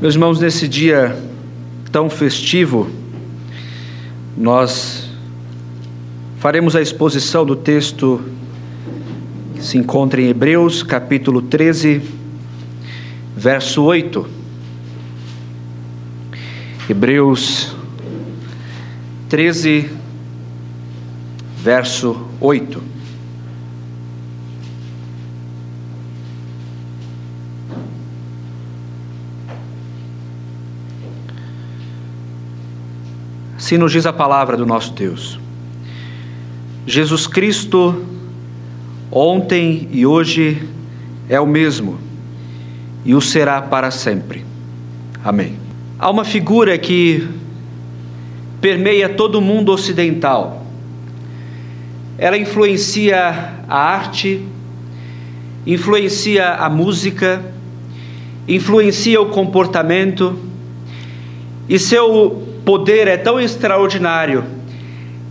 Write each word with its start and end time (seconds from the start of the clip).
Meus 0.00 0.14
irmãos, 0.14 0.38
nesse 0.38 0.68
dia 0.68 1.20
tão 1.90 2.08
festivo, 2.08 2.88
nós 4.36 5.10
faremos 6.38 6.76
a 6.76 6.80
exposição 6.80 7.44
do 7.44 7.56
texto 7.56 8.22
que 9.56 9.64
se 9.64 9.76
encontra 9.76 10.22
em 10.22 10.28
Hebreus, 10.28 10.84
capítulo 10.84 11.42
13, 11.42 12.00
verso 13.36 13.82
8. 13.82 14.24
Hebreus 16.88 17.74
13, 19.28 19.90
verso 21.60 22.24
8. 22.40 22.97
Assim 33.68 33.76
nos 33.76 33.92
diz 33.92 34.06
a 34.06 34.14
palavra 34.14 34.56
do 34.56 34.64
nosso 34.64 34.94
Deus. 34.94 35.38
Jesus 36.86 37.26
Cristo, 37.26 38.02
ontem 39.10 39.90
e 39.92 40.06
hoje, 40.06 40.66
é 41.28 41.38
o 41.38 41.46
mesmo 41.46 41.98
e 43.04 43.14
o 43.14 43.20
será 43.20 43.60
para 43.60 43.90
sempre. 43.90 44.42
Amém. 45.22 45.58
Há 45.98 46.10
uma 46.10 46.24
figura 46.24 46.78
que 46.78 47.28
permeia 48.58 49.06
todo 49.06 49.34
o 49.34 49.42
mundo 49.42 49.70
ocidental. 49.70 50.64
Ela 52.16 52.38
influencia 52.38 53.52
a 53.68 53.76
arte, 53.76 54.42
influencia 55.66 56.54
a 56.54 56.70
música, 56.70 57.44
influencia 58.48 59.20
o 59.20 59.26
comportamento, 59.26 60.38
e 61.68 61.78
seu 61.78 62.48
poder 62.68 63.08
é 63.08 63.16
tão 63.16 63.40
extraordinário 63.40 64.44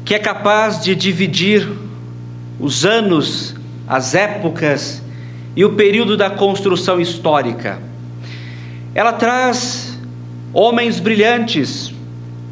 que 0.04 0.16
é 0.16 0.18
capaz 0.18 0.84
de 0.84 0.96
dividir 0.96 1.70
os 2.60 2.84
anos, 2.84 3.54
as 3.88 4.16
épocas 4.16 5.04
e 5.56 5.64
o 5.64 5.74
período 5.74 6.18
da 6.18 6.32
construção 6.32 7.00
histórica. 7.00 7.80
Ela 8.96 9.14
traz 9.14 10.00
homens 10.52 11.00
brilhantes 11.00 11.94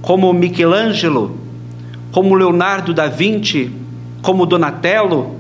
como 0.04 0.32
Michelangelo, 0.32 1.36
como 2.12 2.36
Leonardo 2.36 2.94
da 2.94 3.08
Vinci, 3.08 3.72
como 4.22 4.46
Donatello. 4.46 5.36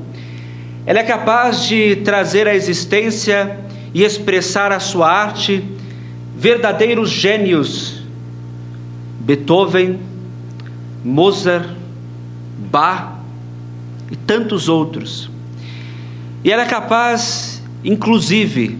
Ela 0.87 1.01
é 1.01 1.03
capaz 1.03 1.67
de 1.67 1.97
trazer 1.97 2.47
à 2.47 2.55
existência 2.55 3.59
e 3.93 4.03
expressar 4.03 4.71
a 4.71 4.79
sua 4.79 5.07
arte 5.07 5.63
verdadeiros 6.35 7.11
gênios 7.11 8.04
Beethoven, 9.25 9.99
Mozart, 11.03 11.67
Bach 12.71 13.15
e 14.11 14.15
tantos 14.15 14.69
outros. 14.69 15.31
E 16.43 16.51
ela 16.51 16.61
é 16.61 16.67
capaz, 16.67 17.63
inclusive, 17.83 18.77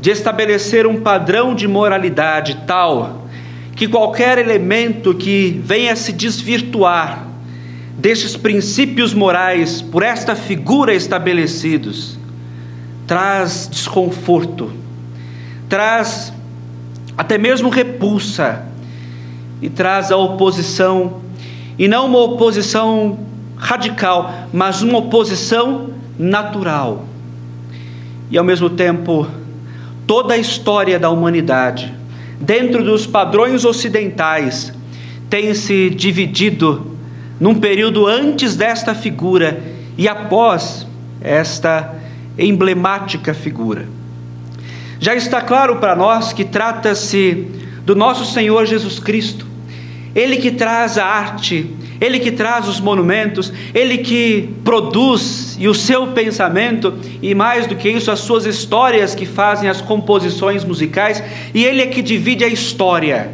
de 0.00 0.10
estabelecer 0.10 0.86
um 0.86 1.02
padrão 1.02 1.54
de 1.54 1.68
moralidade 1.68 2.62
tal 2.66 3.26
que 3.74 3.86
qualquer 3.86 4.38
elemento 4.38 5.12
que 5.14 5.60
venha 5.62 5.94
se 5.94 6.10
desvirtuar 6.10 7.26
destes 7.98 8.34
princípios 8.34 9.12
morais 9.12 9.82
por 9.82 10.02
esta 10.02 10.34
figura 10.34 10.94
estabelecidos 10.94 12.18
traz 13.06 13.68
desconforto, 13.70 14.72
traz 15.68 16.32
até 17.16 17.36
mesmo 17.36 17.68
repulsa 17.68 18.64
e 19.60 19.68
traz 19.68 20.10
a 20.10 20.16
oposição, 20.16 21.20
e 21.78 21.88
não 21.88 22.06
uma 22.06 22.18
oposição 22.18 23.18
radical, 23.56 24.32
mas 24.52 24.82
uma 24.82 24.98
oposição 24.98 25.90
natural. 26.18 27.04
E 28.30 28.36
ao 28.36 28.44
mesmo 28.44 28.70
tempo, 28.70 29.26
toda 30.06 30.34
a 30.34 30.38
história 30.38 30.98
da 30.98 31.10
humanidade, 31.10 31.92
dentro 32.40 32.84
dos 32.84 33.06
padrões 33.06 33.64
ocidentais, 33.64 34.72
tem 35.30 35.54
se 35.54 35.90
dividido 35.90 36.96
num 37.40 37.54
período 37.54 38.06
antes 38.06 38.56
desta 38.56 38.94
figura 38.94 39.62
e 39.96 40.08
após 40.08 40.86
esta 41.20 41.94
emblemática 42.38 43.34
figura. 43.34 43.86
Já 44.98 45.14
está 45.14 45.40
claro 45.40 45.76
para 45.76 45.94
nós 45.94 46.32
que 46.32 46.44
trata-se 46.44 47.46
do 47.86 47.94
nosso 47.94 48.24
Senhor 48.30 48.66
Jesus 48.66 48.98
Cristo. 48.98 49.46
Ele 50.14 50.38
que 50.38 50.50
traz 50.50 50.98
a 50.98 51.04
arte, 51.04 51.70
ele 52.00 52.18
que 52.18 52.32
traz 52.32 52.66
os 52.66 52.80
monumentos, 52.80 53.52
ele 53.72 53.98
que 53.98 54.48
produz 54.64 55.56
e 55.58 55.68
o 55.68 55.74
seu 55.74 56.08
pensamento, 56.08 56.94
e 57.22 57.34
mais 57.34 57.66
do 57.66 57.76
que 57.76 57.88
isso, 57.88 58.10
as 58.10 58.20
suas 58.20 58.44
histórias 58.44 59.14
que 59.14 59.24
fazem 59.24 59.68
as 59.68 59.80
composições 59.80 60.64
musicais, 60.64 61.22
e 61.54 61.64
ele 61.64 61.80
é 61.80 61.86
que 61.86 62.02
divide 62.02 62.44
a 62.44 62.48
história, 62.48 63.30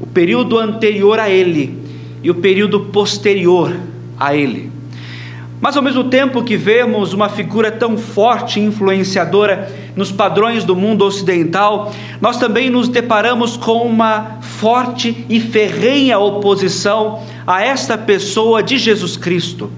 o 0.00 0.06
período 0.06 0.58
anterior 0.58 1.20
a 1.20 1.28
ele 1.28 1.78
e 2.22 2.30
o 2.30 2.34
período 2.36 2.86
posterior 2.86 3.76
a 4.18 4.34
ele. 4.34 4.73
Mas 5.64 5.78
ao 5.78 5.82
mesmo 5.82 6.04
tempo 6.04 6.44
que 6.44 6.58
vemos 6.58 7.14
uma 7.14 7.30
figura 7.30 7.72
tão 7.72 7.96
forte 7.96 8.60
e 8.60 8.62
influenciadora 8.62 9.72
nos 9.96 10.12
padrões 10.12 10.62
do 10.62 10.76
mundo 10.76 11.06
ocidental, 11.06 11.90
nós 12.20 12.36
também 12.36 12.68
nos 12.68 12.86
deparamos 12.86 13.56
com 13.56 13.78
uma 13.78 14.40
forte 14.42 15.24
e 15.26 15.40
ferrenha 15.40 16.18
oposição 16.18 17.22
a 17.46 17.62
esta 17.62 17.96
pessoa 17.96 18.62
de 18.62 18.76
Jesus 18.76 19.16
Cristo. 19.16 19.72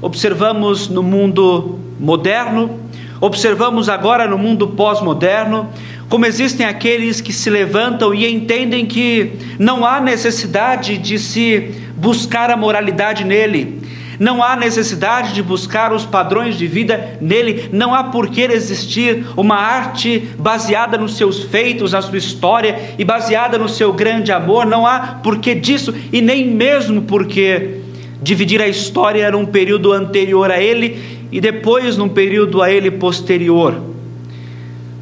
Observamos 0.00 0.88
no 0.88 1.02
mundo 1.02 1.78
moderno, 2.00 2.80
observamos 3.20 3.90
agora 3.90 4.26
no 4.26 4.38
mundo 4.38 4.68
pós-moderno, 4.68 5.68
como 6.08 6.24
existem 6.24 6.64
aqueles 6.64 7.20
que 7.20 7.34
se 7.34 7.50
levantam 7.50 8.14
e 8.14 8.26
entendem 8.26 8.86
que 8.86 9.32
não 9.58 9.84
há 9.84 10.00
necessidade 10.00 10.96
de 10.96 11.18
se 11.18 11.70
buscar 11.98 12.50
a 12.50 12.56
moralidade 12.56 13.24
nele, 13.24 13.81
não 14.18 14.42
há 14.42 14.56
necessidade 14.56 15.32
de 15.32 15.42
buscar 15.42 15.92
os 15.92 16.04
padrões 16.04 16.56
de 16.56 16.66
vida 16.66 17.18
nele, 17.20 17.68
não 17.72 17.94
há 17.94 18.04
por 18.04 18.28
que 18.28 18.42
existir 18.42 19.24
uma 19.36 19.56
arte 19.56 20.30
baseada 20.38 20.98
nos 20.98 21.16
seus 21.16 21.42
feitos, 21.44 21.92
na 21.92 22.02
sua 22.02 22.18
história 22.18 22.94
e 22.98 23.04
baseada 23.04 23.58
no 23.58 23.68
seu 23.68 23.92
grande 23.92 24.32
amor, 24.32 24.66
não 24.66 24.86
há 24.86 25.20
porquê 25.22 25.54
disso 25.54 25.94
e 26.12 26.20
nem 26.20 26.46
mesmo 26.46 27.02
porque 27.02 27.80
dividir 28.22 28.60
a 28.62 28.68
história 28.68 29.30
num 29.30 29.46
período 29.46 29.92
anterior 29.92 30.50
a 30.50 30.60
ele 30.60 31.26
e 31.30 31.40
depois 31.40 31.96
num 31.96 32.08
período 32.08 32.62
a 32.62 32.70
ele 32.70 32.90
posterior. 32.90 33.80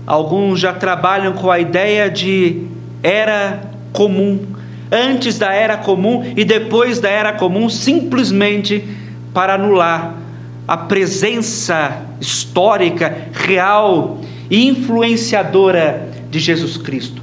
Alguns 0.07 0.59
já 0.59 0.73
trabalham 0.73 1.35
com 1.35 1.51
a 1.51 1.61
ideia 1.61 2.11
de 2.11 2.63
era 3.03 3.71
comum, 3.93 4.41
antes 4.91 5.39
da 5.39 5.53
era 5.53 5.77
comum 5.77 6.33
e 6.37 6.45
depois 6.45 6.99
da 6.99 7.09
era 7.09 7.33
comum, 7.33 7.69
simplesmente 7.69 8.85
para 9.33 9.55
anular 9.55 10.15
a 10.67 10.77
presença 10.77 12.03
histórica, 12.21 13.29
real 13.33 14.21
e 14.51 14.67
influenciadora 14.67 16.09
de 16.31 16.39
Jesus 16.39 16.77
Cristo. 16.77 17.21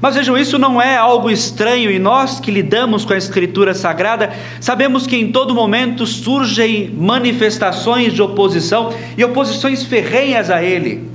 Mas 0.00 0.14
vejam, 0.14 0.36
isso 0.38 0.58
não 0.58 0.80
é 0.80 0.96
algo 0.96 1.30
estranho 1.30 1.90
e 1.90 1.98
nós 1.98 2.40
que 2.40 2.50
lidamos 2.50 3.04
com 3.04 3.12
a 3.12 3.18
Escritura 3.18 3.74
Sagrada 3.74 4.32
sabemos 4.58 5.06
que 5.06 5.14
em 5.14 5.30
todo 5.30 5.54
momento 5.54 6.06
surgem 6.06 6.90
manifestações 6.90 8.14
de 8.14 8.22
oposição 8.22 8.94
e 9.16 9.22
oposições 9.22 9.82
ferrenhas 9.84 10.48
a 10.48 10.62
Ele, 10.62 11.06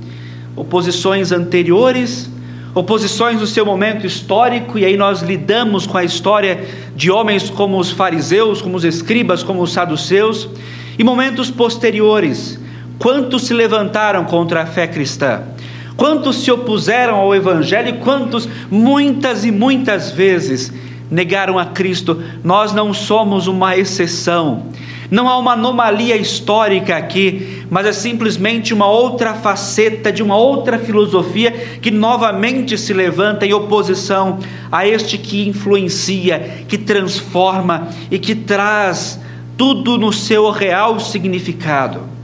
oposições 0.54 1.32
anteriores 1.32 2.30
oposições 2.76 3.40
no 3.40 3.46
seu 3.46 3.64
momento 3.64 4.06
histórico, 4.06 4.78
e 4.78 4.84
aí 4.84 4.98
nós 4.98 5.22
lidamos 5.22 5.86
com 5.86 5.96
a 5.96 6.04
história 6.04 6.62
de 6.94 7.10
homens 7.10 7.48
como 7.48 7.78
os 7.78 7.90
fariseus, 7.90 8.60
como 8.60 8.76
os 8.76 8.84
escribas, 8.84 9.42
como 9.42 9.62
os 9.62 9.72
saduceus, 9.72 10.46
e 10.98 11.02
momentos 11.02 11.50
posteriores. 11.50 12.60
Quantos 12.98 13.46
se 13.46 13.54
levantaram 13.54 14.26
contra 14.26 14.60
a 14.60 14.66
fé 14.66 14.86
cristã? 14.86 15.44
Quantos 15.96 16.36
se 16.42 16.52
opuseram 16.52 17.14
ao 17.14 17.34
Evangelho? 17.34 17.88
E 17.88 17.92
quantos, 17.94 18.46
muitas 18.70 19.46
e 19.46 19.50
muitas 19.50 20.10
vezes, 20.10 20.70
negaram 21.10 21.58
a 21.58 21.64
Cristo? 21.64 22.22
Nós 22.44 22.74
não 22.74 22.92
somos 22.92 23.46
uma 23.46 23.74
exceção. 23.74 24.66
Não 25.10 25.28
há 25.28 25.38
uma 25.38 25.52
anomalia 25.52 26.16
histórica 26.16 26.96
aqui, 26.96 27.64
mas 27.70 27.86
é 27.86 27.92
simplesmente 27.92 28.74
uma 28.74 28.86
outra 28.86 29.34
faceta 29.34 30.12
de 30.12 30.22
uma 30.22 30.36
outra 30.36 30.78
filosofia 30.78 31.52
que 31.80 31.90
novamente 31.90 32.76
se 32.76 32.92
levanta 32.92 33.46
em 33.46 33.52
oposição 33.52 34.38
a 34.70 34.86
este 34.86 35.18
que 35.18 35.46
influencia, 35.46 36.64
que 36.68 36.78
transforma 36.78 37.88
e 38.10 38.18
que 38.18 38.34
traz 38.34 39.20
tudo 39.56 39.96
no 39.96 40.12
seu 40.12 40.50
real 40.50 40.98
significado. 41.00 42.15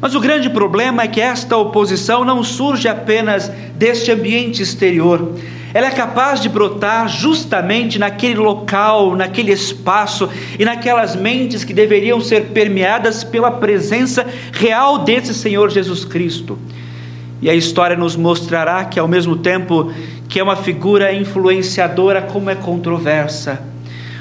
Mas 0.00 0.14
o 0.14 0.20
grande 0.20 0.48
problema 0.48 1.02
é 1.02 1.08
que 1.08 1.20
esta 1.20 1.56
oposição 1.56 2.24
não 2.24 2.42
surge 2.42 2.88
apenas 2.88 3.48
deste 3.74 4.10
ambiente 4.10 4.62
exterior. 4.62 5.34
Ela 5.74 5.86
é 5.86 5.90
capaz 5.90 6.40
de 6.40 6.48
brotar 6.48 7.08
justamente 7.08 7.98
naquele 7.98 8.36
local, 8.36 9.14
naquele 9.14 9.52
espaço 9.52 10.28
e 10.58 10.64
naquelas 10.64 11.14
mentes 11.14 11.62
que 11.62 11.74
deveriam 11.74 12.20
ser 12.20 12.46
permeadas 12.46 13.22
pela 13.22 13.50
presença 13.50 14.26
real 14.52 14.98
desse 14.98 15.34
Senhor 15.34 15.70
Jesus 15.70 16.04
Cristo. 16.04 16.58
E 17.42 17.48
a 17.48 17.54
história 17.54 17.96
nos 17.96 18.16
mostrará 18.16 18.84
que, 18.84 18.98
ao 18.98 19.06
mesmo 19.06 19.36
tempo 19.36 19.92
que 20.28 20.40
é 20.40 20.42
uma 20.42 20.56
figura 20.56 21.12
influenciadora, 21.12 22.22
como 22.22 22.50
é 22.50 22.54
controversa, 22.54 23.62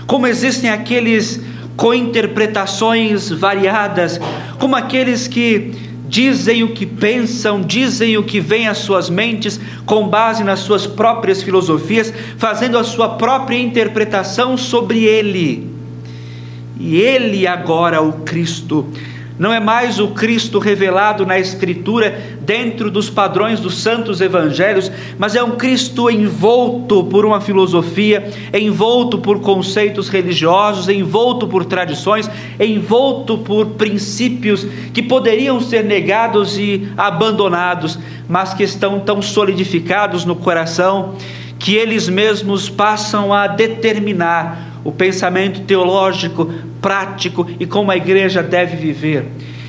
como 0.05 0.27
existem 0.27 0.69
aqueles 0.69 1.41
com 1.79 1.93
interpretações 1.93 3.29
variadas, 3.29 4.19
como 4.59 4.75
aqueles 4.75 5.29
que 5.29 5.71
dizem 6.09 6.61
o 6.61 6.73
que 6.73 6.85
pensam, 6.85 7.61
dizem 7.61 8.17
o 8.17 8.23
que 8.23 8.41
vem 8.41 8.67
às 8.67 8.79
suas 8.79 9.09
mentes, 9.09 9.57
com 9.85 10.05
base 10.05 10.43
nas 10.43 10.59
suas 10.59 10.85
próprias 10.85 11.41
filosofias, 11.41 12.13
fazendo 12.37 12.77
a 12.77 12.83
sua 12.83 13.15
própria 13.15 13.57
interpretação 13.57 14.57
sobre 14.57 15.05
Ele. 15.05 15.69
E 16.77 16.97
Ele 16.97 17.47
agora, 17.47 18.01
o 18.01 18.11
Cristo, 18.23 18.85
não 19.39 19.53
é 19.53 19.59
mais 19.61 20.01
o 20.01 20.09
Cristo 20.09 20.59
revelado 20.59 21.25
na 21.25 21.39
Escritura 21.39 22.19
dentro 22.41 22.91
dos 22.91 23.09
padrões 23.09 23.61
dos 23.61 23.81
santos 23.81 24.19
evangelhos, 24.19 24.91
mas 25.17 25.33
é 25.33 25.41
um 25.41 25.51
Cristo 25.51 26.09
envolto 26.09 27.05
por 27.05 27.25
uma 27.25 27.39
filosofia, 27.39 28.29
envolto 28.53 29.17
por 29.17 29.39
conceitos 29.39 30.09
religiosos, 30.09 30.89
envolto 30.89 31.47
por 31.47 31.63
tradições, 31.63 32.29
envolto 32.59 33.37
por 33.37 33.65
princípios 33.67 34.67
que 34.93 35.01
poderiam 35.01 35.61
ser 35.61 35.85
negados 35.85 36.57
e 36.57 36.91
abandonados, 36.97 37.97
mas 38.27 38.53
que 38.53 38.63
estão 38.63 38.99
tão 38.99 39.21
solidificados 39.21 40.25
no 40.25 40.35
coração 40.35 41.15
que 41.57 41.75
eles 41.75 42.09
mesmos 42.09 42.69
passam 42.69 43.33
a 43.33 43.47
determinar 43.47 44.68
o 44.83 44.91
pensamento 44.91 45.61
teológico, 45.61 46.51
prático 46.81 47.47
e 47.59 47.65
como 47.65 47.91
a 47.91 47.97
igreja 47.97 48.41
deve 48.41 48.75
viver. 48.75 49.25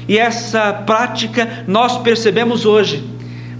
E 0.08 0.18
essa 0.18 0.72
prática 0.72 1.64
nós 1.68 1.98
percebemos 1.98 2.66
hoje, 2.66 3.00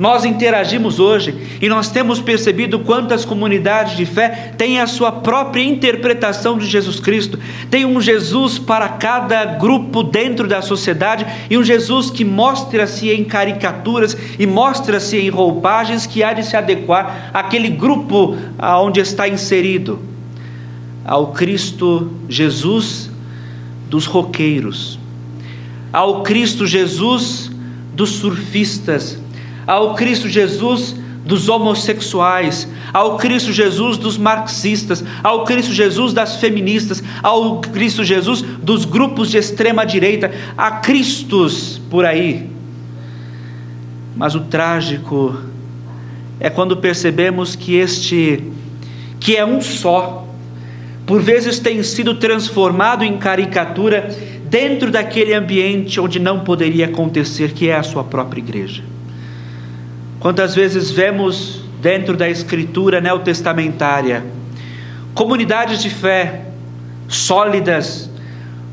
nós 0.01 0.25
interagimos 0.25 0.99
hoje 0.99 1.35
e 1.61 1.69
nós 1.69 1.91
temos 1.91 2.21
percebido 2.21 2.81
quantas 2.81 3.25
comunidades 3.25 3.97
de 3.97 4.07
fé 4.07 4.53
têm 4.57 4.81
a 4.81 4.87
sua 4.87 5.13
própria 5.13 5.63
interpretação 5.63 6.57
de 6.57 6.67
Jesus 6.67 6.99
Cristo. 6.99 7.39
Tem 7.71 7.85
um 7.85 8.01
Jesus 8.01 8.59
para 8.59 8.89
cada 8.89 9.45
grupo 9.45 10.03
dentro 10.03 10.49
da 10.49 10.63
sociedade 10.63 11.27
e 11.51 11.59
um 11.59 11.63
Jesus 11.63 12.11
que 12.11 12.25
mostra-se 12.25 13.11
em 13.11 13.23
caricaturas 13.23 14.17
e 14.39 14.47
mostra-se 14.47 15.19
em 15.19 15.29
roupagens 15.29 16.07
que 16.07 16.23
há 16.23 16.33
de 16.33 16.45
se 16.45 16.57
adequar 16.57 17.31
àquele 17.35 17.69
grupo 17.69 18.37
aonde 18.59 19.01
está 19.01 19.29
inserido 19.29 20.10
ao 21.05 21.29
Cristo 21.33 22.11
Jesus 22.29 23.11
dos 23.89 24.07
roqueiros, 24.07 24.99
ao 25.93 26.23
Cristo 26.23 26.67
Jesus 26.67 27.51
dos 27.95 28.11
surfistas, 28.11 29.19
ao 29.67 29.95
Cristo 29.95 30.29
Jesus 30.29 30.95
dos 31.25 31.49
homossexuais, 31.49 32.69
ao 32.93 33.17
Cristo 33.17 33.53
Jesus 33.53 33.97
dos 33.97 34.17
marxistas, 34.17 35.05
ao 35.23 35.45
Cristo 35.45 35.73
Jesus 35.73 36.13
das 36.13 36.37
feministas, 36.37 37.03
ao 37.23 37.61
Cristo 37.61 38.03
Jesus 38.05 38.43
dos 38.43 38.85
grupos 38.85 39.31
de 39.31 39.39
extrema 39.39 39.85
direita, 39.85 40.33
a 40.57 40.73
Cristos 40.73 41.81
por 41.91 42.05
aí. 42.05 42.51
Mas 44.17 44.35
o 44.35 44.41
trágico 44.41 45.37
é 46.39 46.49
quando 46.51 46.77
percebemos 46.77 47.55
que 47.55 47.75
este 47.75 48.43
que 49.21 49.37
é 49.37 49.45
um 49.45 49.61
só, 49.61 50.27
por 51.07 51.21
vezes 51.21 51.59
tem 51.59 51.83
sido 51.83 52.15
transformado 52.15 53.05
em 53.05 53.19
caricatura 53.19 54.15
dentro 54.45 54.91
daquele 54.91 55.35
ambiente 55.35 56.01
onde 56.01 56.19
não 56.19 56.41
poderia 56.41 56.87
acontecer, 56.87 57.53
que 57.53 57.69
é 57.69 57.77
a 57.77 57.83
sua 57.83 58.05
própria 58.05 58.41
igreja. 58.41 58.83
Quantas 60.19 60.55
vezes 60.55 60.91
vemos 60.91 61.63
dentro 61.81 62.17
da 62.17 62.29
escritura 62.29 63.01
neotestamentária 63.01 64.25
comunidades 65.15 65.83
de 65.83 65.91
fé 65.91 66.43
sólidas, 67.09 68.09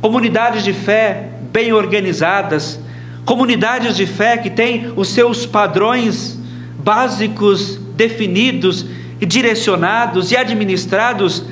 comunidades 0.02 0.64
de 0.64 0.74
fé 0.74 1.30
bem 1.52 1.74
organizadas, 1.74 2.80
comunidades 3.26 3.96
de 3.96 4.06
fé 4.06 4.38
que 4.38 4.50
têm 4.50 4.94
os 4.96 5.10
seus 5.10 5.46
padrões 5.46 6.40
básicos 6.80 7.78
definidos 7.96 8.86
e 9.20 9.26
direcionados 9.26 10.32
e 10.32 10.38
administrados 10.38 11.44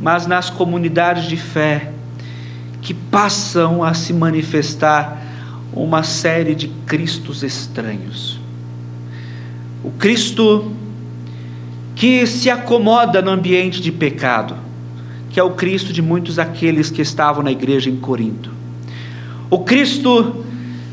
mas 0.00 0.26
nas 0.26 0.48
comunidades 0.48 1.24
de 1.24 1.36
fé 1.36 1.92
que 2.80 2.94
passam 2.94 3.84
a 3.84 3.92
se 3.92 4.12
manifestar 4.12 5.20
uma 5.72 6.02
série 6.02 6.54
de 6.54 6.68
Cristos 6.86 7.42
estranhos. 7.42 8.40
O 9.84 9.90
Cristo 9.92 10.72
que 11.94 12.26
se 12.26 12.48
acomoda 12.48 13.20
no 13.20 13.30
ambiente 13.30 13.80
de 13.80 13.92
pecado, 13.92 14.56
que 15.28 15.38
é 15.38 15.42
o 15.42 15.50
Cristo 15.50 15.92
de 15.92 16.00
muitos 16.00 16.38
aqueles 16.38 16.90
que 16.90 17.02
estavam 17.02 17.42
na 17.42 17.52
igreja 17.52 17.90
em 17.90 17.96
Corinto. 17.96 18.50
O 19.50 19.58
Cristo 19.60 20.44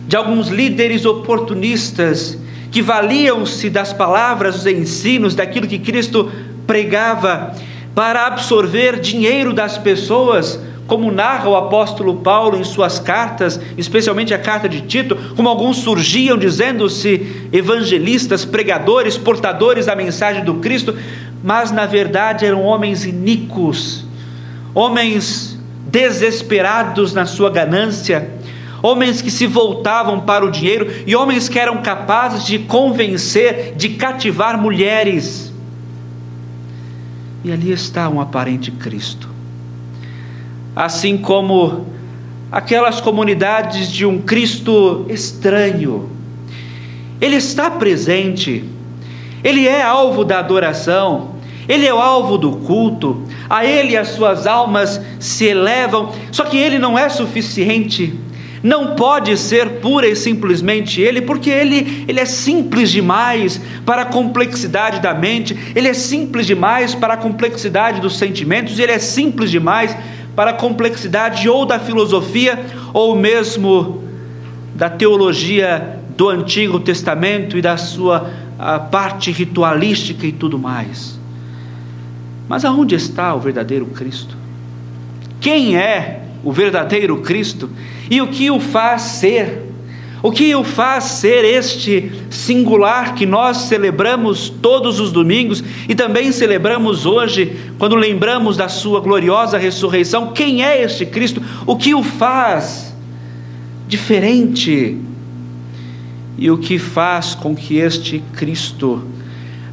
de 0.07 0.15
alguns 0.15 0.49
líderes 0.49 1.05
oportunistas 1.05 2.37
que 2.71 2.81
valiam-se 2.81 3.69
das 3.69 3.93
palavras, 3.93 4.55
dos 4.55 4.65
ensinos, 4.65 5.33
daquilo 5.33 5.67
que 5.67 5.79
Cristo 5.79 6.31
pregava 6.65 7.55
para 7.97 8.27
absorver 8.27 8.99
dinheiro 8.99 9.51
das 9.51 9.75
pessoas, 9.75 10.59
como 10.85 11.11
narra 11.11 11.49
o 11.49 11.55
apóstolo 11.55 12.17
Paulo 12.17 12.55
em 12.55 12.63
suas 12.63 12.99
cartas, 12.99 13.59
especialmente 13.75 14.35
a 14.35 14.37
carta 14.37 14.69
de 14.69 14.81
Tito, 14.81 15.15
como 15.35 15.49
alguns 15.49 15.77
surgiam 15.77 16.37
dizendo-se 16.37 17.49
evangelistas, 17.51 18.45
pregadores, 18.45 19.17
portadores 19.17 19.87
da 19.87 19.95
mensagem 19.95 20.45
do 20.45 20.53
Cristo, 20.59 20.95
mas 21.43 21.71
na 21.71 21.87
verdade 21.87 22.45
eram 22.45 22.61
homens 22.61 23.03
iníquos, 23.03 24.05
homens 24.75 25.57
desesperados 25.87 27.15
na 27.15 27.25
sua 27.25 27.49
ganância, 27.49 28.29
homens 28.83 29.23
que 29.23 29.31
se 29.31 29.47
voltavam 29.47 30.19
para 30.19 30.45
o 30.45 30.51
dinheiro 30.51 30.87
e 31.07 31.15
homens 31.15 31.49
que 31.49 31.57
eram 31.57 31.81
capazes 31.81 32.45
de 32.45 32.59
convencer, 32.59 33.73
de 33.75 33.89
cativar 33.89 34.55
mulheres 34.55 35.46
e 37.43 37.51
ali 37.51 37.71
está 37.71 38.09
um 38.09 38.19
aparente 38.19 38.71
Cristo. 38.71 39.29
Assim 40.75 41.17
como 41.17 41.85
aquelas 42.51 43.01
comunidades 43.01 43.91
de 43.91 44.05
um 44.05 44.21
Cristo 44.21 45.05
estranho, 45.09 46.09
ele 47.19 47.35
está 47.35 47.69
presente, 47.71 48.63
ele 49.43 49.67
é 49.67 49.81
alvo 49.81 50.23
da 50.23 50.39
adoração, 50.39 51.35
ele 51.67 51.85
é 51.85 51.93
o 51.93 51.97
alvo 51.97 52.37
do 52.37 52.57
culto, 52.57 53.23
a 53.49 53.65
ele 53.65 53.97
as 53.97 54.09
suas 54.09 54.47
almas 54.47 55.01
se 55.19 55.45
elevam, 55.45 56.13
só 56.31 56.43
que 56.43 56.57
ele 56.57 56.79
não 56.79 56.97
é 56.97 57.09
suficiente 57.09 58.17
não 58.67 58.95
pode 58.97 59.37
ser 59.37 59.79
pura 59.79 60.05
e 60.05 60.13
simplesmente 60.13 60.99
Ele, 60.99 61.21
porque 61.21 61.49
Ele, 61.49 62.03
ele 62.05 62.19
é 62.19 62.25
simples 62.25 62.91
demais 62.91 63.61
para 63.85 64.01
a 64.01 64.05
complexidade 64.05 64.99
da 64.99 65.13
mente, 65.13 65.57
Ele 65.73 65.87
é 65.87 65.93
simples 65.93 66.45
demais 66.45 66.93
para 66.93 67.13
a 67.13 67.17
complexidade 67.17 68.01
dos 68.01 68.17
sentimentos, 68.17 68.77
Ele 68.77 68.91
é 68.91 68.99
simples 68.99 69.49
demais 69.49 69.95
para 70.35 70.51
a 70.51 70.53
complexidade 70.53 71.47
ou 71.47 71.65
da 71.65 71.79
filosofia 71.79 72.59
ou 72.93 73.15
mesmo 73.15 74.03
da 74.75 74.89
teologia 74.89 75.97
do 76.17 76.27
Antigo 76.27 76.77
Testamento 76.77 77.57
e 77.57 77.61
da 77.61 77.77
sua 77.77 78.29
parte 78.91 79.31
ritualística 79.31 80.27
e 80.27 80.33
tudo 80.33 80.59
mais. 80.59 81.17
Mas 82.49 82.65
aonde 82.65 82.95
está 82.95 83.33
o 83.33 83.39
verdadeiro 83.39 83.85
Cristo? 83.85 84.35
Quem 85.39 85.77
é 85.77 86.26
o 86.47 86.51
verdadeiro 86.53 87.17
Cristo 87.17 87.69
e 88.09 88.21
o 88.21 88.27
que 88.27 88.49
o 88.49 88.57
faz 88.57 89.01
ser. 89.01 89.63
O 90.23 90.31
que 90.31 90.55
o 90.55 90.63
faz 90.63 91.03
ser 91.03 91.43
este 91.43 92.09
singular 92.29 93.15
que 93.15 93.25
nós 93.25 93.57
celebramos 93.57 94.47
todos 94.47 95.01
os 95.01 95.11
domingos 95.11 95.61
e 95.89 95.93
também 95.93 96.31
celebramos 96.31 97.05
hoje, 97.05 97.53
quando 97.77 97.97
lembramos 97.97 98.55
da 98.55 98.69
Sua 98.69 99.01
gloriosa 99.01 99.57
ressurreição? 99.57 100.31
Quem 100.31 100.63
é 100.63 100.81
este 100.81 101.05
Cristo? 101.05 101.43
O 101.65 101.75
que 101.75 101.93
o 101.93 102.01
faz 102.01 102.95
diferente? 103.85 104.97
E 106.37 106.49
o 106.49 106.57
que 106.57 106.79
faz 106.79 107.35
com 107.35 107.53
que 107.53 107.75
este 107.75 108.23
Cristo 108.37 109.03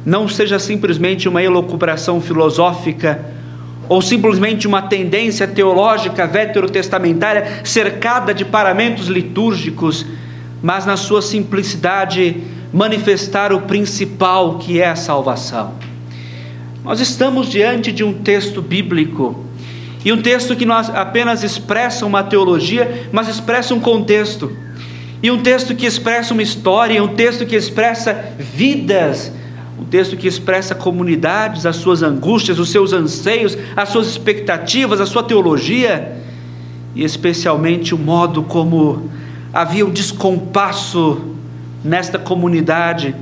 não 0.05 0.27
seja 0.27 0.59
simplesmente 0.59 1.29
uma 1.29 1.41
elucubração 1.41 2.19
filosófica 2.19 3.33
ou 3.87 4.01
simplesmente 4.01 4.67
uma 4.67 4.83
tendência 4.83 5.47
teológica 5.47 6.25
veterotestamentária 6.25 7.61
cercada 7.63 8.33
de 8.33 8.43
paramentos 8.43 9.07
litúrgicos, 9.07 10.05
mas 10.61 10.85
na 10.85 10.97
sua 10.97 11.21
simplicidade 11.21 12.41
manifestar 12.73 13.53
o 13.53 13.61
principal 13.61 14.57
que 14.57 14.81
é 14.81 14.89
a 14.89 14.95
salvação. 14.95 15.73
Nós 16.83 16.99
estamos 16.99 17.49
diante 17.49 17.91
de 17.91 18.03
um 18.03 18.13
texto 18.13 18.61
bíblico 18.61 19.45
e 20.03 20.11
um 20.11 20.21
texto 20.21 20.55
que 20.55 20.65
não 20.65 20.75
apenas 20.75 21.43
expressa 21.43 22.05
uma 22.05 22.23
teologia, 22.23 23.09
mas 23.11 23.27
expressa 23.27 23.73
um 23.73 23.79
contexto. 23.79 24.55
E 25.23 25.31
um 25.31 25.41
texto 25.41 25.73
que 25.73 25.87
expressa 25.87 26.31
uma 26.31 26.43
história, 26.43 27.03
um 27.03 27.15
texto 27.15 27.43
que 27.43 27.55
expressa 27.55 28.33
vidas, 28.37 29.31
um 29.85 29.87
texto 29.87 30.17
que 30.17 30.27
expressa 30.27 30.73
comunidades, 30.73 31.65
as 31.65 31.75
suas 31.75 32.01
angústias, 32.01 32.57
os 32.57 32.71
seus 32.71 32.91
anseios, 32.91 33.55
as 33.75 33.89
suas 33.89 34.07
expectativas, 34.07 34.99
a 34.99 35.05
sua 35.05 35.21
teologia, 35.21 36.17
e 36.95 37.03
especialmente 37.03 37.93
o 37.93 37.97
modo 37.97 38.41
como 38.41 39.09
havia 39.53 39.85
um 39.85 39.91
descompasso 39.91 41.21
nesta 41.83 42.17
comunidade 42.17 43.15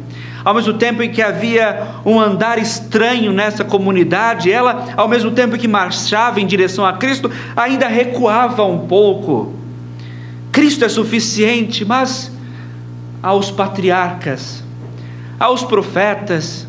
ao 0.44 0.54
mesmo 0.54 0.74
tempo 0.74 1.02
em 1.02 1.10
que 1.10 1.22
havia 1.22 1.88
um 2.06 2.20
andar 2.20 2.60
estranho 2.60 3.32
nessa 3.32 3.64
comunidade, 3.64 4.52
ela, 4.52 4.90
ao 4.98 5.08
mesmo 5.08 5.32
tempo 5.32 5.58
que 5.58 5.70
marchava 5.70 6.42
em 6.42 6.46
direção 6.46 6.86
a 6.86 6.94
Cristo, 6.94 7.32
ainda 7.56 7.88
recuava 7.88 8.66
um 8.66 8.80
pouco. 8.80 9.54
Cristo 10.52 10.84
é 10.84 10.90
suficiente, 10.90 11.86
mas 11.86 12.30
aos 13.22 13.50
patriarcas, 13.50 14.63
aos 15.44 15.62
profetas, 15.62 16.66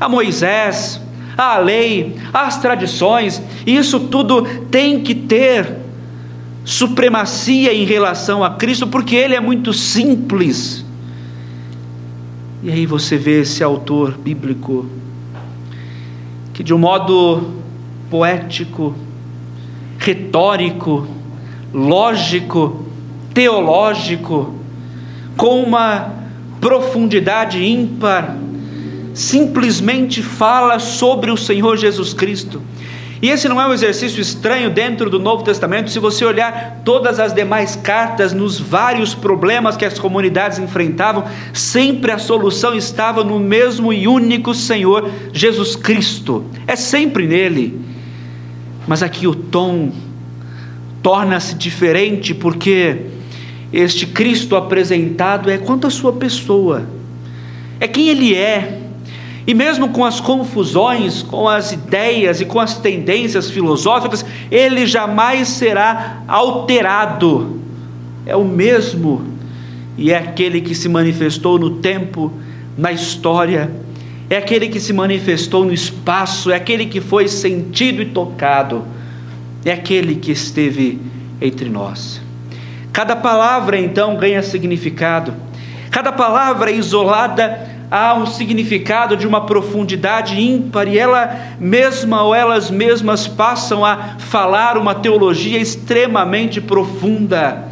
a 0.00 0.08
Moisés, 0.08 1.00
à 1.38 1.58
lei, 1.58 2.16
às 2.34 2.56
tradições, 2.56 3.40
isso 3.64 4.00
tudo 4.00 4.42
tem 4.68 5.00
que 5.00 5.14
ter 5.14 5.76
supremacia 6.64 7.72
em 7.72 7.84
relação 7.84 8.42
a 8.42 8.50
Cristo, 8.50 8.88
porque 8.88 9.14
ele 9.14 9.36
é 9.36 9.40
muito 9.40 9.72
simples. 9.72 10.84
E 12.64 12.72
aí 12.72 12.84
você 12.84 13.16
vê 13.16 13.42
esse 13.42 13.62
autor 13.62 14.18
bíblico 14.18 14.86
que, 16.52 16.64
de 16.64 16.74
um 16.74 16.78
modo 16.78 17.52
poético, 18.10 18.92
retórico, 20.00 21.06
lógico, 21.72 22.86
teológico, 23.32 24.52
com 25.36 25.62
uma 25.62 26.25
profundidade 26.66 27.64
ímpar, 27.64 28.36
simplesmente 29.14 30.22
fala 30.22 30.78
sobre 30.78 31.30
o 31.30 31.36
Senhor 31.36 31.76
Jesus 31.76 32.12
Cristo 32.12 32.60
e 33.20 33.30
esse 33.30 33.48
não 33.48 33.60
é 33.60 33.66
um 33.66 33.72
exercício 33.72 34.20
estranho 34.20 34.68
dentro 34.70 35.08
do 35.08 35.18
Novo 35.18 35.42
Testamento. 35.42 35.90
Se 35.90 35.98
você 35.98 36.24
olhar 36.24 36.82
todas 36.84 37.18
as 37.18 37.32
demais 37.32 37.74
cartas, 37.74 38.34
nos 38.34 38.60
vários 38.60 39.14
problemas 39.14 39.76
que 39.76 39.86
as 39.86 39.98
comunidades 39.98 40.58
enfrentavam, 40.58 41.24
sempre 41.54 42.12
a 42.12 42.18
solução 42.18 42.74
estava 42.74 43.24
no 43.24 43.38
mesmo 43.38 43.92
e 43.92 44.06
único 44.06 44.54
Senhor 44.54 45.10
Jesus 45.32 45.76
Cristo. 45.76 46.44
É 46.66 46.76
sempre 46.76 47.26
nele. 47.26 47.80
Mas 48.86 49.02
aqui 49.02 49.26
o 49.26 49.34
tom 49.34 49.90
torna-se 51.02 51.54
diferente 51.54 52.34
porque 52.34 53.15
este 53.72 54.06
Cristo 54.06 54.56
apresentado 54.56 55.50
é 55.50 55.58
quanto 55.58 55.86
à 55.86 55.90
sua 55.90 56.12
pessoa, 56.12 56.86
é 57.80 57.86
quem 57.86 58.08
ele 58.08 58.34
é 58.34 58.82
e 59.46 59.54
mesmo 59.54 59.90
com 59.90 60.04
as 60.04 60.18
confusões, 60.18 61.22
com 61.22 61.48
as 61.48 61.70
ideias 61.70 62.40
e 62.40 62.44
com 62.44 62.58
as 62.58 62.78
tendências 62.78 63.48
filosóficas, 63.48 64.24
ele 64.50 64.86
jamais 64.86 65.46
será 65.48 66.22
alterado. 66.26 67.60
É 68.26 68.34
o 68.34 68.44
mesmo 68.44 69.24
e 69.96 70.10
é 70.10 70.18
aquele 70.18 70.60
que 70.60 70.74
se 70.74 70.88
manifestou 70.88 71.58
no 71.58 71.76
tempo, 71.76 72.32
na 72.76 72.90
história, 72.90 73.70
é 74.28 74.36
aquele 74.36 74.68
que 74.68 74.80
se 74.80 74.92
manifestou 74.92 75.64
no 75.64 75.72
espaço, 75.72 76.50
é 76.50 76.56
aquele 76.56 76.86
que 76.86 77.00
foi 77.00 77.28
sentido 77.28 78.02
e 78.02 78.06
tocado, 78.06 78.84
é 79.64 79.70
aquele 79.70 80.16
que 80.16 80.32
esteve 80.32 81.00
entre 81.40 81.68
nós. 81.70 82.25
Cada 82.96 83.14
palavra 83.14 83.78
então 83.78 84.16
ganha 84.16 84.42
significado, 84.42 85.34
cada 85.90 86.10
palavra 86.10 86.70
isolada 86.70 87.68
há 87.90 88.14
um 88.14 88.24
significado 88.24 89.18
de 89.18 89.26
uma 89.26 89.44
profundidade 89.44 90.40
ímpar 90.40 90.88
e 90.88 90.98
ela 90.98 91.36
mesma 91.60 92.22
ou 92.22 92.34
elas 92.34 92.70
mesmas 92.70 93.28
passam 93.28 93.84
a 93.84 94.16
falar 94.18 94.78
uma 94.78 94.94
teologia 94.94 95.58
extremamente 95.58 96.58
profunda. 96.58 97.64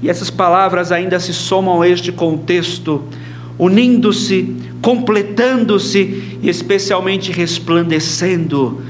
E 0.00 0.08
essas 0.08 0.30
palavras 0.30 0.92
ainda 0.92 1.18
se 1.18 1.34
somam 1.34 1.82
a 1.82 1.88
este 1.88 2.12
contexto, 2.12 3.02
unindo-se, 3.58 4.56
completando-se 4.80 6.38
e 6.40 6.48
especialmente 6.48 7.32
resplandecendo 7.32 8.80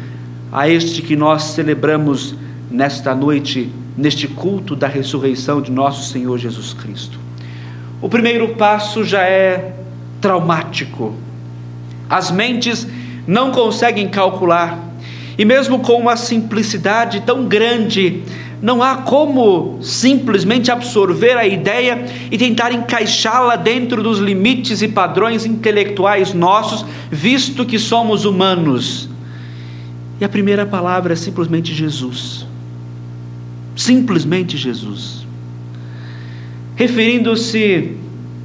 a 0.53 0.69
este 0.69 1.01
que 1.01 1.17
nós 1.17 1.45
celebramos 1.45 2.35
nesta 2.71 3.15
noite, 3.15 3.73
neste 3.97 4.27
culto 4.27 4.75
da 4.75 4.87
ressurreição 4.87 5.61
de 5.61 5.71
nosso 5.71 6.11
Senhor 6.11 6.39
Jesus 6.39 6.73
Cristo. 6.73 7.19
O 8.01 8.09
primeiro 8.09 8.55
passo 8.55 9.05
já 9.05 9.23
é 9.23 9.75
traumático. 10.21 11.15
As 12.09 12.31
mentes 12.31 12.87
não 13.27 13.53
conseguem 13.53 14.09
calcular, 14.09 14.79
e 15.39 15.45
mesmo 15.45 15.79
com 15.79 15.95
uma 15.95 16.17
simplicidade 16.17 17.21
tão 17.23 17.47
grande, 17.47 18.23
não 18.61 18.83
há 18.83 18.99
como 18.99 19.79
simplesmente 19.83 20.71
absorver 20.71 21.37
a 21.37 21.47
ideia 21.47 22.07
e 22.31 22.39
tentar 22.39 22.73
encaixá-la 22.73 23.57
dentro 23.57 24.03
dos 24.03 24.19
limites 24.19 24.83
e 24.83 24.89
padrões 24.89 25.45
intelectuais 25.45 26.33
nossos, 26.33 26.85
visto 27.11 27.67
que 27.67 27.79
somos 27.79 28.25
humanos. 28.25 29.09
E 30.21 30.25
a 30.25 30.29
primeira 30.29 30.65
palavra 30.65 31.15
é 31.15 31.17
simplesmente 31.17 31.75
Jesus. 31.75 32.47
Simplesmente 33.75 34.57
Jesus. 34.57 35.27
Referindo-se, 36.77 37.97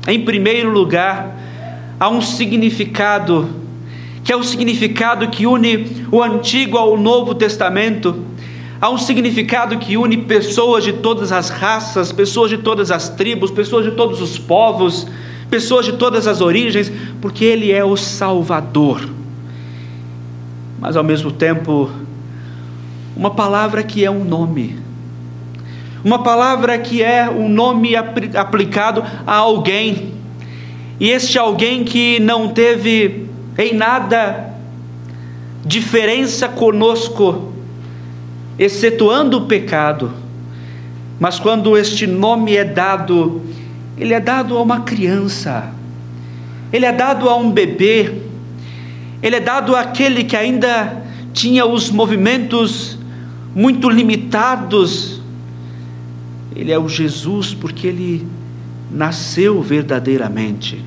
em 0.08 0.24
primeiro 0.24 0.72
lugar, 0.72 1.36
há 2.00 2.10
um 2.10 2.22
significado, 2.22 3.50
que 4.24 4.32
é 4.32 4.36
o 4.36 4.44
significado 4.44 5.28
que 5.30 5.46
une 5.46 6.06
o 6.12 6.22
Antigo 6.22 6.78
ao 6.78 6.98
Novo 6.98 7.34
Testamento. 7.34 8.24
Há 8.80 8.90
um 8.90 8.98
significado 8.98 9.78
que 9.78 9.98
une 9.98 10.18
pessoas 10.18 10.84
de 10.84 10.94
todas 10.94 11.32
as 11.32 11.50
raças, 11.50 12.12
pessoas 12.12 12.50
de 12.50 12.60
todas 12.60 12.92
as 12.92 13.10
tribos, 13.10 13.50
pessoas 13.50 13.86
de 13.86 13.92
todos 13.92 14.22
os 14.22 14.38
povos, 14.38 15.08
pessoas 15.50 15.86
de 15.86 15.94
todas 15.94 16.28
as 16.28 16.42
origens, 16.42 16.92
porque 17.20 17.44
Ele 17.44 17.72
é 17.72 17.84
o 17.84 17.98
Salvador. 17.98 19.10
Mas 20.80 20.96
ao 20.96 21.04
mesmo 21.04 21.32
tempo, 21.32 21.90
uma 23.16 23.32
palavra 23.32 23.82
que 23.82 24.06
é 24.06 24.12
um 24.12 24.24
nome, 24.24 24.76
uma 26.08 26.20
palavra 26.20 26.78
que 26.78 27.04
é 27.04 27.30
um 27.30 27.50
nome 27.50 27.94
aplicado 27.94 29.04
a 29.26 29.36
alguém. 29.36 30.14
E 31.02 31.10
este 31.10 31.38
alguém 31.38 31.84
que 31.84 32.18
não 32.22 32.48
teve 32.48 33.28
em 33.58 33.74
nada 33.74 34.54
diferença 35.66 36.48
conosco, 36.48 37.52
excetuando 38.58 39.40
o 39.40 39.46
pecado, 39.48 40.14
mas 41.20 41.40
quando 41.40 41.78
este 41.78 42.08
nome 42.08 42.56
é 42.56 42.64
dado, 42.64 43.42
ele 43.98 44.14
é 44.14 44.20
dado 44.22 44.58
a 44.58 44.62
uma 44.62 44.84
criança, 44.84 45.74
ele 46.72 46.86
é 46.86 46.92
dado 46.94 47.28
a 47.28 47.36
um 47.36 47.52
bebê, 47.52 48.14
ele 49.22 49.36
é 49.36 49.42
dado 49.42 49.76
àquele 49.76 50.24
que 50.24 50.38
ainda 50.38 51.04
tinha 51.34 51.66
os 51.66 51.92
movimentos 51.92 52.98
muito 53.54 53.90
limitados. 53.90 55.17
Ele 56.58 56.72
é 56.72 56.80
o 56.80 56.90
Jesus, 56.90 57.54
porque 57.54 57.86
ele 57.86 58.28
nasceu 58.92 59.62
verdadeiramente. 59.62 60.84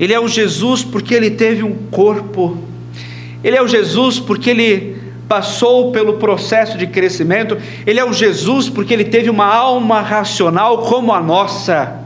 Ele 0.00 0.12
é 0.12 0.18
o 0.18 0.26
Jesus 0.26 0.82
porque 0.82 1.14
ele 1.14 1.30
teve 1.30 1.62
um 1.62 1.74
corpo. 1.92 2.58
Ele 3.44 3.56
é 3.56 3.62
o 3.62 3.68
Jesus 3.68 4.18
porque 4.18 4.50
ele 4.50 4.96
passou 5.28 5.92
pelo 5.92 6.14
processo 6.14 6.76
de 6.76 6.88
crescimento. 6.88 7.56
Ele 7.86 8.00
é 8.00 8.04
o 8.04 8.12
Jesus 8.12 8.68
porque 8.68 8.92
ele 8.92 9.04
teve 9.04 9.30
uma 9.30 9.46
alma 9.46 10.00
racional 10.00 10.78
como 10.78 11.12
a 11.12 11.20
nossa. 11.20 11.96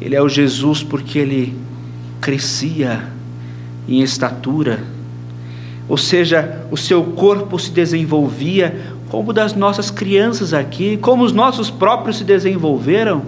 Ele 0.00 0.16
é 0.16 0.22
o 0.22 0.28
Jesus 0.28 0.82
porque 0.82 1.20
ele 1.20 1.54
crescia 2.20 3.04
em 3.88 4.00
estatura. 4.02 4.82
Ou 5.88 5.96
seja, 5.96 6.66
o 6.68 6.76
seu 6.76 7.04
corpo 7.04 7.60
se 7.60 7.70
desenvolvia 7.70 8.91
como 9.12 9.30
das 9.30 9.54
nossas 9.54 9.90
crianças 9.90 10.54
aqui, 10.54 10.96
como 10.96 11.22
os 11.22 11.32
nossos 11.32 11.68
próprios 11.68 12.16
se 12.16 12.24
desenvolveram. 12.24 13.20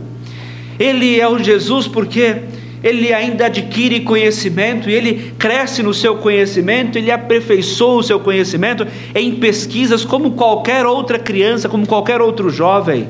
Ele 0.79 1.21
é 1.21 1.29
o 1.29 1.39
Jesus 1.39 1.87
porque 1.87 2.37
ele 2.83 3.13
ainda 3.13 3.45
adquire 3.45 4.01
conhecimento 4.01 4.89
ele 4.89 5.35
cresce 5.39 5.83
no 5.83 5.93
seu 5.93 6.17
conhecimento, 6.17 6.97
ele 6.97 7.11
aperfeiçoa 7.11 7.99
o 7.99 8.03
seu 8.03 8.19
conhecimento 8.19 8.87
em 9.15 9.35
pesquisas 9.35 10.07
como 10.07 10.31
qualquer 10.31 10.87
outra 10.87 11.19
criança, 11.19 11.69
como 11.69 11.87
qualquer 11.87 12.23
outro 12.23 12.49
jovem. 12.49 13.07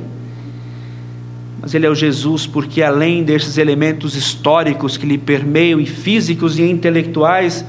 mas 1.61 1.75
ele 1.75 1.87
é 1.87 1.89
o 1.89 1.95
Jesus 1.95 2.45
porque, 2.45 2.83
além 2.83 3.23
desses 3.23 3.57
elementos 3.57 4.17
históricos 4.17 4.97
que 4.97 5.07
lhe 5.07 5.17
permeiam, 5.17 5.79
e 5.79 5.87
físicos 5.87 6.59
e 6.59 6.63
intelectuais, 6.63 7.65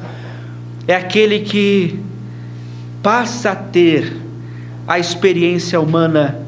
é 0.87 0.95
aquele 0.95 1.41
que 1.41 1.99
passa 3.03 3.51
a 3.51 3.55
ter 3.55 4.24
a 4.87 4.99
experiência 4.99 5.79
humana 5.79 6.45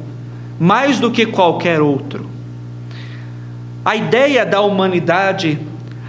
mais 0.60 1.00
do 1.00 1.12
que 1.12 1.26
qualquer 1.26 1.82
outro. 1.82 2.30
A 3.86 3.96
ideia 3.96 4.46
da 4.46 4.62
humanidade, 4.62 5.60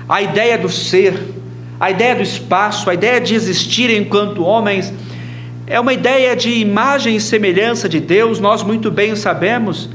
a 0.08 0.22
ideia 0.22 0.58
do 0.58 0.68
ser, 0.68 1.14
a 1.78 1.90
ideia 1.90 2.16
do 2.16 2.22
espaço, 2.22 2.90
a 2.90 2.94
ideia 2.94 3.20
de 3.20 3.34
existir 3.34 3.90
enquanto 3.90 4.42
homens, 4.42 4.92
é 5.66 5.78
uma 5.78 5.92
ideia 5.92 6.34
de 6.34 6.50
imagem 6.50 7.16
e 7.16 7.20
semelhança 7.20 7.88
de 7.88 8.00
Deus, 8.00 8.40
nós 8.40 8.62
muito 8.62 8.90
bem 8.90 9.14
sabemos, 9.14 9.88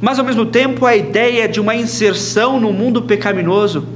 mas 0.00 0.18
ao 0.18 0.24
mesmo 0.24 0.46
tempo 0.46 0.86
a 0.86 0.94
ideia 0.96 1.48
de 1.48 1.60
uma 1.60 1.74
inserção 1.74 2.60
no 2.60 2.72
mundo 2.72 3.02
pecaminoso, 3.02 3.86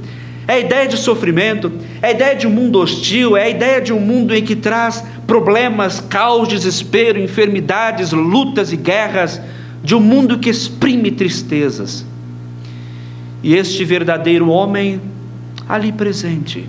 é 0.47 0.53
a 0.53 0.59
ideia 0.59 0.87
de 0.87 0.97
sofrimento, 0.97 1.71
é 2.01 2.07
a 2.07 2.11
ideia 2.11 2.35
de 2.35 2.45
um 2.45 2.49
mundo 2.49 2.79
hostil, 2.79 3.37
é 3.37 3.43
a 3.43 3.49
ideia 3.49 3.81
de 3.81 3.93
um 3.93 3.99
mundo 3.99 4.35
em 4.35 4.43
que 4.43 4.55
traz 4.55 5.03
problemas, 5.25 6.01
caos, 6.01 6.47
desespero, 6.47 7.19
enfermidades, 7.19 8.11
lutas 8.11 8.73
e 8.73 8.77
guerras, 8.77 9.41
de 9.83 9.95
um 9.95 9.99
mundo 9.99 10.39
que 10.39 10.49
exprime 10.49 11.11
tristezas. 11.11 12.05
E 13.41 13.55
este 13.55 13.85
verdadeiro 13.85 14.49
homem, 14.49 15.01
ali 15.67 15.91
presente, 15.91 16.67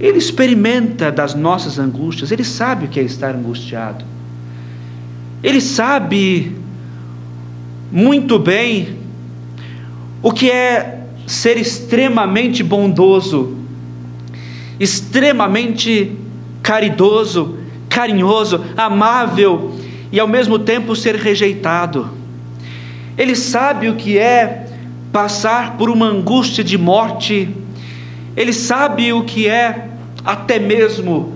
ele 0.00 0.18
experimenta 0.18 1.10
das 1.10 1.34
nossas 1.34 1.78
angústias, 1.78 2.30
ele 2.30 2.44
sabe 2.44 2.86
o 2.86 2.88
que 2.88 3.00
é 3.00 3.02
estar 3.02 3.34
angustiado, 3.34 4.04
ele 5.42 5.60
sabe 5.60 6.56
muito 7.90 8.38
bem 8.38 8.96
o 10.22 10.32
que 10.32 10.50
é 10.50 10.97
ser 11.28 11.58
extremamente 11.58 12.62
bondoso, 12.62 13.54
extremamente 14.80 16.16
caridoso, 16.62 17.58
carinhoso, 17.86 18.64
amável 18.74 19.76
e 20.10 20.18
ao 20.18 20.26
mesmo 20.26 20.58
tempo 20.58 20.96
ser 20.96 21.16
rejeitado. 21.16 22.08
Ele 23.18 23.36
sabe 23.36 23.90
o 23.90 23.96
que 23.96 24.16
é 24.16 24.68
passar 25.12 25.76
por 25.76 25.90
uma 25.90 26.06
angústia 26.06 26.64
de 26.64 26.78
morte, 26.78 27.54
ele 28.34 28.52
sabe 28.52 29.12
o 29.12 29.24
que 29.24 29.46
é 29.46 29.90
até 30.24 30.58
mesmo 30.58 31.34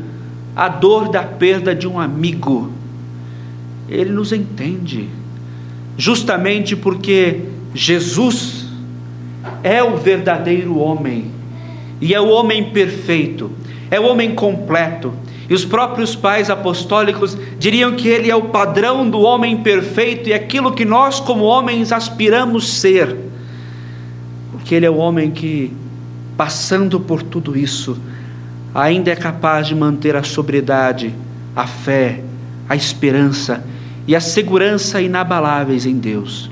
a 0.56 0.68
dor 0.68 1.10
da 1.10 1.22
perda 1.22 1.74
de 1.74 1.86
um 1.86 2.00
amigo. 2.00 2.72
Ele 3.90 4.10
nos 4.10 4.32
entende, 4.32 5.06
justamente 5.98 6.74
porque 6.74 7.42
Jesus 7.74 8.61
é 9.62 9.82
o 9.82 9.96
verdadeiro 9.96 10.78
homem, 10.78 11.30
e 12.00 12.14
é 12.14 12.20
o 12.20 12.28
homem 12.28 12.70
perfeito, 12.70 13.50
é 13.90 13.98
o 13.98 14.04
homem 14.04 14.34
completo. 14.34 15.12
E 15.48 15.54
os 15.54 15.64
próprios 15.64 16.16
pais 16.16 16.48
apostólicos 16.48 17.36
diriam 17.58 17.94
que 17.94 18.08
ele 18.08 18.30
é 18.30 18.34
o 18.34 18.44
padrão 18.44 19.08
do 19.08 19.20
homem 19.20 19.58
perfeito 19.58 20.28
e 20.28 20.32
aquilo 20.32 20.72
que 20.72 20.84
nós, 20.84 21.20
como 21.20 21.44
homens, 21.44 21.92
aspiramos 21.92 22.72
ser. 22.72 23.14
Porque 24.52 24.74
ele 24.74 24.86
é 24.86 24.90
o 24.90 24.96
homem 24.96 25.30
que, 25.30 25.72
passando 26.36 26.98
por 26.98 27.22
tudo 27.22 27.56
isso, 27.56 27.98
ainda 28.74 29.10
é 29.10 29.16
capaz 29.16 29.66
de 29.66 29.74
manter 29.74 30.16
a 30.16 30.22
sobriedade, 30.22 31.14
a 31.54 31.66
fé, 31.66 32.20
a 32.68 32.74
esperança 32.74 33.62
e 34.06 34.16
a 34.16 34.20
segurança 34.20 35.00
inabaláveis 35.00 35.84
em 35.84 35.98
Deus. 35.98 36.50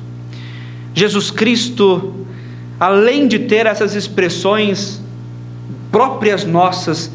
Jesus 0.92 1.30
Cristo, 1.30 2.26
além 2.80 3.28
de 3.28 3.40
ter 3.40 3.66
essas 3.66 3.94
expressões 3.94 5.02
próprias 5.92 6.44
nossas, 6.44 7.12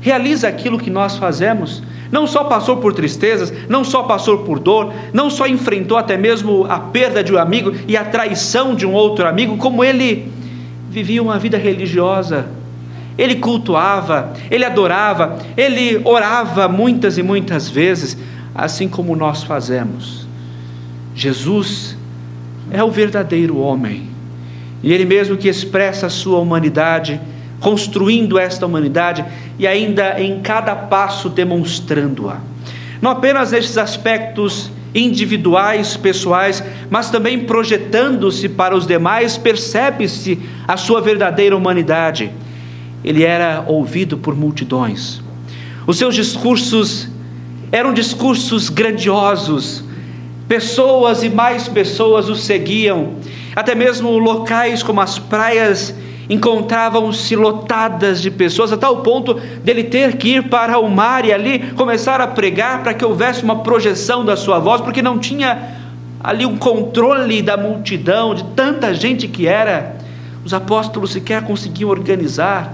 realiza 0.00 0.46
aquilo 0.46 0.78
que 0.78 0.88
nós 0.88 1.16
fazemos. 1.16 1.82
Não 2.12 2.26
só 2.26 2.44
passou 2.44 2.76
por 2.76 2.92
tristezas, 2.92 3.52
não 3.68 3.84
só 3.84 4.04
passou 4.04 4.38
por 4.38 4.60
dor, 4.60 4.92
não 5.12 5.28
só 5.28 5.48
enfrentou 5.48 5.98
até 5.98 6.16
mesmo 6.16 6.64
a 6.68 6.78
perda 6.78 7.24
de 7.24 7.32
um 7.32 7.38
amigo 7.38 7.72
e 7.88 7.96
a 7.96 8.04
traição 8.04 8.74
de 8.74 8.86
um 8.86 8.92
outro 8.92 9.26
amigo, 9.26 9.56
como 9.56 9.82
ele 9.82 10.32
vivia 10.88 11.22
uma 11.22 11.38
vida 11.38 11.58
religiosa. 11.58 12.46
Ele 13.18 13.36
cultuava, 13.36 14.32
ele 14.50 14.64
adorava, 14.64 15.38
ele 15.56 16.00
orava 16.04 16.68
muitas 16.68 17.18
e 17.18 17.22
muitas 17.22 17.68
vezes, 17.68 18.16
assim 18.54 18.88
como 18.88 19.14
nós 19.14 19.42
fazemos. 19.42 20.26
Jesus 21.14 21.96
é 22.70 22.82
o 22.82 22.90
verdadeiro 22.90 23.58
homem, 23.58 24.08
e 24.82 24.92
ele 24.92 25.04
mesmo 25.04 25.36
que 25.36 25.48
expressa 25.48 26.06
a 26.06 26.10
sua 26.10 26.38
humanidade, 26.38 27.20
construindo 27.60 28.38
esta 28.38 28.64
humanidade 28.64 29.24
e 29.58 29.66
ainda 29.66 30.20
em 30.20 30.40
cada 30.40 30.74
passo 30.74 31.28
demonstrando-a. 31.28 32.38
Não 33.00 33.10
apenas 33.10 33.52
nestes 33.52 33.78
aspectos 33.78 34.70
individuais, 34.94 35.96
pessoais, 35.96 36.62
mas 36.90 37.10
também 37.10 37.40
projetando-se 37.40 38.48
para 38.48 38.76
os 38.76 38.86
demais, 38.86 39.36
percebe-se 39.36 40.38
a 40.66 40.76
sua 40.76 41.00
verdadeira 41.00 41.56
humanidade. 41.56 42.30
Ele 43.04 43.22
era 43.22 43.64
ouvido 43.66 44.18
por 44.18 44.34
multidões. 44.34 45.22
Os 45.86 45.96
seus 45.96 46.14
discursos 46.14 47.08
eram 47.72 47.94
discursos 47.94 48.68
grandiosos. 48.68 49.84
Pessoas 50.48 51.22
e 51.22 51.28
mais 51.28 51.68
pessoas 51.68 52.28
o 52.28 52.34
seguiam. 52.34 53.14
Até 53.54 53.74
mesmo 53.74 54.18
locais 54.18 54.82
como 54.82 55.00
as 55.00 55.18
praias 55.18 55.94
encontravam-se 56.28 57.34
lotadas 57.34 58.22
de 58.22 58.30
pessoas, 58.30 58.72
a 58.72 58.76
tal 58.76 59.02
ponto 59.02 59.34
dele 59.64 59.82
ter 59.82 60.16
que 60.16 60.36
ir 60.36 60.48
para 60.48 60.78
o 60.78 60.88
mar 60.88 61.24
e 61.24 61.32
ali 61.32 61.72
começar 61.72 62.20
a 62.20 62.26
pregar 62.28 62.84
para 62.84 62.94
que 62.94 63.04
houvesse 63.04 63.42
uma 63.42 63.64
projeção 63.64 64.24
da 64.24 64.36
sua 64.36 64.60
voz, 64.60 64.80
porque 64.80 65.02
não 65.02 65.18
tinha 65.18 65.76
ali 66.22 66.46
um 66.46 66.56
controle 66.56 67.42
da 67.42 67.56
multidão, 67.56 68.34
de 68.34 68.44
tanta 68.54 68.94
gente 68.94 69.26
que 69.26 69.48
era. 69.48 69.96
Os 70.44 70.54
apóstolos 70.54 71.12
sequer 71.12 71.42
conseguiam 71.42 71.90
organizar. 71.90 72.72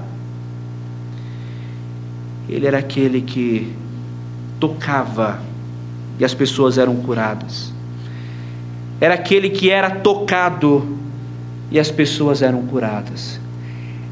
Ele 2.46 2.66
era 2.66 2.78
aquele 2.78 3.22
que 3.22 3.74
tocava 4.60 5.40
e 6.18 6.24
as 6.24 6.34
pessoas 6.34 6.76
eram 6.76 6.94
curadas. 6.96 7.75
Era 9.00 9.14
aquele 9.14 9.50
que 9.50 9.70
era 9.70 9.90
tocado 9.90 10.96
e 11.70 11.78
as 11.78 11.90
pessoas 11.90 12.42
eram 12.42 12.62
curadas. 12.62 13.40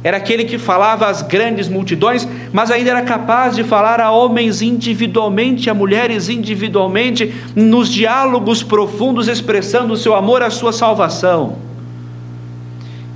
Era 0.03 0.19
aquele 0.19 0.45
que 0.45 0.59
falava 0.59 1.07
às 1.07 1.23
grandes 1.23 1.67
multidões, 1.67 2.29
mas 2.53 2.71
ainda 2.71 2.91
era 2.91 3.03
capaz 3.03 3.57
de 3.57 3.65
falar 3.65 4.03
a 4.03 4.11
homens 4.11 4.61
individualmente, 4.61 5.71
a 5.71 5.75
mulheres 5.75 6.29
individualmente, 6.29 7.35
nos 7.57 7.89
diálogos 7.89 8.63
profundos, 8.63 9.29
expressando 9.29 9.95
o 9.95 9.97
seu 9.97 10.15
amor, 10.15 10.43
a 10.43 10.51
sua 10.51 10.75
salvação. 10.75 11.57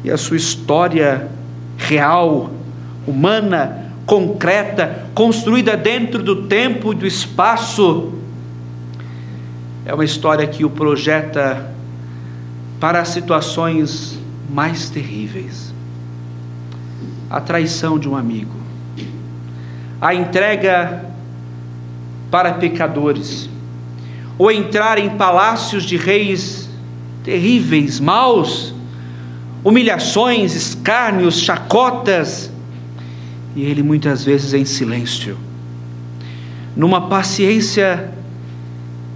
E 0.02 0.10
a 0.10 0.16
sua 0.16 0.38
história 0.38 1.28
real, 1.76 2.50
humana, 3.06 3.92
concreta, 4.06 5.04
construída 5.14 5.76
dentro 5.76 6.22
do 6.22 6.46
tempo 6.46 6.92
e 6.92 6.96
do 6.96 7.06
espaço, 7.06 8.14
é 9.88 9.94
uma 9.94 10.04
história 10.04 10.46
que 10.46 10.66
o 10.66 10.70
projeta 10.70 11.66
para 12.78 13.06
situações 13.06 14.18
mais 14.50 14.90
terríveis. 14.90 15.72
A 17.30 17.40
traição 17.40 17.98
de 17.98 18.06
um 18.06 18.14
amigo, 18.14 18.52
a 19.98 20.14
entrega 20.14 21.06
para 22.30 22.52
pecadores, 22.52 23.48
ou 24.36 24.52
entrar 24.52 24.98
em 24.98 25.08
palácios 25.08 25.84
de 25.84 25.96
reis 25.96 26.68
terríveis, 27.24 27.98
maus, 27.98 28.74
humilhações, 29.64 30.54
escárnios, 30.54 31.40
chacotas, 31.40 32.52
e 33.56 33.62
ele 33.62 33.82
muitas 33.82 34.22
vezes 34.22 34.52
em 34.52 34.66
silêncio, 34.66 35.38
numa 36.76 37.08
paciência 37.08 38.17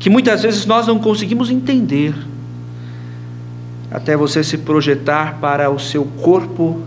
que 0.02 0.10
muitas 0.10 0.42
vezes 0.42 0.66
nós 0.66 0.88
não 0.88 0.98
conseguimos 0.98 1.48
entender, 1.48 2.12
até 3.88 4.16
você 4.16 4.42
se 4.42 4.58
projetar 4.58 5.38
para 5.40 5.70
o 5.70 5.78
seu 5.78 6.04
corpo 6.04 6.82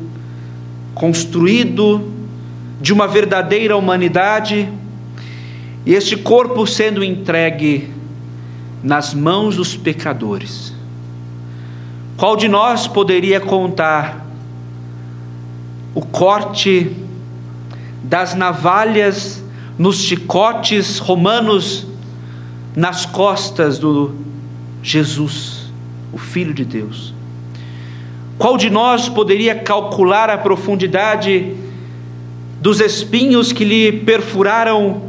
construído 0.94 2.12
de 2.82 2.92
uma 2.92 3.08
verdadeira 3.08 3.78
humanidade, 3.78 4.70
e 5.86 5.94
este 5.94 6.18
corpo 6.18 6.68
sendo 6.68 7.02
entregue 7.06 7.90
nas 8.84 9.14
mãos 9.14 9.56
dos 9.56 9.78
pecadores. 9.78 10.74
Qual 12.18 12.36
de 12.36 12.50
nós 12.50 12.86
poderia 12.86 13.40
contar 13.40 14.26
o 15.94 16.02
corte 16.02 16.94
das 18.04 18.36
navalhas 18.36 19.42
nos 19.78 20.00
chicotes 20.00 21.00
romanos 21.00 21.95
nas 22.76 23.06
costas 23.06 23.80
do 23.80 24.14
Jesus, 24.84 25.72
o 26.12 26.18
Filho 26.18 26.54
de 26.54 26.66
Deus. 26.66 27.14
Qual 28.38 28.58
de 28.58 28.70
nós 28.70 29.08
poderia 29.08 29.56
calcular 29.56 30.30
a 30.30 30.38
profundidade 30.38 31.56
dos 32.60 32.82
espinhos 32.82 33.54
que 33.54 33.64
lhe 33.64 33.92
perfuraram 33.92 35.02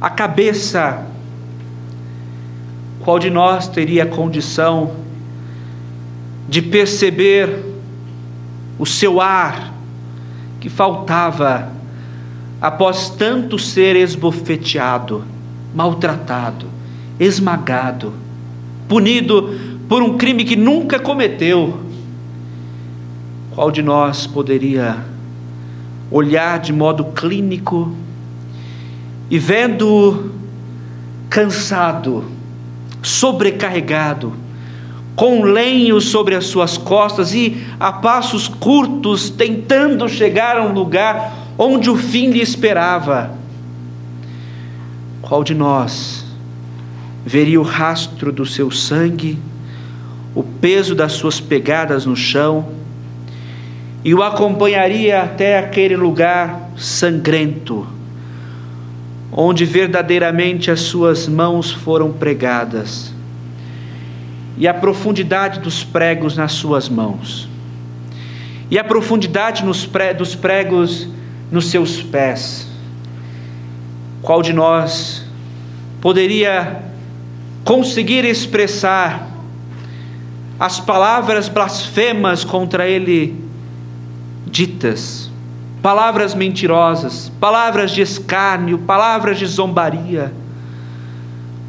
a 0.00 0.08
cabeça? 0.08 1.06
Qual 3.00 3.18
de 3.18 3.28
nós 3.28 3.68
teria 3.68 4.06
condição 4.06 4.92
de 6.48 6.62
perceber 6.62 7.64
o 8.78 8.86
seu 8.86 9.20
ar 9.20 9.74
que 10.58 10.70
faltava 10.70 11.70
após 12.60 13.10
tanto 13.10 13.58
ser 13.58 13.94
esbofeteado, 13.94 15.24
maltratado, 15.74 16.77
esmagado, 17.18 18.12
punido 18.88 19.54
por 19.88 20.02
um 20.02 20.16
crime 20.16 20.44
que 20.44 20.56
nunca 20.56 20.98
cometeu? 20.98 21.80
Qual 23.54 23.70
de 23.70 23.82
nós 23.82 24.26
poderia 24.26 24.98
olhar 26.10 26.58
de 26.58 26.72
modo 26.72 27.06
clínico 27.06 27.92
e 29.30 29.38
vendo 29.38 30.32
cansado, 31.28 32.24
sobrecarregado, 33.02 34.32
com 35.16 35.42
lenho 35.42 36.00
sobre 36.00 36.36
as 36.36 36.46
suas 36.46 36.78
costas 36.78 37.34
e 37.34 37.66
a 37.80 37.92
passos 37.92 38.46
curtos 38.46 39.28
tentando 39.28 40.08
chegar 40.08 40.56
a 40.56 40.62
um 40.62 40.72
lugar 40.72 41.34
onde 41.58 41.90
o 41.90 41.96
fim 41.96 42.30
lhe 42.30 42.40
esperava. 42.40 43.32
Qual 45.20 45.42
de 45.42 45.54
nós 45.54 46.27
veria 47.28 47.60
o 47.60 47.62
rastro 47.62 48.32
do 48.32 48.46
seu 48.46 48.70
sangue, 48.70 49.38
o 50.34 50.42
peso 50.42 50.94
das 50.94 51.12
suas 51.12 51.38
pegadas 51.38 52.06
no 52.06 52.16
chão, 52.16 52.70
e 54.02 54.14
o 54.14 54.22
acompanharia 54.22 55.20
até 55.20 55.58
aquele 55.58 55.94
lugar 55.94 56.70
sangrento, 56.74 57.86
onde 59.30 59.66
verdadeiramente 59.66 60.70
as 60.70 60.80
suas 60.80 61.28
mãos 61.28 61.70
foram 61.70 62.10
pregadas, 62.10 63.12
e 64.56 64.66
a 64.66 64.72
profundidade 64.72 65.60
dos 65.60 65.84
pregos 65.84 66.34
nas 66.34 66.52
suas 66.52 66.88
mãos, 66.88 67.46
e 68.70 68.78
a 68.78 68.84
profundidade 68.84 69.62
dos 70.16 70.34
pregos 70.34 71.06
nos 71.52 71.66
seus 71.66 72.02
pés. 72.02 72.66
Qual 74.22 74.40
de 74.40 74.54
nós 74.54 75.22
poderia 76.00 76.87
conseguir 77.68 78.24
expressar 78.24 79.28
as 80.58 80.80
palavras 80.80 81.50
blasfemas 81.50 82.42
contra 82.42 82.88
ele? 82.88 83.46
ditas, 84.46 85.30
palavras 85.82 86.34
mentirosas, 86.34 87.30
palavras 87.38 87.90
de 87.90 88.00
escárnio, 88.00 88.78
palavras 88.78 89.38
de 89.38 89.44
zombaria. 89.44 90.32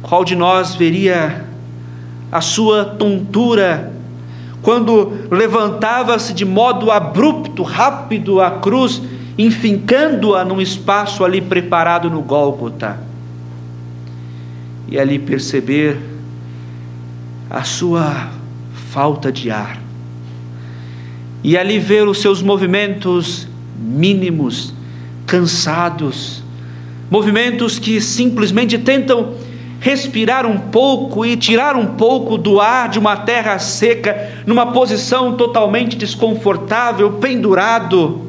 Qual 0.00 0.24
de 0.24 0.34
nós 0.34 0.74
veria 0.74 1.44
a 2.32 2.40
sua 2.40 2.86
tontura 2.86 3.92
quando 4.62 5.28
levantava-se 5.30 6.32
de 6.32 6.46
modo 6.46 6.90
abrupto, 6.90 7.62
rápido 7.62 8.40
a 8.40 8.52
cruz, 8.52 9.02
enfincando-a 9.36 10.46
num 10.46 10.62
espaço 10.62 11.22
ali 11.22 11.42
preparado 11.42 12.08
no 12.08 12.22
Gólgota? 12.22 13.09
E 14.90 14.98
ali 14.98 15.18
perceber 15.18 15.96
a 17.48 17.62
sua 17.62 18.30
falta 18.90 19.30
de 19.30 19.50
ar 19.50 19.80
e 21.42 21.56
ali 21.56 21.78
ver 21.78 22.06
os 22.06 22.20
seus 22.20 22.42
movimentos 22.42 23.48
mínimos, 23.78 24.74
cansados, 25.26 26.42
movimentos 27.10 27.78
que 27.78 28.00
simplesmente 28.00 28.76
tentam 28.78 29.34
respirar 29.80 30.44
um 30.44 30.58
pouco 30.58 31.24
e 31.24 31.36
tirar 31.36 31.76
um 31.76 31.94
pouco 31.94 32.36
do 32.36 32.60
ar 32.60 32.90
de 32.90 32.98
uma 32.98 33.16
terra 33.16 33.58
seca, 33.58 34.42
numa 34.46 34.72
posição 34.72 35.34
totalmente 35.36 35.96
desconfortável, 35.96 37.12
pendurado. 37.12 38.26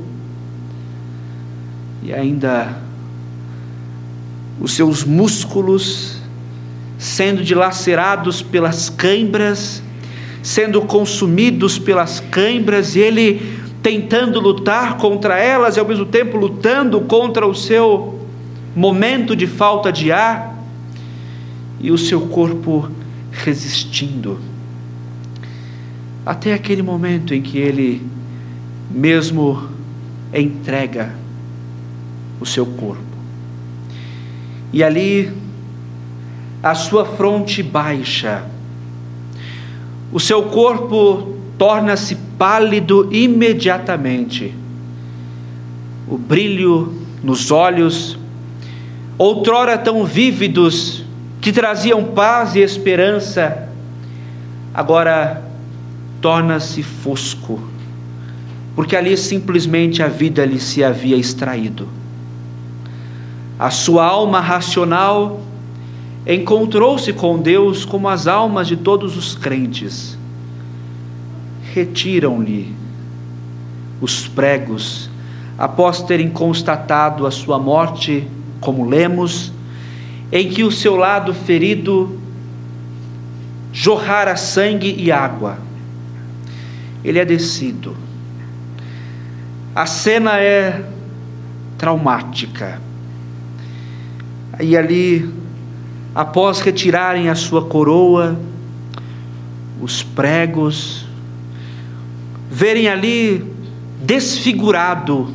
E 2.02 2.14
ainda 2.14 2.78
os 4.62 4.72
seus 4.72 5.04
músculos 5.04 6.21
sendo 7.02 7.44
dilacerados 7.44 8.44
pelas 8.44 8.88
câimbras, 8.88 9.82
sendo 10.44 10.84
consumidos 10.84 11.80
pelas 11.80 12.20
cãibras, 12.20 12.96
e 12.96 13.00
ele 13.00 13.60
tentando 13.82 14.40
lutar 14.40 14.98
contra 14.98 15.40
elas 15.40 15.76
e 15.76 15.80
ao 15.80 15.88
mesmo 15.88 16.06
tempo 16.06 16.38
lutando 16.38 17.02
contra 17.02 17.48
o 17.48 17.56
seu 17.56 18.20
momento 18.76 19.36
de 19.36 19.48
falta 19.48 19.92
de 19.92 20.12
ar 20.12 20.56
e 21.80 21.90
o 21.90 21.98
seu 21.98 22.22
corpo 22.22 22.88
resistindo. 23.32 24.40
Até 26.24 26.54
aquele 26.54 26.84
momento 26.84 27.34
em 27.34 27.42
que 27.42 27.58
ele 27.58 28.00
mesmo 28.92 29.70
entrega 30.32 31.16
o 32.40 32.46
seu 32.46 32.68
corpo. 32.68 33.02
E 34.72 34.84
ali 34.84 35.41
a 36.62 36.76
sua 36.76 37.06
fronte 37.06 37.64
baixa, 37.64 38.44
o 40.12 40.20
seu 40.20 40.44
corpo 40.44 41.36
torna-se 41.58 42.16
pálido 42.38 43.08
imediatamente. 43.14 44.54
O 46.08 46.18
brilho 46.18 46.94
nos 47.24 47.52
olhos, 47.52 48.18
outrora 49.18 49.78
tão 49.78 50.04
vívidos, 50.04 51.06
que 51.40 51.52
traziam 51.52 52.04
paz 52.04 52.56
e 52.56 52.60
esperança, 52.60 53.68
agora 54.74 55.42
torna-se 56.20 56.84
fosco, 56.84 57.60
porque 58.76 58.96
ali 58.96 59.18
simplesmente 59.18 60.04
a 60.04 60.08
vida 60.08 60.46
lhe 60.46 60.60
se 60.60 60.84
havia 60.84 61.16
extraído. 61.16 61.88
A 63.58 63.72
sua 63.72 64.06
alma 64.06 64.40
racional 64.40 65.42
encontrou-se 66.26 67.12
com 67.14 67.40
Deus 67.40 67.86
como 67.86 68.08
as 68.08 68.28
almas 68.28 68.68
de 68.68 68.78
todos 68.78 69.18
os 69.18 69.36
crentes. 69.36 70.18
Retiram-lhe 71.74 72.76
os 74.00 74.28
pregos, 74.28 75.10
após 75.58 76.02
terem 76.02 76.30
constatado 76.30 77.26
a 77.26 77.32
sua 77.32 77.60
morte, 77.60 78.28
como 78.60 78.88
lemos, 78.88 79.52
em 80.32 80.50
que 80.50 80.64
o 80.64 80.72
seu 80.72 80.96
lado 80.96 81.34
ferido 81.34 82.20
jorrara 83.72 84.36
sangue 84.36 84.96
e 84.98 85.12
água. 85.12 85.58
Ele 87.04 87.20
é 87.20 87.26
descido. 87.26 87.96
A 89.74 89.86
cena 89.86 90.40
é 90.40 90.84
traumática. 91.78 92.82
E 94.60 94.76
ali 94.76 95.41
após 96.14 96.60
retirarem 96.60 97.30
a 97.30 97.36
sua 97.36 97.66
coroa, 97.66 98.38
os 99.82 100.04
pregos, 100.04 101.06
verem 102.50 102.88
ali 102.88 103.44
desfigurado 104.04 105.34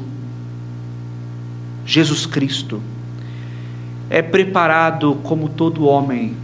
Jesus 1.85 2.27
Cristo, 2.27 2.81
é 4.11 4.21
preparado 4.21 5.17
como 5.23 5.49
todo 5.49 5.87
homem 5.87 6.37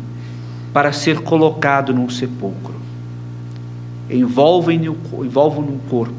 para 0.73 0.93
ser 0.93 1.21
colocado 1.21 1.93
num 1.93 2.09
sepulcro. 2.09 2.75
Envolvem-no 4.11 4.97
envolvem 5.25 5.63
no 5.63 5.79
corpo 5.89 6.15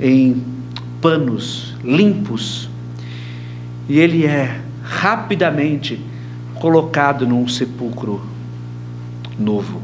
em 0.00 0.42
panos 1.00 1.74
limpos 1.84 2.68
e 3.88 3.98
ele 3.98 4.24
é 4.26 4.60
rapidamente 4.82 6.00
colocado 6.64 7.26
num 7.26 7.46
sepulcro 7.46 8.22
novo. 9.38 9.82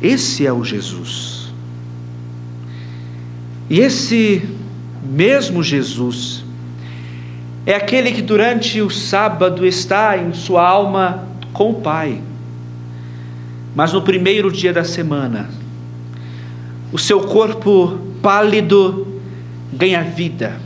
Esse 0.00 0.46
é 0.46 0.52
o 0.52 0.62
Jesus. 0.62 1.52
E 3.68 3.80
esse 3.80 4.48
mesmo 5.02 5.60
Jesus 5.60 6.44
é 7.66 7.74
aquele 7.74 8.12
que 8.12 8.22
durante 8.22 8.80
o 8.80 8.88
sábado 8.90 9.66
está 9.66 10.16
em 10.16 10.32
sua 10.32 10.64
alma 10.64 11.26
com 11.52 11.70
o 11.70 11.80
Pai. 11.80 12.22
Mas 13.74 13.92
no 13.92 14.02
primeiro 14.02 14.52
dia 14.52 14.72
da 14.72 14.84
semana, 14.84 15.50
o 16.92 16.98
seu 16.98 17.22
corpo 17.22 17.98
pálido 18.22 19.20
ganha 19.72 20.04
vida. 20.04 20.60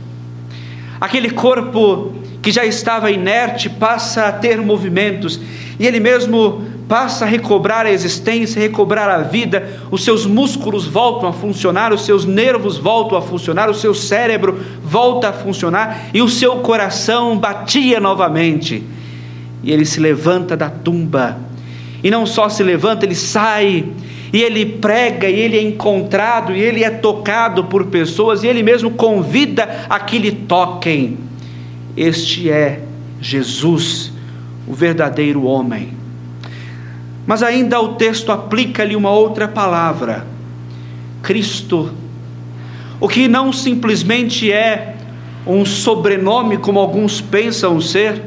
Aquele 1.01 1.31
corpo 1.31 2.18
que 2.41 2.51
já 2.51 2.65
estava 2.65 3.11
inerte 3.11 3.69
passa 3.69 4.27
a 4.27 4.31
ter 4.31 4.61
movimentos, 4.61 5.39
e 5.79 5.85
ele 5.85 5.99
mesmo 5.99 6.63
passa 6.87 7.23
a 7.23 7.27
recobrar 7.27 7.85
a 7.85 7.91
existência, 7.91 8.59
recobrar 8.59 9.09
a 9.09 9.19
vida, 9.19 9.79
os 9.91 10.03
seus 10.03 10.25
músculos 10.25 10.87
voltam 10.87 11.29
a 11.29 11.33
funcionar, 11.33 11.93
os 11.93 12.03
seus 12.03 12.25
nervos 12.25 12.77
voltam 12.77 13.17
a 13.17 13.21
funcionar, 13.21 13.69
o 13.69 13.75
seu 13.75 13.93
cérebro 13.93 14.59
volta 14.83 15.29
a 15.29 15.33
funcionar 15.33 16.09
e 16.13 16.21
o 16.21 16.27
seu 16.27 16.57
coração 16.57 17.37
batia 17.37 17.99
novamente. 17.99 18.83
E 19.61 19.71
ele 19.71 19.85
se 19.85 19.99
levanta 19.99 20.57
da 20.57 20.69
tumba. 20.69 21.37
E 22.03 22.09
não 22.09 22.25
só 22.25 22.49
se 22.49 22.63
levanta, 22.63 23.05
ele 23.05 23.15
sai 23.15 23.85
e 24.31 24.41
ele 24.41 24.65
prega, 24.65 25.27
e 25.27 25.39
ele 25.39 25.57
é 25.57 25.61
encontrado, 25.61 26.55
e 26.55 26.61
ele 26.61 26.83
é 26.83 26.89
tocado 26.89 27.63
por 27.65 27.87
pessoas, 27.87 28.43
e 28.43 28.47
ele 28.47 28.61
mesmo 28.61 28.91
convida 28.91 29.85
a 29.89 29.99
que 29.99 30.17
lhe 30.19 30.31
toquem. 30.31 31.28
Este 31.99 32.49
é 32.49 32.81
Jesus, 33.19 34.13
o 34.65 34.73
verdadeiro 34.73 35.43
homem. 35.43 35.89
Mas 37.27 37.43
ainda 37.43 37.77
o 37.81 37.95
texto 37.95 38.31
aplica-lhe 38.31 38.95
uma 38.95 39.11
outra 39.11 39.49
palavra: 39.49 40.25
Cristo. 41.21 41.91
O 43.01 43.07
que 43.09 43.27
não 43.27 43.51
simplesmente 43.51 44.49
é 44.49 44.95
um 45.45 45.65
sobrenome, 45.65 46.57
como 46.57 46.79
alguns 46.79 47.19
pensam 47.19 47.81
ser, 47.81 48.23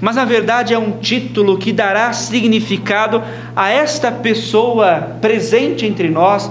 mas 0.00 0.14
na 0.14 0.24
verdade 0.24 0.72
é 0.72 0.78
um 0.78 1.00
título 1.00 1.58
que 1.58 1.72
dará 1.72 2.12
significado 2.12 3.20
a 3.56 3.70
esta 3.70 4.12
pessoa 4.12 5.16
presente 5.20 5.84
entre 5.84 6.08
nós, 6.08 6.48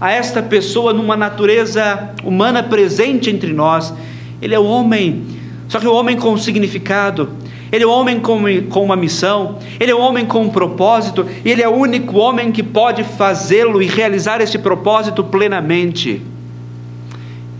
a 0.00 0.10
esta 0.10 0.42
pessoa 0.42 0.92
numa 0.92 1.16
natureza 1.16 2.14
humana 2.24 2.64
presente 2.64 3.30
entre 3.30 3.52
nós. 3.52 3.94
Ele 4.42 4.56
é 4.56 4.58
o 4.58 4.64
homem, 4.64 5.37
só 5.68 5.78
que 5.78 5.86
o 5.86 5.94
homem 5.94 6.16
com 6.16 6.36
significado, 6.38 7.30
ele 7.70 7.84
é 7.84 7.86
o 7.86 7.90
homem 7.90 8.18
com, 8.18 8.42
com 8.70 8.82
uma 8.82 8.96
missão, 8.96 9.58
ele 9.78 9.90
é 9.90 9.94
o 9.94 10.00
homem 10.00 10.24
com 10.24 10.42
um 10.42 10.48
propósito, 10.48 11.26
e 11.44 11.50
ele 11.50 11.62
é 11.62 11.68
o 11.68 11.74
único 11.74 12.16
homem 12.16 12.50
que 12.50 12.62
pode 12.62 13.04
fazê-lo 13.04 13.82
e 13.82 13.86
realizar 13.86 14.40
esse 14.40 14.58
propósito 14.58 15.22
plenamente. 15.22 16.22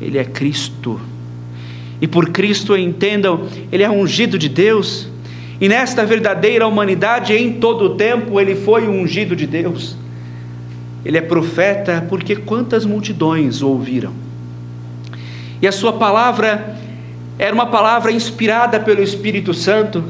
Ele 0.01 0.17
é 0.17 0.25
Cristo. 0.25 0.99
E 2.01 2.07
por 2.07 2.31
Cristo 2.31 2.77
entendam, 2.77 3.47
ele 3.71 3.83
é 3.83 3.91
ungido 3.91 4.39
de 4.39 4.49
Deus. 4.49 5.09
E 5.61 5.69
nesta 5.69 6.07
verdadeira 6.07 6.67
humanidade, 6.67 7.35
em 7.35 7.55
todo 7.55 7.85
o 7.87 7.91
tempo, 7.91 8.41
ele 8.41 8.55
foi 8.55 8.89
ungido 8.89 9.37
de 9.37 9.47
Deus. 9.47 9.97
Ele 11.05 11.19
é 11.19 11.21
profeta 11.21 12.07
porque 12.09 12.37
quantas 12.37 12.87
multidões 12.87 13.61
o 13.61 13.69
ouviram. 13.69 14.13
E 15.61 15.67
a 15.67 15.73
sua 15.73 15.93
palavra 15.93 16.77
era 17.39 17.55
uma 17.55 17.67
palavra 17.67 18.11
inspirada 18.11 18.81
pelo 18.81 19.03
Espírito 19.03 19.55
Santo. 19.55 20.05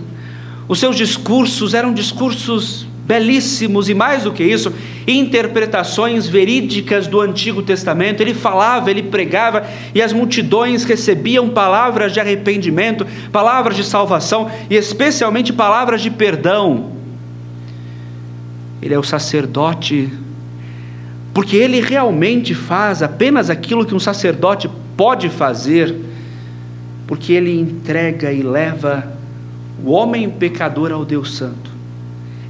Os 0.66 0.78
seus 0.78 0.96
discursos 0.96 1.74
eram 1.74 1.92
discursos 1.92 2.86
belíssimos 3.08 3.88
e 3.88 3.94
mais 3.94 4.24
do 4.24 4.32
que 4.32 4.44
isso, 4.44 4.70
interpretações 5.06 6.26
verídicas 6.26 7.06
do 7.06 7.20
Antigo 7.20 7.62
Testamento. 7.62 8.20
Ele 8.20 8.34
falava, 8.34 8.90
ele 8.90 9.02
pregava 9.02 9.66
e 9.94 10.02
as 10.02 10.12
multidões 10.12 10.84
recebiam 10.84 11.48
palavras 11.48 12.12
de 12.12 12.20
arrependimento, 12.20 13.06
palavras 13.32 13.76
de 13.76 13.84
salvação 13.84 14.50
e 14.68 14.74
especialmente 14.74 15.54
palavras 15.54 16.02
de 16.02 16.10
perdão. 16.10 16.92
Ele 18.82 18.92
é 18.92 18.98
o 18.98 19.02
sacerdote 19.02 20.10
porque 21.32 21.56
ele 21.56 21.80
realmente 21.80 22.54
faz 22.54 23.02
apenas 23.02 23.48
aquilo 23.48 23.86
que 23.86 23.94
um 23.94 24.00
sacerdote 24.00 24.68
pode 24.96 25.28
fazer, 25.28 25.94
porque 27.09 27.33
ele 27.33 27.59
entrega 27.59 28.31
e 28.31 28.42
leva 28.42 29.11
o 29.83 29.90
homem 29.92 30.29
pecador 30.29 30.92
ao 30.92 31.07
Deus 31.07 31.35
Santo. 31.35 31.71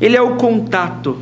Ele 0.00 0.16
é 0.16 0.20
o 0.20 0.34
contato, 0.34 1.16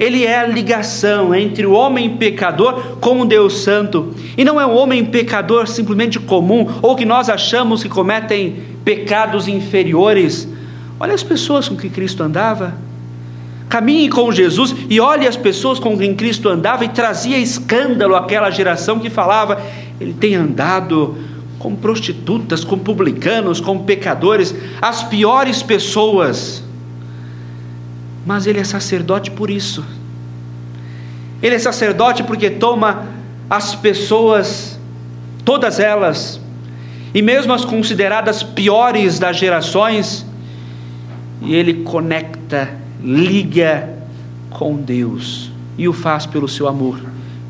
ele 0.00 0.24
é 0.24 0.40
a 0.40 0.46
ligação 0.46 1.32
entre 1.32 1.64
o 1.64 1.72
homem 1.72 2.16
pecador 2.16 2.98
com 3.00 3.20
o 3.20 3.24
Deus 3.24 3.60
Santo. 3.60 4.12
E 4.36 4.44
não 4.44 4.60
é 4.60 4.66
um 4.66 4.74
homem 4.74 5.04
pecador 5.04 5.68
simplesmente 5.68 6.18
comum, 6.18 6.66
ou 6.82 6.96
que 6.96 7.04
nós 7.04 7.28
achamos 7.30 7.84
que 7.84 7.88
cometem 7.88 8.56
pecados 8.84 9.46
inferiores. 9.46 10.48
Olha 10.98 11.14
as 11.14 11.22
pessoas 11.22 11.68
com 11.68 11.76
que 11.76 11.88
Cristo 11.88 12.22
andava. 12.24 12.74
Caminhe 13.68 14.08
com 14.08 14.30
Jesus 14.32 14.74
e 14.90 14.98
olhe 15.00 15.26
as 15.26 15.36
pessoas 15.36 15.78
com 15.78 15.96
quem 15.96 16.14
Cristo 16.14 16.48
andava 16.48 16.84
e 16.84 16.88
trazia 16.88 17.38
escândalo 17.38 18.16
àquela 18.16 18.50
geração 18.50 18.98
que 18.98 19.10
falava: 19.10 19.60
ele 20.00 20.14
tem 20.14 20.34
andado 20.34 21.16
com 21.58 21.74
prostitutas, 21.74 22.64
com 22.64 22.78
publicanos, 22.78 23.60
com 23.60 23.78
pecadores, 23.78 24.54
as 24.80 25.02
piores 25.02 25.62
pessoas 25.62 26.62
mas 28.26 28.44
ele 28.48 28.58
é 28.58 28.64
sacerdote 28.64 29.30
por 29.30 29.48
isso. 29.48 29.84
Ele 31.40 31.54
é 31.54 31.58
sacerdote 31.58 32.24
porque 32.24 32.50
toma 32.50 33.06
as 33.48 33.76
pessoas, 33.76 34.76
todas 35.44 35.78
elas, 35.78 36.40
e 37.14 37.22
mesmo 37.22 37.52
as 37.52 37.64
consideradas 37.64 38.42
piores 38.42 39.20
das 39.20 39.36
gerações, 39.36 40.26
e 41.40 41.54
ele 41.54 41.84
conecta, 41.84 42.68
liga 43.00 43.88
com 44.50 44.74
Deus, 44.74 45.52
e 45.78 45.86
o 45.86 45.92
faz 45.92 46.26
pelo 46.26 46.48
seu 46.48 46.66
amor, 46.66 47.00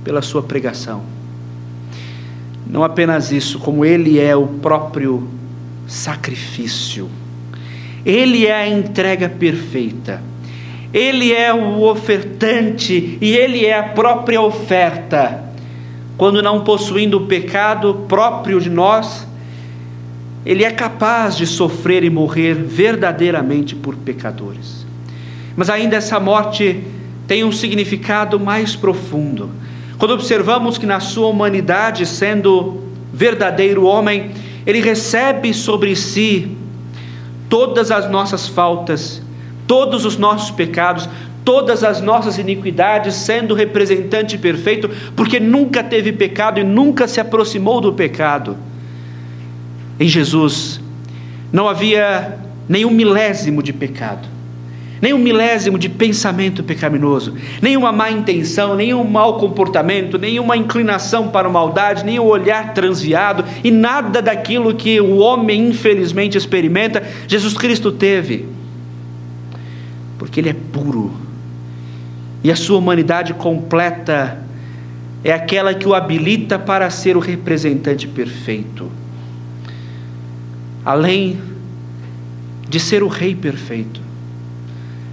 pela 0.05 0.21
sua 0.21 0.43
pregação. 0.43 1.16
Não 2.69 2.83
apenas 2.83 3.31
isso, 3.31 3.59
como 3.59 3.85
ele 3.85 4.19
é 4.19 4.35
o 4.35 4.47
próprio 4.47 5.29
sacrifício, 5.87 7.09
ele 8.05 8.47
é 8.47 8.55
a 8.55 8.69
entrega 8.69 9.29
perfeita. 9.29 10.23
Ele 10.93 11.33
é 11.33 11.53
o 11.53 11.83
ofertante 11.83 13.19
e 13.21 13.37
ele 13.37 13.67
é 13.67 13.79
a 13.79 13.83
própria 13.83 14.41
oferta. 14.41 15.45
Quando 16.17 16.41
não 16.41 16.65
possuindo 16.65 17.19
o 17.19 17.27
pecado 17.27 18.05
próprio 18.09 18.61
de 18.61 18.71
nós, 18.71 19.27
ele 20.45 20.65
é 20.65 20.71
capaz 20.71 21.37
de 21.37 21.47
sofrer 21.47 22.05
e 22.05 22.09
morrer 22.09 22.55
verdadeiramente 22.55 23.75
por 23.75 23.97
pecadores. 23.97 24.87
Mas 25.57 25.69
ainda 25.69 25.97
essa 25.97 26.21
morte 26.21 26.83
tem 27.27 27.45
um 27.45 27.51
significado 27.51 28.39
mais 28.39 28.77
profundo. 28.77 29.51
Quando 29.99 30.13
observamos 30.13 30.79
que 30.79 30.87
na 30.87 31.01
sua 31.01 31.29
humanidade, 31.29 32.05
sendo 32.07 32.83
verdadeiro 33.13 33.85
homem, 33.85 34.33
ele 34.67 34.81
recebe 34.81 35.55
sobre 35.55 35.97
si 35.97 36.57
todas 37.49 37.91
as 37.91 38.11
nossas 38.11 38.49
faltas 38.49 39.23
todos 39.67 40.05
os 40.05 40.17
nossos 40.17 40.51
pecados, 40.51 41.09
todas 41.45 41.85
as 41.85 42.01
nossas 42.01 42.39
iniquidades, 42.39 43.15
sendo 43.15 43.55
representante 43.55 44.39
perfeito, 44.39 44.91
porque 45.15 45.39
nunca 45.39 45.83
teve 45.83 46.13
pecado 46.13 46.61
e 46.61 46.65
nunca 46.65 47.07
se 47.07 47.21
aproximou 47.21 47.81
do 47.81 47.93
pecado. 47.93 48.57
Em 49.99 50.09
Jesus 50.09 50.81
não 51.53 51.69
havia 51.69 52.39
nenhum 52.69 52.91
milésimo 52.91 53.63
de 53.63 53.73
pecado, 53.73 54.29
nenhum 55.01 55.19
milésimo 55.19 55.79
de 55.79 55.89
pensamento 55.89 56.63
pecaminoso, 56.63 57.35
nenhuma 57.61 57.93
má 57.93 58.11
intenção, 58.11 58.75
nenhum 58.75 59.05
mau 59.05 59.39
comportamento, 59.39 60.19
nenhuma 60.19 60.57
inclinação 60.57 61.29
para 61.29 61.49
a 61.49 61.51
maldade, 61.51 62.05
nenhum 62.05 62.25
olhar 62.25 62.75
transviado 62.75 63.45
e 63.63 63.71
nada 63.71 64.23
daquilo 64.23 64.75
que 64.75 65.01
o 65.01 65.19
homem 65.19 65.69
infelizmente 65.69 66.39
experimenta, 66.39 67.03
Jesus 67.27 67.55
Cristo 67.55 67.93
teve 67.93 68.57
porque 70.19 70.41
ele 70.41 70.49
é 70.49 70.57
puro. 70.73 71.13
E 72.43 72.51
a 72.51 72.57
sua 72.57 72.79
humanidade 72.79 73.35
completa 73.35 74.43
é 75.25 75.33
aquela 75.33 75.75
que 75.75 75.87
o 75.87 75.95
habilita 75.95 76.59
para 76.59 76.89
ser 76.91 77.17
o 77.17 77.21
representante 77.21 78.07
perfeito. 78.07 78.91
Além 80.85 81.41
de 82.69 82.79
ser 82.79 83.03
o 83.03 83.09
rei 83.09 83.35
perfeito. 83.35 84.01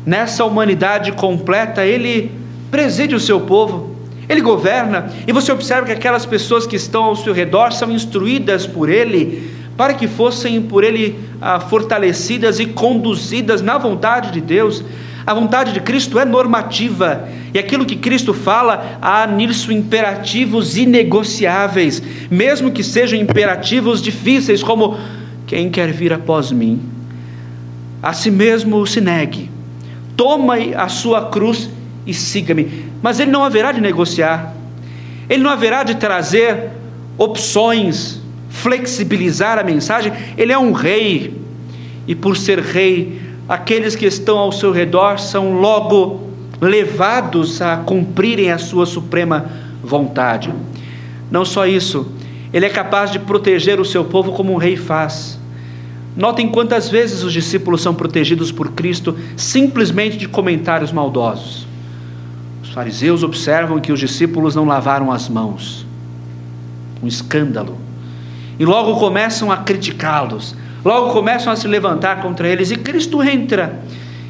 Nessa 0.05 0.43
humanidade 0.43 1.11
completa, 1.11 1.85
ele 1.85 2.31
preside 2.69 3.15
o 3.15 3.19
seu 3.19 3.41
povo, 3.41 3.95
ele 4.27 4.41
governa, 4.41 5.11
e 5.27 5.31
você 5.31 5.51
observa 5.51 5.85
que 5.85 5.91
aquelas 5.91 6.25
pessoas 6.25 6.65
que 6.65 6.75
estão 6.75 7.03
ao 7.05 7.15
seu 7.15 7.33
redor 7.33 7.71
são 7.71 7.91
instruídas 7.91 8.65
por 8.65 8.89
ele 8.89 9.51
para 9.77 9.93
que 9.93 10.07
fossem 10.07 10.61
por 10.61 10.83
ele 10.83 11.19
ah, 11.41 11.59
fortalecidas 11.59 12.59
e 12.59 12.65
conduzidas 12.67 13.61
na 13.61 13.77
vontade 13.77 14.31
de 14.31 14.39
Deus. 14.39 14.83
A 15.25 15.33
vontade 15.33 15.71
de 15.71 15.79
Cristo 15.79 16.19
é 16.19 16.25
normativa, 16.25 17.29
e 17.53 17.57
aquilo 17.57 17.85
que 17.85 17.95
Cristo 17.95 18.33
fala, 18.33 18.97
há 19.01 19.25
nisso 19.25 19.71
imperativos 19.71 20.77
inegociáveis, 20.77 22.03
mesmo 22.29 22.71
que 22.71 22.83
sejam 22.83 23.17
imperativos 23.17 24.01
difíceis, 24.01 24.61
como 24.61 24.97
quem 25.47 25.69
quer 25.69 25.93
vir 25.93 26.11
após 26.11 26.51
mim, 26.51 26.81
a 28.01 28.11
si 28.11 28.29
mesmo 28.29 28.85
se 28.85 28.99
negue, 28.99 29.49
toma 30.15 30.55
a 30.75 30.87
sua 30.87 31.29
cruz 31.29 31.69
e 32.05 32.13
siga-me. 32.13 32.85
Mas 33.01 33.19
ele 33.19 33.31
não 33.31 33.43
haverá 33.43 33.71
de 33.71 33.81
negociar, 33.81 34.53
ele 35.29 35.43
não 35.43 35.49
haverá 35.49 35.83
de 35.83 35.95
trazer 35.95 36.69
opções, 37.17 38.21
flexibilizar 38.49 39.57
a 39.57 39.63
mensagem, 39.63 40.11
ele 40.37 40.51
é 40.51 40.57
um 40.57 40.71
rei, 40.71 41.41
e 42.07 42.15
por 42.15 42.35
ser 42.35 42.59
rei, 42.59 43.21
aqueles 43.47 43.95
que 43.95 44.05
estão 44.05 44.37
ao 44.37 44.51
seu 44.51 44.71
redor 44.71 45.19
são 45.19 45.53
logo 45.59 46.29
levados 46.61 47.61
a 47.61 47.77
cumprirem 47.77 48.51
a 48.51 48.57
sua 48.57 48.85
suprema 48.85 49.45
vontade. 49.83 50.53
Não 51.29 51.43
só 51.43 51.65
isso, 51.65 52.11
ele 52.53 52.65
é 52.65 52.69
capaz 52.69 53.11
de 53.11 53.19
proteger 53.19 53.79
o 53.79 53.85
seu 53.85 54.05
povo 54.05 54.33
como 54.33 54.53
um 54.53 54.57
rei 54.57 54.77
faz. 54.77 55.39
Notem 56.15 56.47
quantas 56.47 56.89
vezes 56.89 57.23
os 57.23 57.33
discípulos 57.33 57.81
são 57.81 57.95
protegidos 57.95 58.51
por 58.51 58.71
Cristo 58.71 59.17
simplesmente 59.35 60.15
de 60.15 60.27
comentários 60.27 60.91
maldosos. 60.91 61.65
Os 62.61 62.69
fariseus 62.69 63.23
observam 63.23 63.79
que 63.79 63.91
os 63.91 63.99
discípulos 63.99 64.55
não 64.55 64.65
lavaram 64.65 65.11
as 65.11 65.27
mãos. 65.27 65.85
Um 67.01 67.07
escândalo. 67.07 67.77
E 68.59 68.65
logo 68.65 68.99
começam 68.99 69.51
a 69.51 69.57
criticá-los, 69.57 70.55
logo 70.85 71.11
começam 71.11 71.51
a 71.51 71.55
se 71.55 71.67
levantar 71.67 72.21
contra 72.21 72.47
eles, 72.47 72.69
e 72.69 72.75
Cristo 72.75 73.23
entra. 73.23 73.81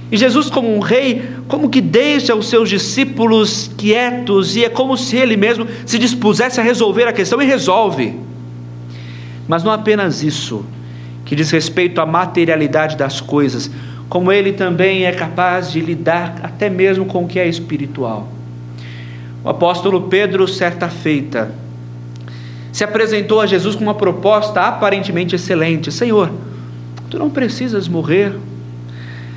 E 0.09 0.15
Jesus, 0.15 0.49
como 0.49 0.73
um 0.73 0.79
rei, 0.79 1.27
como 1.47 1.69
que 1.69 1.81
deixa 1.81 2.33
os 2.33 2.47
seus 2.47 2.69
discípulos 2.69 3.69
quietos, 3.77 4.55
e 4.55 4.63
é 4.63 4.69
como 4.69 4.95
se 4.95 5.17
ele 5.17 5.35
mesmo 5.35 5.67
se 5.85 5.99
dispusesse 5.99 6.61
a 6.61 6.63
resolver 6.63 7.07
a 7.07 7.13
questão 7.13 7.41
e 7.41 7.45
resolve. 7.45 8.17
Mas 9.47 9.63
não 9.63 9.71
apenas 9.71 10.23
isso, 10.23 10.63
que 11.25 11.35
diz 11.35 11.51
respeito 11.51 12.01
à 12.01 12.05
materialidade 12.05 12.97
das 12.97 13.21
coisas, 13.21 13.69
como 14.09 14.31
ele 14.31 14.53
também 14.53 15.05
é 15.05 15.11
capaz 15.11 15.71
de 15.71 15.79
lidar 15.79 16.35
até 16.43 16.69
mesmo 16.69 17.05
com 17.05 17.23
o 17.23 17.27
que 17.27 17.39
é 17.39 17.47
espiritual. 17.47 18.27
O 19.43 19.49
apóstolo 19.49 20.03
Pedro, 20.03 20.47
certa 20.47 20.87
feita, 20.87 21.51
se 22.71 22.83
apresentou 22.83 23.41
a 23.41 23.45
Jesus 23.45 23.75
com 23.75 23.83
uma 23.83 23.93
proposta 23.93 24.61
aparentemente 24.61 25.35
excelente: 25.35 25.91
Senhor, 25.91 26.31
tu 27.09 27.19
não 27.19 27.29
precisas 27.29 27.87
morrer, 27.87 28.33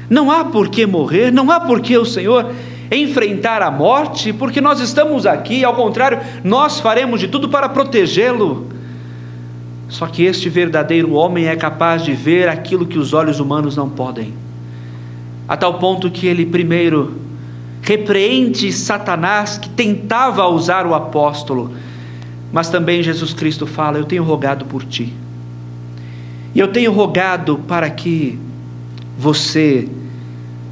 não 0.09 0.31
há 0.31 0.45
por 0.45 0.69
que 0.69 0.87
morrer, 0.87 1.33
não 1.33 1.51
há 1.51 1.61
por 1.61 1.81
que 1.81 1.97
o 1.97 2.05
Senhor 2.05 2.53
enfrentar 2.91 3.63
a 3.63 3.71
morte, 3.71 4.33
porque 4.33 4.61
nós 4.61 4.81
estamos 4.81 5.27
aqui, 5.27 5.65
ao 5.65 5.75
contrário, 5.75 6.21
nós 6.45 6.79
faremos 6.79 7.21
de 7.21 7.29
tudo 7.29 7.49
para 7.49 7.69
protegê-lo. 7.69 8.69
Só 9.89 10.07
que 10.07 10.25
este 10.25 10.49
verdadeiro 10.49 11.13
homem 11.13 11.47
é 11.47 11.57
capaz 11.57 12.03
de 12.03 12.13
ver 12.13 12.49
aquilo 12.49 12.87
que 12.87 12.99
os 12.99 13.13
olhos 13.13 13.39
humanos 13.39 13.77
não 13.77 13.89
podem, 13.89 14.35
a 15.47 15.57
tal 15.57 15.79
ponto 15.79 16.11
que 16.11 16.27
ele 16.27 16.45
primeiro 16.45 17.15
repreende 17.83 18.73
Satanás 18.73 19.59
que 19.59 19.69
tentava 19.69 20.45
usar 20.49 20.87
o 20.87 20.95
apóstolo, 20.95 21.73
mas 22.53 22.69
também 22.69 23.03
Jesus 23.03 23.33
Cristo 23.33 23.67
fala: 23.67 23.99
Eu 23.99 24.05
tenho 24.05 24.25
rogado 24.25 24.65
por 24.65 24.83
ti, 24.83 25.15
e 26.53 26.59
eu 26.59 26.69
tenho 26.69 26.91
rogado 26.93 27.59
para 27.69 27.89
que 27.89 28.39
você 29.17 29.89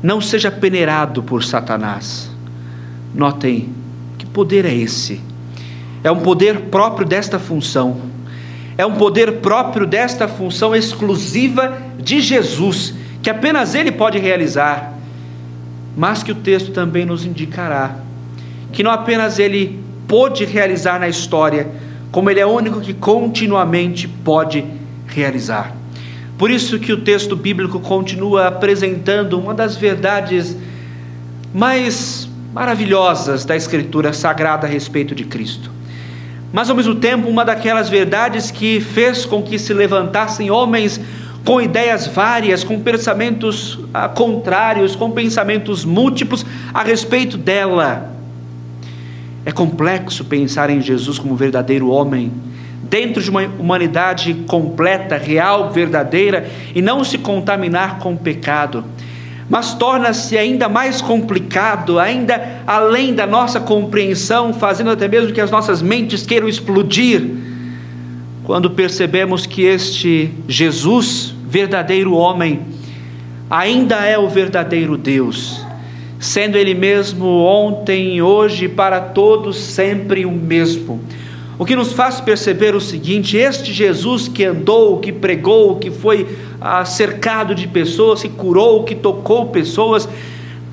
não 0.02 0.20
seja 0.20 0.50
peneirado 0.50 1.22
por 1.22 1.44
Satanás. 1.44 2.30
Notem 3.14 3.70
que 4.18 4.26
poder 4.26 4.64
é 4.64 4.74
esse? 4.74 5.20
É 6.02 6.10
um 6.10 6.18
poder 6.18 6.62
próprio 6.62 7.06
desta 7.06 7.38
função. 7.38 8.13
É 8.76 8.84
um 8.84 8.94
poder 8.94 9.40
próprio 9.40 9.86
desta 9.86 10.26
função 10.26 10.74
exclusiva 10.74 11.78
de 11.98 12.20
Jesus, 12.20 12.94
que 13.22 13.30
apenas 13.30 13.74
ele 13.74 13.92
pode 13.92 14.18
realizar. 14.18 14.94
Mas 15.96 16.22
que 16.22 16.32
o 16.32 16.34
texto 16.34 16.72
também 16.72 17.06
nos 17.06 17.24
indicará 17.24 18.04
que 18.74 18.82
não 18.82 18.90
apenas 18.90 19.38
ele 19.38 19.80
pôde 20.06 20.44
realizar 20.44 20.98
na 20.98 21.08
história, 21.08 21.68
como 22.10 22.28
ele 22.28 22.40
é 22.40 22.46
o 22.46 22.50
único 22.50 22.80
que 22.80 22.92
continuamente 22.92 24.06
pode 24.06 24.64
realizar. 25.06 25.74
Por 26.36 26.50
isso 26.50 26.78
que 26.80 26.92
o 26.92 27.00
texto 27.00 27.36
bíblico 27.36 27.78
continua 27.78 28.48
apresentando 28.48 29.38
uma 29.38 29.54
das 29.54 29.76
verdades 29.76 30.56
mais 31.54 32.28
maravilhosas 32.52 33.44
da 33.44 33.56
escritura 33.56 34.12
sagrada 34.12 34.66
a 34.66 34.70
respeito 34.70 35.14
de 35.14 35.24
Cristo. 35.24 35.70
Mas 36.54 36.70
ao 36.70 36.76
mesmo 36.76 36.94
tempo, 36.94 37.28
uma 37.28 37.44
daquelas 37.44 37.88
verdades 37.88 38.52
que 38.52 38.80
fez 38.80 39.26
com 39.26 39.42
que 39.42 39.58
se 39.58 39.74
levantassem 39.74 40.52
homens 40.52 41.00
com 41.44 41.60
ideias 41.60 42.06
várias, 42.06 42.62
com 42.62 42.78
pensamentos 42.78 43.80
ah, 43.92 44.08
contrários, 44.08 44.94
com 44.94 45.10
pensamentos 45.10 45.84
múltiplos 45.84 46.46
a 46.72 46.84
respeito 46.84 47.36
dela. 47.36 48.08
É 49.44 49.50
complexo 49.50 50.24
pensar 50.26 50.70
em 50.70 50.80
Jesus 50.80 51.18
como 51.18 51.34
verdadeiro 51.34 51.90
homem 51.90 52.32
dentro 52.84 53.20
de 53.20 53.30
uma 53.30 53.42
humanidade 53.58 54.32
completa, 54.46 55.16
real, 55.16 55.72
verdadeira 55.72 56.48
e 56.72 56.80
não 56.80 57.02
se 57.02 57.18
contaminar 57.18 57.98
com 57.98 58.12
o 58.12 58.16
pecado. 58.16 58.84
Mas 59.48 59.74
torna-se 59.74 60.38
ainda 60.38 60.68
mais 60.68 61.02
complicado, 61.02 61.98
ainda 61.98 62.62
além 62.66 63.14
da 63.14 63.26
nossa 63.26 63.60
compreensão, 63.60 64.54
fazendo 64.54 64.90
até 64.90 65.06
mesmo 65.06 65.32
que 65.32 65.40
as 65.40 65.50
nossas 65.50 65.82
mentes 65.82 66.24
queiram 66.24 66.48
explodir, 66.48 67.22
quando 68.44 68.70
percebemos 68.70 69.46
que 69.46 69.62
este 69.62 70.30
Jesus, 70.48 71.34
verdadeiro 71.46 72.14
homem, 72.14 72.60
ainda 73.48 74.04
é 74.04 74.18
o 74.18 74.28
verdadeiro 74.28 74.96
Deus, 74.96 75.64
sendo 76.18 76.56
Ele 76.56 76.74
mesmo 76.74 77.26
ontem, 77.26 78.20
hoje, 78.22 78.68
para 78.68 79.00
todos 79.00 79.56
sempre 79.56 80.24
o 80.24 80.32
mesmo. 80.32 81.00
O 81.58 81.64
que 81.64 81.76
nos 81.76 81.92
faz 81.92 82.20
perceber 82.20 82.74
o 82.74 82.80
seguinte: 82.80 83.36
este 83.36 83.72
Jesus 83.72 84.26
que 84.26 84.44
andou, 84.44 84.98
que 84.98 85.12
pregou, 85.12 85.76
que 85.76 85.90
foi 85.90 86.26
cercado 86.86 87.54
de 87.54 87.68
pessoas, 87.68 88.22
que 88.22 88.28
curou, 88.28 88.84
que 88.84 88.94
tocou 88.94 89.46
pessoas, 89.46 90.08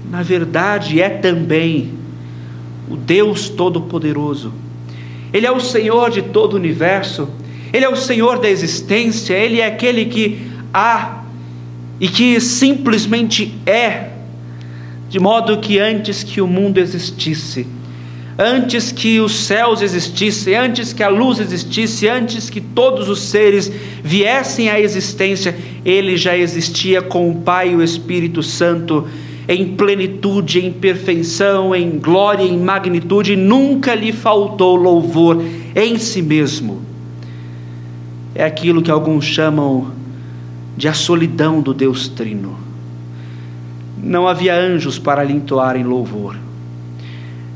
na 0.09 0.23
verdade 0.23 1.01
é 1.01 1.09
também 1.09 1.93
o 2.89 2.95
Deus 2.95 3.49
Todo-Poderoso. 3.49 4.53
Ele 5.33 5.45
é 5.45 5.51
o 5.51 5.59
Senhor 5.59 6.09
de 6.09 6.21
todo 6.21 6.53
o 6.53 6.55
universo, 6.57 7.29
Ele 7.71 7.85
é 7.85 7.89
o 7.89 7.95
Senhor 7.95 8.39
da 8.39 8.49
existência, 8.49 9.33
Ele 9.33 9.61
é 9.61 9.65
aquele 9.65 10.05
que 10.05 10.51
há 10.73 11.23
e 11.99 12.07
que 12.07 12.39
simplesmente 12.41 13.53
é, 13.65 14.09
de 15.07 15.19
modo 15.19 15.59
que 15.59 15.79
antes 15.79 16.23
que 16.23 16.41
o 16.41 16.47
mundo 16.47 16.79
existisse, 16.79 17.67
antes 18.37 18.91
que 18.91 19.19
os 19.19 19.33
céus 19.33 19.81
existissem, 19.81 20.55
antes 20.55 20.93
que 20.93 21.03
a 21.03 21.09
luz 21.09 21.39
existisse, 21.39 22.07
antes 22.07 22.49
que 22.49 22.61
todos 22.61 23.09
os 23.09 23.21
seres 23.21 23.71
viessem 24.03 24.69
à 24.69 24.79
existência, 24.79 25.55
ele 25.85 26.17
já 26.17 26.37
existia 26.37 27.01
com 27.01 27.29
o 27.29 27.35
Pai 27.41 27.71
e 27.71 27.75
o 27.75 27.83
Espírito 27.83 28.41
Santo 28.41 29.07
em 29.47 29.75
plenitude, 29.75 30.65
em 30.65 30.71
perfeição, 30.71 31.75
em 31.75 31.99
glória, 31.99 32.43
em 32.43 32.57
magnitude, 32.57 33.35
nunca 33.35 33.93
lhe 33.93 34.11
faltou 34.11 34.75
louvor 34.75 35.43
em 35.75 35.97
si 35.97 36.21
mesmo. 36.21 36.81
É 38.33 38.45
aquilo 38.45 38.81
que 38.81 38.91
alguns 38.91 39.25
chamam 39.25 39.91
de 40.77 40.87
a 40.87 40.93
solidão 40.93 41.59
do 41.59 41.73
Deus 41.73 42.07
Trino. 42.07 42.57
Não 44.01 44.27
havia 44.27 44.55
anjos 44.55 44.97
para 44.97 45.23
lhe 45.23 45.33
entoarem 45.33 45.83
louvor 45.83 46.37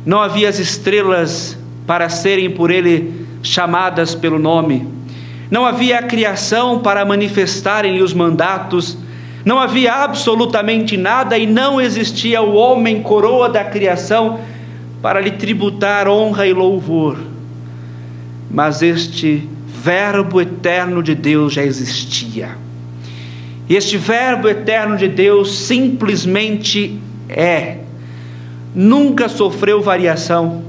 não 0.05 0.21
havia 0.21 0.47
as 0.47 0.59
estrelas 0.59 1.57
para 1.87 2.09
serem 2.09 2.51
por 2.51 2.69
ele 2.69 3.25
chamadas 3.41 4.13
pelo 4.13 4.37
nome. 4.37 4.87
Não 5.49 5.65
havia 5.65 5.99
a 5.99 6.03
criação 6.03 6.79
para 6.79 7.03
manifestarem-lhe 7.03 8.03
os 8.03 8.13
mandatos. 8.13 8.97
Não 9.43 9.59
havia 9.59 9.93
absolutamente 9.93 10.95
nada 10.95 11.37
e 11.37 11.47
não 11.47 11.81
existia 11.81 12.41
o 12.41 12.53
homem 12.53 13.01
coroa 13.01 13.49
da 13.49 13.63
criação 13.63 14.39
para 15.01 15.19
lhe 15.19 15.31
tributar 15.31 16.07
honra 16.07 16.47
e 16.47 16.53
louvor. 16.53 17.17
Mas 18.49 18.81
este 18.81 19.47
Verbo 19.67 20.41
eterno 20.41 21.03
de 21.03 21.13
Deus 21.13 21.53
já 21.53 21.63
existia. 21.63 22.58
E 23.69 23.75
este 23.75 23.97
Verbo 23.97 24.47
eterno 24.47 24.97
de 24.97 25.08
Deus 25.08 25.56
simplesmente 25.56 26.99
é 27.29 27.85
nunca 28.76 29.30
sofreu 29.30 29.82
variação, 29.82 30.63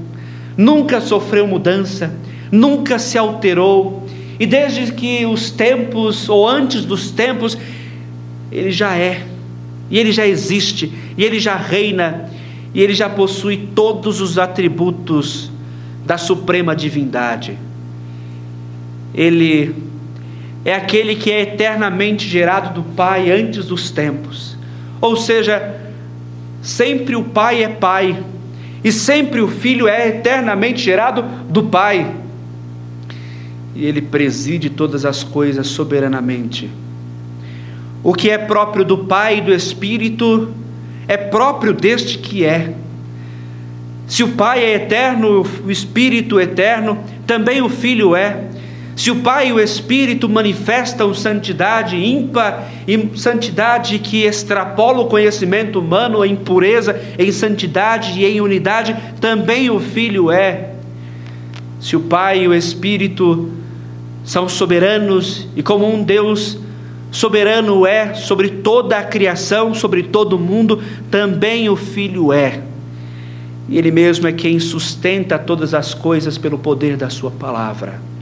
nunca 0.55 1.01
sofreu 1.01 1.45
mudança, 1.45 2.13
nunca 2.51 2.97
se 2.97 3.17
alterou, 3.17 4.07
e 4.39 4.45
desde 4.45 4.93
que 4.93 5.25
os 5.25 5.51
tempos, 5.51 6.29
ou 6.29 6.47
antes 6.47 6.85
dos 6.85 7.11
tempos, 7.11 7.57
ele 8.51 8.71
já 8.71 8.95
é, 8.95 9.25
e 9.89 9.99
ele 9.99 10.11
já 10.11 10.25
existe, 10.25 10.91
e 11.17 11.23
ele 11.23 11.39
já 11.39 11.55
reina, 11.55 12.29
e 12.73 12.81
ele 12.81 12.93
já 12.93 13.09
possui 13.09 13.69
todos 13.75 14.21
os 14.21 14.37
atributos 14.37 15.51
da 16.05 16.17
suprema 16.17 16.75
divindade. 16.75 17.57
Ele 19.13 19.75
é 20.63 20.75
aquele 20.75 21.15
que 21.15 21.31
é 21.31 21.41
eternamente 21.41 22.27
gerado 22.27 22.73
do 22.73 22.83
Pai 22.93 23.31
antes 23.31 23.65
dos 23.65 23.89
tempos. 23.89 24.55
Ou 25.01 25.15
seja, 25.15 25.86
Sempre 26.67 27.15
o 27.15 27.23
Pai 27.23 27.63
é 27.63 27.69
Pai, 27.69 28.21
e 28.83 28.91
sempre 28.91 29.39
o 29.39 29.47
Filho 29.47 29.87
é 29.87 30.09
eternamente 30.09 30.81
gerado 30.81 31.23
do 31.49 31.63
Pai. 31.63 32.13
E 33.73 33.85
ele 33.85 34.01
preside 34.01 34.69
todas 34.69 35.05
as 35.05 35.23
coisas 35.23 35.65
soberanamente. 35.67 36.69
O 38.03 38.13
que 38.13 38.29
é 38.29 38.37
próprio 38.37 38.83
do 38.83 38.97
Pai 38.97 39.37
e 39.37 39.41
do 39.41 39.53
Espírito 39.53 40.53
é 41.07 41.15
próprio 41.15 41.71
deste 41.71 42.17
que 42.17 42.43
é. 42.43 42.73
Se 44.05 44.21
o 44.21 44.33
Pai 44.33 44.61
é 44.61 44.75
eterno, 44.75 45.45
o 45.65 45.71
Espírito 45.71 46.37
é 46.37 46.43
eterno, 46.43 47.01
também 47.25 47.61
o 47.61 47.69
Filho 47.69 48.13
é. 48.13 48.46
Se 48.97 49.11
o 49.11 49.17
Pai 49.17 49.49
e 49.49 49.53
o 49.53 49.59
Espírito 49.59 50.27
manifestam 50.27 51.13
santidade 51.13 51.95
ímpar 51.95 52.67
e 52.87 53.11
santidade 53.15 53.99
que 53.99 54.23
extrapola 54.23 55.01
o 55.01 55.05
conhecimento 55.05 55.79
humano 55.79 56.25
em 56.25 56.35
pureza, 56.35 56.99
em 57.15 57.31
santidade 57.31 58.19
e 58.19 58.25
em 58.25 58.41
unidade, 58.41 58.97
também 59.21 59.69
o 59.69 59.79
Filho 59.79 60.31
é. 60.31 60.71
Se 61.79 61.95
o 61.95 61.99
Pai 61.99 62.41
e 62.41 62.47
o 62.47 62.55
Espírito 62.55 63.51
são 64.23 64.49
soberanos 64.49 65.47
e 65.55 65.61
como 65.61 65.87
um 65.87 66.01
Deus 66.01 66.57
soberano 67.11 67.85
é 67.85 68.15
sobre 68.15 68.49
toda 68.49 68.97
a 68.97 69.03
criação, 69.03 69.75
sobre 69.75 70.01
todo 70.01 70.37
o 70.37 70.39
mundo, 70.39 70.81
também 71.11 71.69
o 71.69 71.75
Filho 71.75 72.33
é. 72.33 72.61
E 73.69 73.77
Ele 73.77 73.91
mesmo 73.91 74.27
é 74.27 74.31
quem 74.31 74.59
sustenta 74.59 75.37
todas 75.37 75.75
as 75.75 75.93
coisas 75.93 76.35
pelo 76.35 76.57
poder 76.57 76.97
da 76.97 77.11
Sua 77.11 77.29
palavra. 77.29 78.16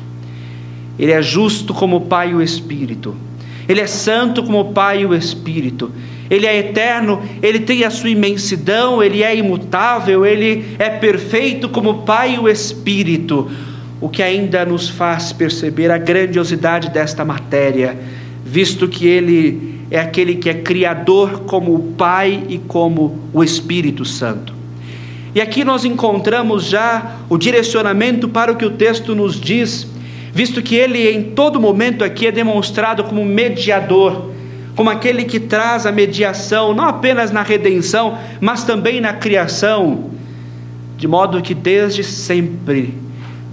Ele 0.98 1.12
é 1.12 1.22
justo 1.22 1.74
como 1.74 1.98
o 1.98 2.02
Pai 2.02 2.32
e 2.32 2.36
o 2.36 2.42
Espírito. 2.42 3.16
Ele 3.68 3.82
é 3.82 3.88
santo 3.88 4.44
como 4.44 4.60
o 4.60 4.74
Pai 4.74 5.02
e 5.02 5.06
o 5.06 5.14
Espírito. 5.14 5.92
Ele 6.30 6.46
é 6.46 6.58
eterno, 6.58 7.22
ele 7.42 7.60
tem 7.60 7.84
a 7.84 7.90
sua 7.90 8.10
imensidão, 8.10 9.04
ele 9.04 9.22
é 9.22 9.36
imutável, 9.36 10.26
ele 10.26 10.76
é 10.80 10.90
perfeito 10.90 11.70
como 11.70 11.92
o 11.92 12.02
Pai 12.02 12.36
e 12.36 12.40
o 12.40 12.50
Espírito. 12.50 13.50
O 14.02 14.10
que 14.10 14.24
ainda 14.24 14.66
nos 14.66 14.90
faz 14.90 15.32
perceber 15.32 15.92
a 15.92 15.98
grandiosidade 15.98 16.90
desta 16.90 17.24
matéria, 17.24 17.98
visto 18.44 18.88
que 18.88 19.08
ele 19.08 19.76
é 19.90 20.00
aquele 20.00 20.36
que 20.36 20.50
é 20.50 20.56
criador 20.56 21.42
como 21.42 21.76
o 21.76 21.94
Pai 21.94 22.44
e 22.50 22.58
como 22.58 23.20
o 23.32 23.44
Espírito 23.44 24.04
Santo. 24.04 24.54
E 25.34 25.42
aqui 25.42 25.64
nós 25.64 25.86
encontramos 25.86 26.66
já 26.66 27.18
o 27.30 27.38
direcionamento 27.38 28.28
para 28.28 28.52
o 28.52 28.56
que 28.56 28.66
o 28.66 28.72
texto 28.72 29.14
nos 29.14 29.40
diz 29.40 29.88
visto 30.36 30.62
que 30.62 30.76
ele 30.76 31.10
em 31.10 31.24
todo 31.32 31.62
momento 31.62 32.04
aqui 32.04 32.28
é 32.28 32.32
demonstrado 32.32 33.06
como 33.06 33.24
mediador, 33.24 34.32
como 34.76 34.90
aquele 34.90 35.24
que 35.24 35.40
traz 35.40 35.86
a 35.86 35.94
mediação, 35.94 36.74
não 36.74 36.84
apenas 36.84 37.32
na 37.32 37.42
redenção, 37.42 38.18
mas 38.42 38.66
também 38.66 39.00
na 39.00 39.14
criação, 39.14 40.10
de 40.98 41.08
modo 41.08 41.42
que 41.42 41.54
desde 41.54 42.04
sempre, 42.04 42.94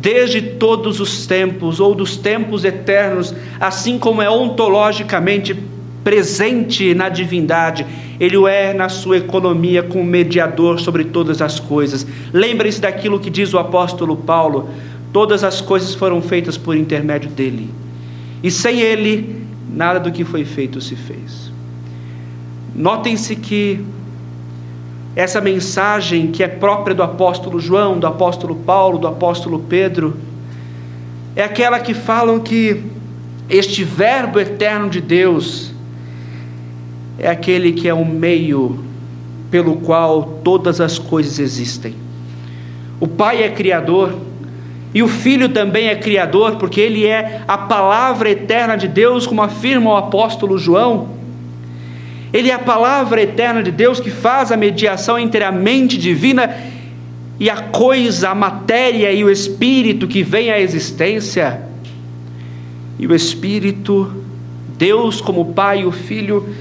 desde 0.00 0.42
todos 0.42 0.98
os 0.98 1.24
tempos, 1.24 1.78
ou 1.78 1.94
dos 1.94 2.16
tempos 2.16 2.64
eternos, 2.64 3.32
assim 3.60 3.96
como 3.96 4.20
é 4.20 4.28
ontologicamente 4.28 5.56
presente 6.02 6.94
na 6.94 7.08
divindade, 7.08 7.86
ele 8.18 8.36
o 8.36 8.48
é 8.48 8.74
na 8.74 8.88
sua 8.88 9.18
economia 9.18 9.84
como 9.84 10.02
mediador 10.02 10.80
sobre 10.80 11.04
todas 11.04 11.40
as 11.40 11.60
coisas. 11.60 12.04
Lembre-se 12.32 12.80
daquilo 12.80 13.20
que 13.20 13.30
diz 13.30 13.54
o 13.54 13.58
apóstolo 13.58 14.16
Paulo: 14.16 14.68
Todas 15.12 15.44
as 15.44 15.60
coisas 15.60 15.94
foram 15.94 16.22
feitas 16.22 16.56
por 16.56 16.76
intermédio 16.76 17.30
dele. 17.30 17.70
E 18.42 18.50
sem 18.50 18.80
ele, 18.80 19.46
nada 19.70 20.00
do 20.00 20.10
que 20.10 20.24
foi 20.24 20.44
feito 20.44 20.80
se 20.80 20.96
fez. 20.96 21.52
Notem-se 22.74 23.36
que 23.36 23.84
essa 25.14 25.40
mensagem 25.40 26.28
que 26.28 26.42
é 26.42 26.48
própria 26.48 26.94
do 26.94 27.02
apóstolo 27.02 27.60
João, 27.60 27.98
do 27.98 28.06
apóstolo 28.06 28.56
Paulo, 28.56 28.98
do 28.98 29.06
apóstolo 29.06 29.58
Pedro, 29.58 30.16
é 31.36 31.44
aquela 31.44 31.78
que 31.78 31.92
falam 31.92 32.40
que 32.40 32.82
este 33.48 33.84
Verbo 33.84 34.40
eterno 34.40 34.88
de 34.88 35.00
Deus 35.00 35.72
é 37.18 37.28
aquele 37.28 37.72
que 37.72 37.88
é 37.88 37.94
o 37.94 38.04
meio 38.04 38.82
pelo 39.50 39.76
qual 39.76 40.40
todas 40.42 40.80
as 40.80 40.98
coisas 40.98 41.38
existem. 41.38 41.94
O 42.98 43.06
Pai 43.06 43.42
é 43.42 43.50
criador, 43.50 44.14
e 44.94 45.02
o 45.02 45.08
Filho 45.08 45.48
também 45.48 45.88
é 45.88 45.96
criador, 45.96 46.56
porque 46.56 46.80
ele 46.80 47.06
é 47.06 47.42
a 47.48 47.56
palavra 47.56 48.30
eterna 48.30 48.76
de 48.76 48.86
Deus, 48.86 49.26
como 49.26 49.40
afirma 49.40 49.90
o 49.90 49.96
apóstolo 49.96 50.58
João. 50.58 51.08
Ele 52.32 52.50
é 52.50 52.54
a 52.54 52.58
palavra 52.58 53.22
eterna 53.22 53.62
de 53.62 53.70
Deus 53.70 54.00
que 54.00 54.10
faz 54.10 54.52
a 54.52 54.56
mediação 54.56 55.18
entre 55.18 55.44
a 55.44 55.52
mente 55.52 55.96
divina 55.96 56.54
e 57.40 57.48
a 57.48 57.56
coisa, 57.56 58.30
a 58.30 58.34
matéria 58.34 59.10
e 59.12 59.24
o 59.24 59.30
espírito 59.30 60.06
que 60.06 60.22
vem 60.22 60.50
à 60.50 60.60
existência. 60.60 61.62
E 62.98 63.06
o 63.06 63.14
espírito, 63.14 64.12
Deus 64.76 65.20
como 65.20 65.52
Pai 65.52 65.80
e 65.80 65.86
o 65.86 65.92
Filho, 65.92 66.54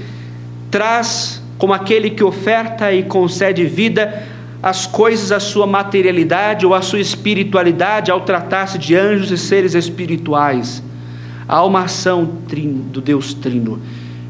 traz 0.70 1.42
como 1.58 1.74
aquele 1.74 2.10
que 2.10 2.24
oferta 2.24 2.92
e 2.92 3.02
concede 3.02 3.64
vida 3.66 4.26
as 4.62 4.86
coisas 4.86 5.32
à 5.32 5.40
sua 5.40 5.66
materialidade 5.66 6.64
ou 6.64 6.72
à 6.72 6.80
sua 6.80 7.00
espiritualidade 7.00 8.12
ao 8.12 8.20
tratar-se 8.20 8.78
de 8.78 8.94
anjos 8.94 9.32
e 9.32 9.36
seres 9.36 9.74
espirituais. 9.74 10.80
Há 11.48 11.64
uma 11.64 11.82
ação 11.82 12.24
do 12.24 13.00
Deus 13.00 13.34
Trino. 13.34 13.80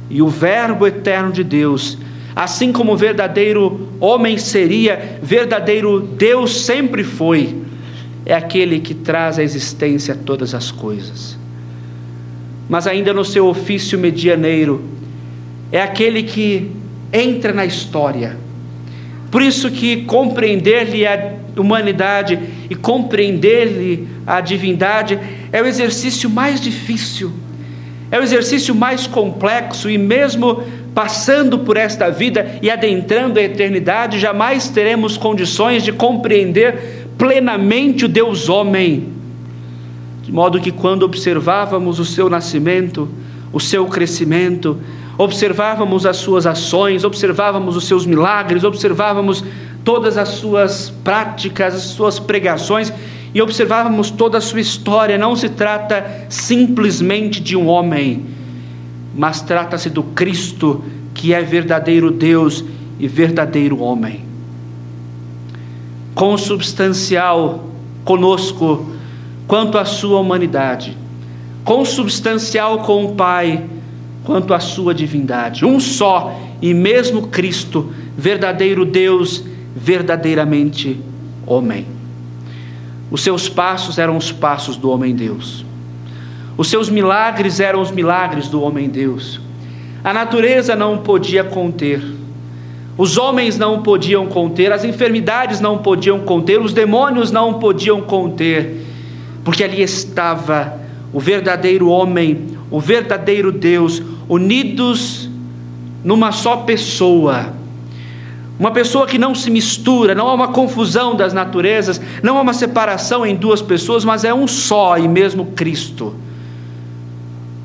E 0.08 0.22
o 0.22 0.28
Verbo 0.28 0.86
eterno 0.86 1.30
de 1.30 1.44
Deus, 1.44 1.98
assim 2.34 2.72
como 2.72 2.92
o 2.92 2.96
verdadeiro 2.96 3.88
homem 4.00 4.38
seria, 4.38 5.18
verdadeiro 5.22 6.00
Deus 6.00 6.62
sempre 6.62 7.04
foi, 7.04 7.62
é 8.24 8.34
aquele 8.34 8.80
que 8.80 8.94
traz 8.94 9.38
à 9.38 9.42
existência 9.42 10.16
todas 10.24 10.54
as 10.54 10.70
coisas. 10.70 11.36
Mas 12.70 12.86
ainda 12.86 13.12
no 13.12 13.24
seu 13.24 13.46
ofício 13.48 13.98
medianeiro, 13.98 14.82
é 15.70 15.82
aquele 15.82 16.22
que 16.22 16.70
entra 17.12 17.52
na 17.52 17.66
história 17.66 18.36
por 19.32 19.40
isso 19.40 19.70
que 19.70 20.04
compreender-lhe 20.04 21.06
a 21.06 21.32
humanidade 21.56 22.38
e 22.68 22.74
compreender-lhe 22.74 24.06
a 24.26 24.42
divindade 24.42 25.18
é 25.50 25.62
o 25.62 25.66
exercício 25.66 26.28
mais 26.28 26.60
difícil, 26.60 27.32
é 28.10 28.20
o 28.20 28.22
exercício 28.22 28.74
mais 28.74 29.06
complexo 29.06 29.88
e 29.88 29.96
mesmo 29.96 30.62
passando 30.94 31.60
por 31.60 31.78
esta 31.78 32.10
vida 32.10 32.58
e 32.60 32.70
adentrando 32.70 33.38
a 33.38 33.42
eternidade, 33.42 34.18
jamais 34.18 34.68
teremos 34.68 35.16
condições 35.16 35.82
de 35.82 35.92
compreender 35.92 37.06
plenamente 37.16 38.04
o 38.04 38.08
Deus 38.08 38.50
homem. 38.50 39.14
De 40.22 40.30
modo 40.30 40.60
que 40.60 40.70
quando 40.70 41.04
observávamos 41.04 41.98
o 41.98 42.04
seu 42.04 42.28
nascimento, 42.28 43.08
o 43.50 43.58
seu 43.58 43.86
crescimento, 43.86 44.78
observávamos 45.18 46.06
as 46.06 46.16
suas 46.16 46.46
ações, 46.46 47.04
observávamos 47.04 47.76
os 47.76 47.86
seus 47.86 48.06
milagres, 48.06 48.64
observávamos 48.64 49.44
todas 49.84 50.16
as 50.16 50.28
suas 50.28 50.90
práticas, 51.02 51.74
as 51.74 51.82
suas 51.82 52.18
pregações 52.18 52.92
e 53.34 53.40
observávamos 53.40 54.10
toda 54.10 54.38
a 54.38 54.40
sua 54.40 54.60
história. 54.60 55.18
Não 55.18 55.36
se 55.36 55.48
trata 55.48 56.26
simplesmente 56.28 57.40
de 57.40 57.56
um 57.56 57.68
homem, 57.68 58.26
mas 59.14 59.42
trata-se 59.42 59.90
do 59.90 60.02
Cristo, 60.02 60.84
que 61.14 61.34
é 61.34 61.42
verdadeiro 61.42 62.10
Deus 62.10 62.64
e 62.98 63.06
verdadeiro 63.06 63.80
homem. 63.80 64.24
Consubstancial 66.14 67.64
conosco 68.04 68.86
quanto 69.46 69.78
à 69.78 69.84
sua 69.84 70.20
humanidade, 70.20 70.96
consubstancial 71.64 72.78
com 72.78 73.04
o 73.04 73.14
Pai 73.14 73.64
quanto 74.24 74.54
à 74.54 74.60
sua 74.60 74.94
divindade. 74.94 75.64
Um 75.64 75.80
só 75.80 76.38
e 76.60 76.72
mesmo 76.72 77.28
Cristo, 77.28 77.92
verdadeiro 78.16 78.84
Deus, 78.84 79.44
verdadeiramente 79.74 81.00
homem. 81.46 81.86
Os 83.10 83.22
seus 83.22 83.48
passos 83.48 83.98
eram 83.98 84.16
os 84.16 84.32
passos 84.32 84.76
do 84.76 84.90
homem-deus. 84.90 85.64
Os 86.56 86.68
seus 86.68 86.88
milagres 86.88 87.60
eram 87.60 87.80
os 87.80 87.90
milagres 87.90 88.48
do 88.48 88.62
homem-deus. 88.62 89.40
A 90.04 90.12
natureza 90.12 90.74
não 90.74 90.98
podia 90.98 91.44
conter. 91.44 92.02
Os 92.96 93.16
homens 93.16 93.56
não 93.56 93.82
podiam 93.82 94.26
conter, 94.26 94.70
as 94.70 94.84
enfermidades 94.84 95.60
não 95.60 95.78
podiam 95.78 96.20
conter, 96.20 96.60
os 96.60 96.74
demônios 96.74 97.30
não 97.30 97.54
podiam 97.54 98.02
conter, 98.02 98.84
porque 99.42 99.64
ali 99.64 99.82
estava 99.82 100.78
o 101.10 101.18
verdadeiro 101.18 101.88
homem, 101.88 102.51
o 102.72 102.80
verdadeiro 102.80 103.52
Deus, 103.52 104.02
unidos 104.28 105.28
numa 106.02 106.32
só 106.32 106.56
pessoa. 106.56 107.52
Uma 108.58 108.70
pessoa 108.70 109.06
que 109.06 109.18
não 109.18 109.34
se 109.34 109.50
mistura, 109.50 110.14
não 110.14 110.26
há 110.28 110.34
uma 110.34 110.48
confusão 110.48 111.14
das 111.14 111.32
naturezas, 111.32 112.00
não 112.22 112.38
há 112.38 112.40
uma 112.40 112.54
separação 112.54 113.26
em 113.26 113.36
duas 113.36 113.60
pessoas, 113.60 114.04
mas 114.04 114.24
é 114.24 114.32
um 114.32 114.48
só 114.48 114.96
e 114.96 115.06
mesmo 115.06 115.46
Cristo, 115.46 116.14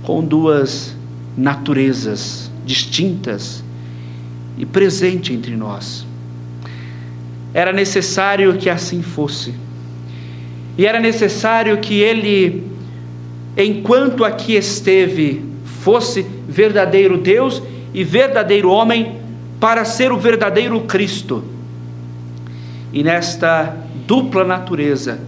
com 0.04 0.24
duas 0.24 0.96
naturezas 1.38 2.52
distintas 2.66 3.64
e 4.58 4.66
presente 4.66 5.34
entre 5.34 5.56
nós. 5.56 6.06
Era 7.54 7.72
necessário 7.72 8.58
que 8.58 8.70
assim 8.70 9.02
fosse, 9.02 9.54
e 10.78 10.86
era 10.86 11.00
necessário 11.00 11.78
que 11.78 11.96
ele, 11.96 12.64
enquanto 13.58 14.24
aqui 14.24 14.56
esteve, 14.56 15.44
fosse 15.82 16.26
verdadeiro 16.48 17.18
Deus 17.18 17.62
e 17.94 18.04
verdadeiro 18.04 18.70
homem 18.70 19.18
para 19.60 19.84
ser 19.84 20.12
o 20.12 20.18
verdadeiro 20.18 20.80
Cristo. 20.82 21.44
E 22.94 23.04
nesta 23.04 23.76
dupla 24.06 24.44
natureza 24.44 25.20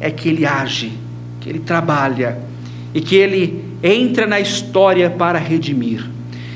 é 0.00 0.10
que 0.10 0.28
ele 0.28 0.46
age, 0.46 0.92
que 1.40 1.48
ele 1.48 1.58
trabalha 1.58 2.38
e 2.94 3.00
que 3.00 3.16
ele 3.16 3.64
entra 3.82 4.26
na 4.26 4.40
história 4.40 5.10
para 5.10 5.38
redimir. 5.38 6.08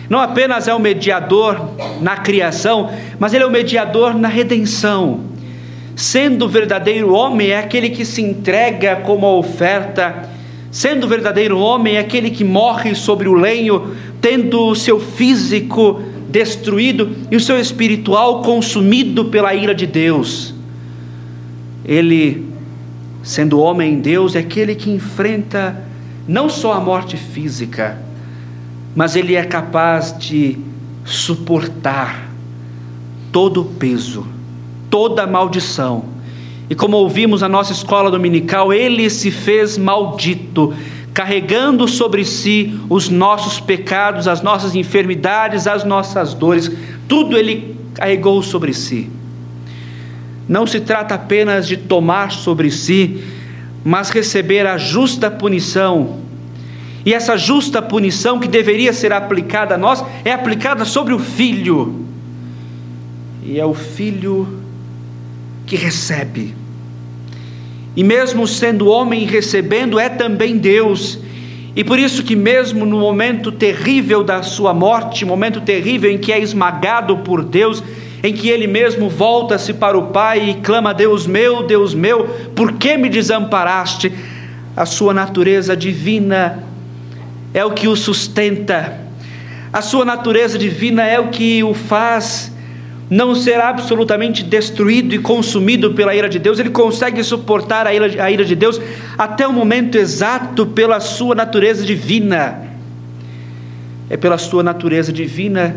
Não 0.08 0.18
apenas 0.18 0.66
é 0.66 0.74
o 0.74 0.80
mediador 0.80 1.70
na 2.00 2.16
criação, 2.16 2.90
mas 3.18 3.32
ele 3.32 3.44
é 3.44 3.46
o 3.46 3.50
mediador 3.50 4.14
na 4.14 4.26
redenção. 4.26 5.20
Sendo 5.94 6.46
o 6.46 6.48
verdadeiro 6.48 7.12
homem, 7.12 7.50
é 7.50 7.58
aquele 7.58 7.90
que 7.90 8.04
se 8.04 8.22
entrega 8.22 8.96
como 8.96 9.26
a 9.26 9.34
oferta. 9.34 10.29
Sendo 10.70 11.08
verdadeiro 11.08 11.58
homem, 11.58 11.96
é 11.96 11.98
aquele 11.98 12.30
que 12.30 12.44
morre 12.44 12.94
sobre 12.94 13.28
o 13.28 13.34
lenho, 13.34 13.96
tendo 14.20 14.68
o 14.68 14.76
seu 14.76 15.00
físico 15.00 16.00
destruído 16.28 17.16
e 17.30 17.36
o 17.36 17.40
seu 17.40 17.58
espiritual 17.58 18.42
consumido 18.42 19.24
pela 19.26 19.52
ira 19.52 19.74
de 19.74 19.86
Deus. 19.86 20.54
Ele, 21.84 22.46
sendo 23.22 23.58
homem 23.58 23.94
em 23.94 24.00
Deus, 24.00 24.36
é 24.36 24.38
aquele 24.38 24.76
que 24.76 24.90
enfrenta 24.90 25.82
não 26.28 26.48
só 26.48 26.74
a 26.74 26.80
morte 26.80 27.16
física, 27.16 27.98
mas 28.94 29.16
ele 29.16 29.34
é 29.34 29.42
capaz 29.42 30.16
de 30.16 30.56
suportar 31.04 32.30
todo 33.32 33.62
o 33.62 33.64
peso, 33.64 34.24
toda 34.88 35.24
a 35.24 35.26
maldição. 35.26 36.04
E 36.70 36.74
como 36.76 36.96
ouvimos 36.96 37.40
na 37.40 37.48
nossa 37.48 37.72
escola 37.72 38.12
dominical, 38.12 38.72
ele 38.72 39.10
se 39.10 39.32
fez 39.32 39.76
maldito 39.76 40.72
carregando 41.12 41.88
sobre 41.88 42.24
si 42.24 42.78
os 42.88 43.08
nossos 43.08 43.58
pecados, 43.58 44.28
as 44.28 44.40
nossas 44.40 44.76
enfermidades, 44.76 45.66
as 45.66 45.82
nossas 45.82 46.32
dores, 46.32 46.70
tudo 47.08 47.36
ele 47.36 47.76
carregou 47.94 48.40
sobre 48.40 48.72
si. 48.72 49.10
Não 50.48 50.64
se 50.64 50.78
trata 50.78 51.16
apenas 51.16 51.66
de 51.66 51.76
tomar 51.76 52.30
sobre 52.30 52.70
si, 52.70 53.20
mas 53.84 54.10
receber 54.10 54.64
a 54.64 54.78
justa 54.78 55.28
punição. 55.28 56.20
E 57.04 57.12
essa 57.12 57.36
justa 57.36 57.82
punição 57.82 58.38
que 58.38 58.46
deveria 58.46 58.92
ser 58.92 59.12
aplicada 59.12 59.74
a 59.74 59.78
nós 59.78 60.04
é 60.24 60.32
aplicada 60.32 60.84
sobre 60.84 61.14
o 61.14 61.18
filho. 61.18 62.06
E 63.42 63.58
é 63.58 63.66
o 63.66 63.74
filho 63.74 64.60
que 65.66 65.74
recebe 65.74 66.59
e 67.96 68.04
mesmo 68.04 68.46
sendo 68.46 68.88
homem 68.88 69.24
recebendo, 69.24 69.98
é 69.98 70.08
também 70.08 70.56
Deus. 70.56 71.18
E 71.74 71.84
por 71.84 71.98
isso 71.98 72.22
que 72.22 72.34
mesmo 72.34 72.84
no 72.84 72.98
momento 72.98 73.52
terrível 73.52 74.22
da 74.24 74.42
sua 74.42 74.74
morte, 74.74 75.24
momento 75.24 75.60
terrível 75.60 76.10
em 76.10 76.18
que 76.18 76.32
é 76.32 76.40
esmagado 76.40 77.18
por 77.18 77.44
Deus, 77.44 77.82
em 78.22 78.32
que 78.32 78.48
ele 78.48 78.66
mesmo 78.66 79.08
volta-se 79.08 79.72
para 79.72 79.96
o 79.96 80.08
Pai 80.08 80.50
e 80.50 80.54
clama: 80.54 80.92
Deus 80.92 81.26
meu, 81.26 81.62
Deus 81.62 81.94
meu, 81.94 82.24
por 82.54 82.72
que 82.72 82.96
me 82.96 83.08
desamparaste? 83.08 84.12
A 84.76 84.86
sua 84.86 85.12
natureza 85.12 85.76
divina 85.76 86.62
é 87.52 87.64
o 87.64 87.72
que 87.72 87.88
o 87.88 87.96
sustenta, 87.96 89.00
a 89.72 89.82
sua 89.82 90.04
natureza 90.04 90.58
divina 90.58 91.06
é 91.06 91.20
o 91.20 91.28
que 91.28 91.62
o 91.62 91.72
faz 91.74 92.49
não 93.10 93.34
será 93.34 93.68
absolutamente 93.70 94.44
destruído 94.44 95.12
e 95.12 95.18
consumido 95.18 95.92
pela 95.94 96.14
ira 96.14 96.28
de 96.28 96.38
Deus, 96.38 96.60
ele 96.60 96.70
consegue 96.70 97.24
suportar 97.24 97.84
a 97.84 97.92
ira, 97.92 98.22
a 98.22 98.30
ira 98.30 98.44
de 98.44 98.54
Deus 98.54 98.80
até 99.18 99.48
o 99.48 99.52
momento 99.52 99.98
exato 99.98 100.64
pela 100.64 101.00
sua 101.00 101.34
natureza 101.34 101.84
divina. 101.84 102.70
É 104.08 104.16
pela 104.16 104.38
sua 104.38 104.62
natureza 104.62 105.12
divina 105.12 105.76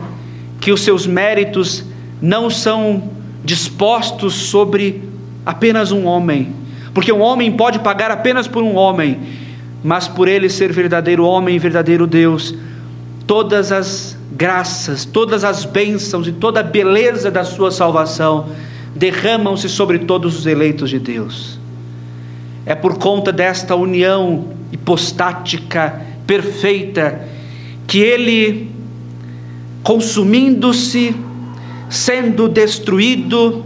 que 0.61 0.71
os 0.71 0.81
seus 0.81 1.07
méritos 1.07 1.83
não 2.21 2.51
são 2.51 3.11
dispostos 3.43 4.35
sobre 4.35 5.01
apenas 5.43 5.91
um 5.91 6.05
homem, 6.05 6.53
porque 6.93 7.11
um 7.11 7.19
homem 7.19 7.51
pode 7.51 7.79
pagar 7.79 8.11
apenas 8.11 8.47
por 8.47 8.63
um 8.63 8.75
homem, 8.75 9.19
mas 9.83 10.07
por 10.07 10.27
ele 10.27 10.49
ser 10.49 10.71
verdadeiro 10.71 11.25
homem 11.25 11.59
verdadeiro 11.59 12.07
Deus, 12.07 12.55
todas 13.25 13.71
as 13.71 14.17
graças, 14.35 15.05
todas 15.05 15.43
as 15.43 15.63
bênçãos 15.63 16.27
e 16.27 16.31
toda 16.31 16.59
a 16.59 16.63
beleza 16.63 17.29
da 17.29 17.43
sua 17.43 17.71
salvação 17.71 18.47
derramam-se 18.95 19.69
sobre 19.69 19.99
todos 19.99 20.37
os 20.37 20.45
eleitos 20.45 20.89
de 20.89 20.99
Deus. 20.99 21.59
É 22.65 22.73
por 22.73 22.97
conta 22.97 23.31
desta 23.31 23.75
união 23.75 24.47
hipostática 24.71 26.01
perfeita 26.25 27.27
que 27.85 27.99
ele, 27.99 28.71
consumindo-se, 29.83 31.15
sendo 31.89 32.47
destruído 32.47 33.63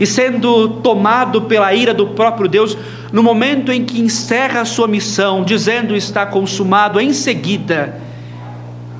e 0.00 0.06
sendo 0.06 0.80
tomado 0.80 1.42
pela 1.42 1.72
ira 1.74 1.92
do 1.92 2.08
próprio 2.08 2.48
Deus, 2.48 2.76
no 3.12 3.22
momento 3.22 3.70
em 3.70 3.84
que 3.84 4.00
encerra 4.00 4.62
a 4.62 4.64
sua 4.64 4.88
missão, 4.88 5.44
dizendo 5.44 5.94
está 5.94 6.24
consumado, 6.24 7.00
em 7.00 7.12
seguida, 7.12 8.00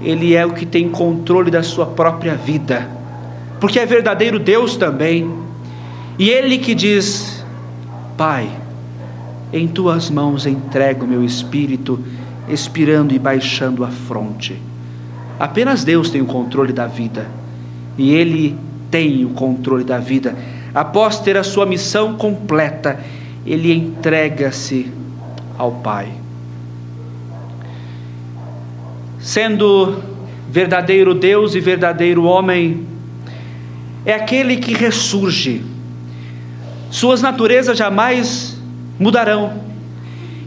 ele 0.01 0.34
é 0.34 0.46
o 0.46 0.53
que 0.53 0.64
tem 0.64 0.88
controle 0.88 1.51
da 1.51 1.62
sua 1.62 1.86
própria 1.86 2.34
vida, 2.34 2.88
porque 3.61 3.78
é 3.78 3.86
verdadeiro 3.86 4.38
Deus 4.38 4.76
também. 4.76 5.30
E 6.18 6.30
Ele 6.30 6.59
que 6.59 6.74
diz: 6.74 7.44
Pai, 8.16 8.49
em 9.53 9.66
tuas 9.66 10.09
mãos 10.09 10.46
entrego 10.46 11.07
meu 11.07 11.24
espírito, 11.24 11.99
expirando 12.49 13.12
e 13.14 13.18
baixando 13.18 13.84
a 13.84 13.88
fronte. 13.88 14.61
Apenas 15.38 15.84
Deus 15.84 16.11
tem 16.11 16.20
o 16.20 16.26
controle 16.26 16.72
da 16.72 16.86
vida, 16.86 17.26
e 17.96 18.12
Ele 18.12 18.57
tem 18.90 19.24
o 19.24 19.30
controle 19.30 19.84
da 19.84 19.99
vida. 19.99 20.36
Após 20.74 21.18
ter 21.18 21.36
a 21.36 21.42
sua 21.42 21.66
missão 21.66 22.14
completa, 22.14 23.01
Ele 23.44 23.72
entrega-se 23.72 24.92
ao 25.57 25.72
Pai 25.72 26.09
sendo 29.28 30.02
verdadeiro 30.50 31.12
Deus 31.12 31.54
e 31.54 31.60
verdadeiro 31.60 32.24
homem, 32.24 32.86
é 34.06 34.14
aquele 34.14 34.56
que 34.56 34.72
ressurge. 34.72 35.62
Suas 36.90 37.20
naturezas 37.20 37.76
jamais 37.76 38.58
mudarão. 38.98 39.52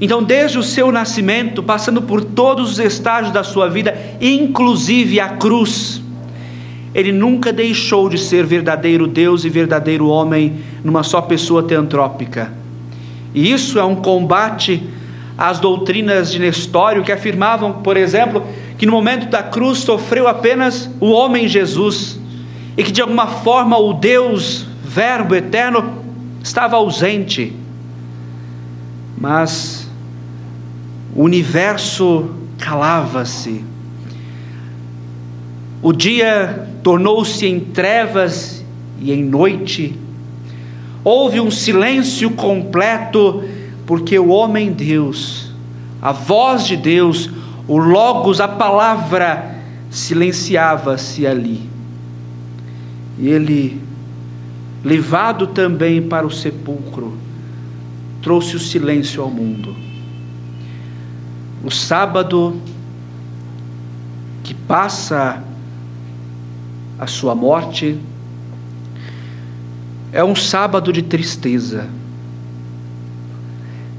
Então, 0.01 0.23
desde 0.23 0.57
o 0.57 0.63
seu 0.63 0.91
nascimento, 0.91 1.61
passando 1.61 2.01
por 2.01 2.23
todos 2.23 2.71
os 2.71 2.79
estágios 2.79 3.31
da 3.31 3.43
sua 3.43 3.69
vida, 3.69 3.95
inclusive 4.19 5.19
a 5.19 5.29
cruz, 5.29 6.01
ele 6.95 7.11
nunca 7.11 7.53
deixou 7.53 8.09
de 8.09 8.17
ser 8.17 8.47
verdadeiro 8.47 9.05
Deus 9.05 9.45
e 9.45 9.49
verdadeiro 9.49 10.07
homem 10.07 10.55
numa 10.83 11.03
só 11.03 11.21
pessoa 11.21 11.61
teantrópica. 11.61 12.51
E 13.31 13.51
isso 13.51 13.77
é 13.77 13.83
um 13.83 13.97
combate 13.97 14.81
às 15.37 15.59
doutrinas 15.59 16.31
de 16.31 16.39
Nestório 16.39 17.03
que 17.03 17.11
afirmavam, 17.11 17.73
por 17.73 17.95
exemplo, 17.95 18.43
que 18.81 18.85
no 18.87 18.93
momento 18.93 19.29
da 19.29 19.43
cruz 19.43 19.77
sofreu 19.77 20.27
apenas 20.27 20.89
o 20.99 21.11
homem 21.11 21.47
Jesus 21.47 22.19
e 22.75 22.83
que 22.83 22.91
de 22.91 22.99
alguma 22.99 23.27
forma 23.27 23.77
o 23.77 23.93
Deus, 23.93 24.65
Verbo 24.83 25.35
eterno, 25.35 26.03
estava 26.43 26.77
ausente. 26.77 27.55
Mas 29.15 29.87
o 31.15 31.21
universo 31.21 32.31
calava-se. 32.57 33.63
O 35.79 35.93
dia 35.93 36.67
tornou-se 36.81 37.45
em 37.45 37.59
trevas 37.59 38.65
e 38.99 39.11
em 39.11 39.23
noite. 39.23 39.95
Houve 41.03 41.39
um 41.39 41.51
silêncio 41.51 42.31
completo, 42.31 43.43
porque 43.85 44.17
o 44.17 44.29
homem 44.29 44.71
Deus, 44.71 45.51
a 46.01 46.11
voz 46.11 46.65
de 46.65 46.75
Deus, 46.75 47.29
o 47.71 47.77
Logos, 47.77 48.41
a 48.41 48.49
palavra, 48.49 49.55
silenciava-se 49.89 51.25
ali. 51.25 51.69
E 53.17 53.29
ele, 53.29 53.81
levado 54.83 55.47
também 55.47 56.01
para 56.01 56.27
o 56.27 56.29
sepulcro, 56.29 57.17
trouxe 58.21 58.57
o 58.57 58.59
silêncio 58.59 59.23
ao 59.23 59.29
mundo. 59.29 59.73
O 61.63 61.71
sábado 61.71 62.59
que 64.43 64.53
passa 64.53 65.41
a 66.99 67.07
sua 67.07 67.33
morte 67.33 67.97
é 70.11 70.21
um 70.21 70.35
sábado 70.35 70.91
de 70.91 71.03
tristeza. 71.03 71.87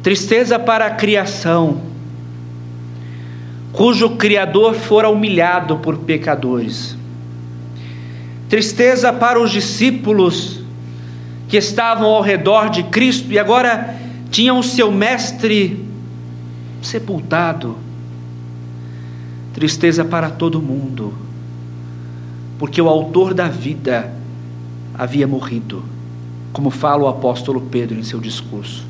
Tristeza 0.03 0.59
para 0.59 0.89
a 0.89 0.91
criação 0.91 1.92
cujo 3.73 4.11
Criador 4.17 4.75
fora 4.75 5.09
humilhado 5.09 5.79
por 5.79 5.99
pecadores. 5.99 6.97
Tristeza 8.49 9.13
para 9.13 9.41
os 9.41 9.51
discípulos 9.51 10.61
que 11.49 11.57
estavam 11.57 12.07
ao 12.07 12.23
redor 12.23 12.69
de 12.69 12.83
Cristo 12.85 13.33
e 13.33 13.39
agora 13.39 13.97
tinham 14.31 14.59
o 14.59 14.63
seu 14.63 14.93
mestre 14.93 15.85
sepultado. 16.83 17.77
tristeza 19.55 20.03
para 20.03 20.31
todo 20.31 20.63
mundo, 20.63 21.13
porque 22.59 22.81
o 22.81 22.89
autor 22.89 23.35
da 23.35 23.49
vida 23.49 24.11
havia 24.95 25.29
morrido, 25.29 25.85
como 26.55 26.71
fala 26.71 27.03
o 27.03 27.09
apóstolo 27.09 27.61
Pedro 27.61 27.99
em 27.99 28.03
seu 28.03 28.19
discurso, 28.19 28.85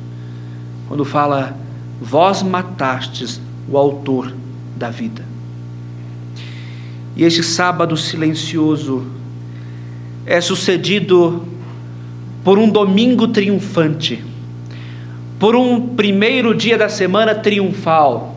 quando 0.87 1.03
fala: 1.03 1.55
Vós 2.01 2.41
matastes 2.41 3.41
o 3.69 3.77
autor 3.77 4.33
da 4.83 4.89
vida. 4.89 5.23
E 7.15 7.23
este 7.23 7.41
sábado 7.41 7.95
silencioso 7.95 9.05
é 10.25 10.41
sucedido 10.41 11.47
por 12.43 12.59
um 12.59 12.69
domingo 12.69 13.29
triunfante, 13.29 14.21
por 15.39 15.55
um 15.55 15.95
primeiro 15.95 16.53
dia 16.53 16.77
da 16.77 16.89
semana 16.89 17.33
triunfal, 17.33 18.35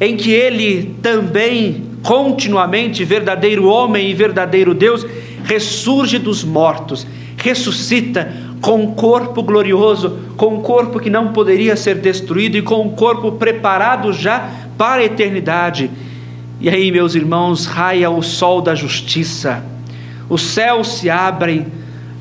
em 0.00 0.16
que 0.16 0.32
ele 0.32 0.96
também, 1.00 1.84
continuamente, 2.02 3.04
verdadeiro 3.04 3.66
homem 3.66 4.10
e 4.10 4.14
verdadeiro 4.14 4.74
Deus, 4.74 5.06
ressurge 5.44 6.18
dos 6.18 6.42
mortos, 6.42 7.06
ressuscita 7.36 8.32
com 8.60 8.82
um 8.82 8.94
corpo 8.94 9.40
glorioso, 9.40 10.18
com 10.36 10.56
um 10.56 10.60
corpo 10.62 10.98
que 10.98 11.10
não 11.10 11.32
poderia 11.32 11.76
ser 11.76 11.96
destruído 11.96 12.56
e 12.56 12.62
com 12.62 12.80
um 12.80 12.90
corpo 12.90 13.32
preparado 13.32 14.12
já 14.12 14.63
para 14.76 15.02
a 15.02 15.04
eternidade. 15.04 15.90
E 16.60 16.68
aí, 16.68 16.90
meus 16.90 17.14
irmãos, 17.14 17.66
raia 17.66 18.10
o 18.10 18.22
sol 18.22 18.60
da 18.60 18.74
justiça, 18.74 19.62
os 20.28 20.42
céus 20.42 20.98
se 20.98 21.10
abrem, 21.10 21.66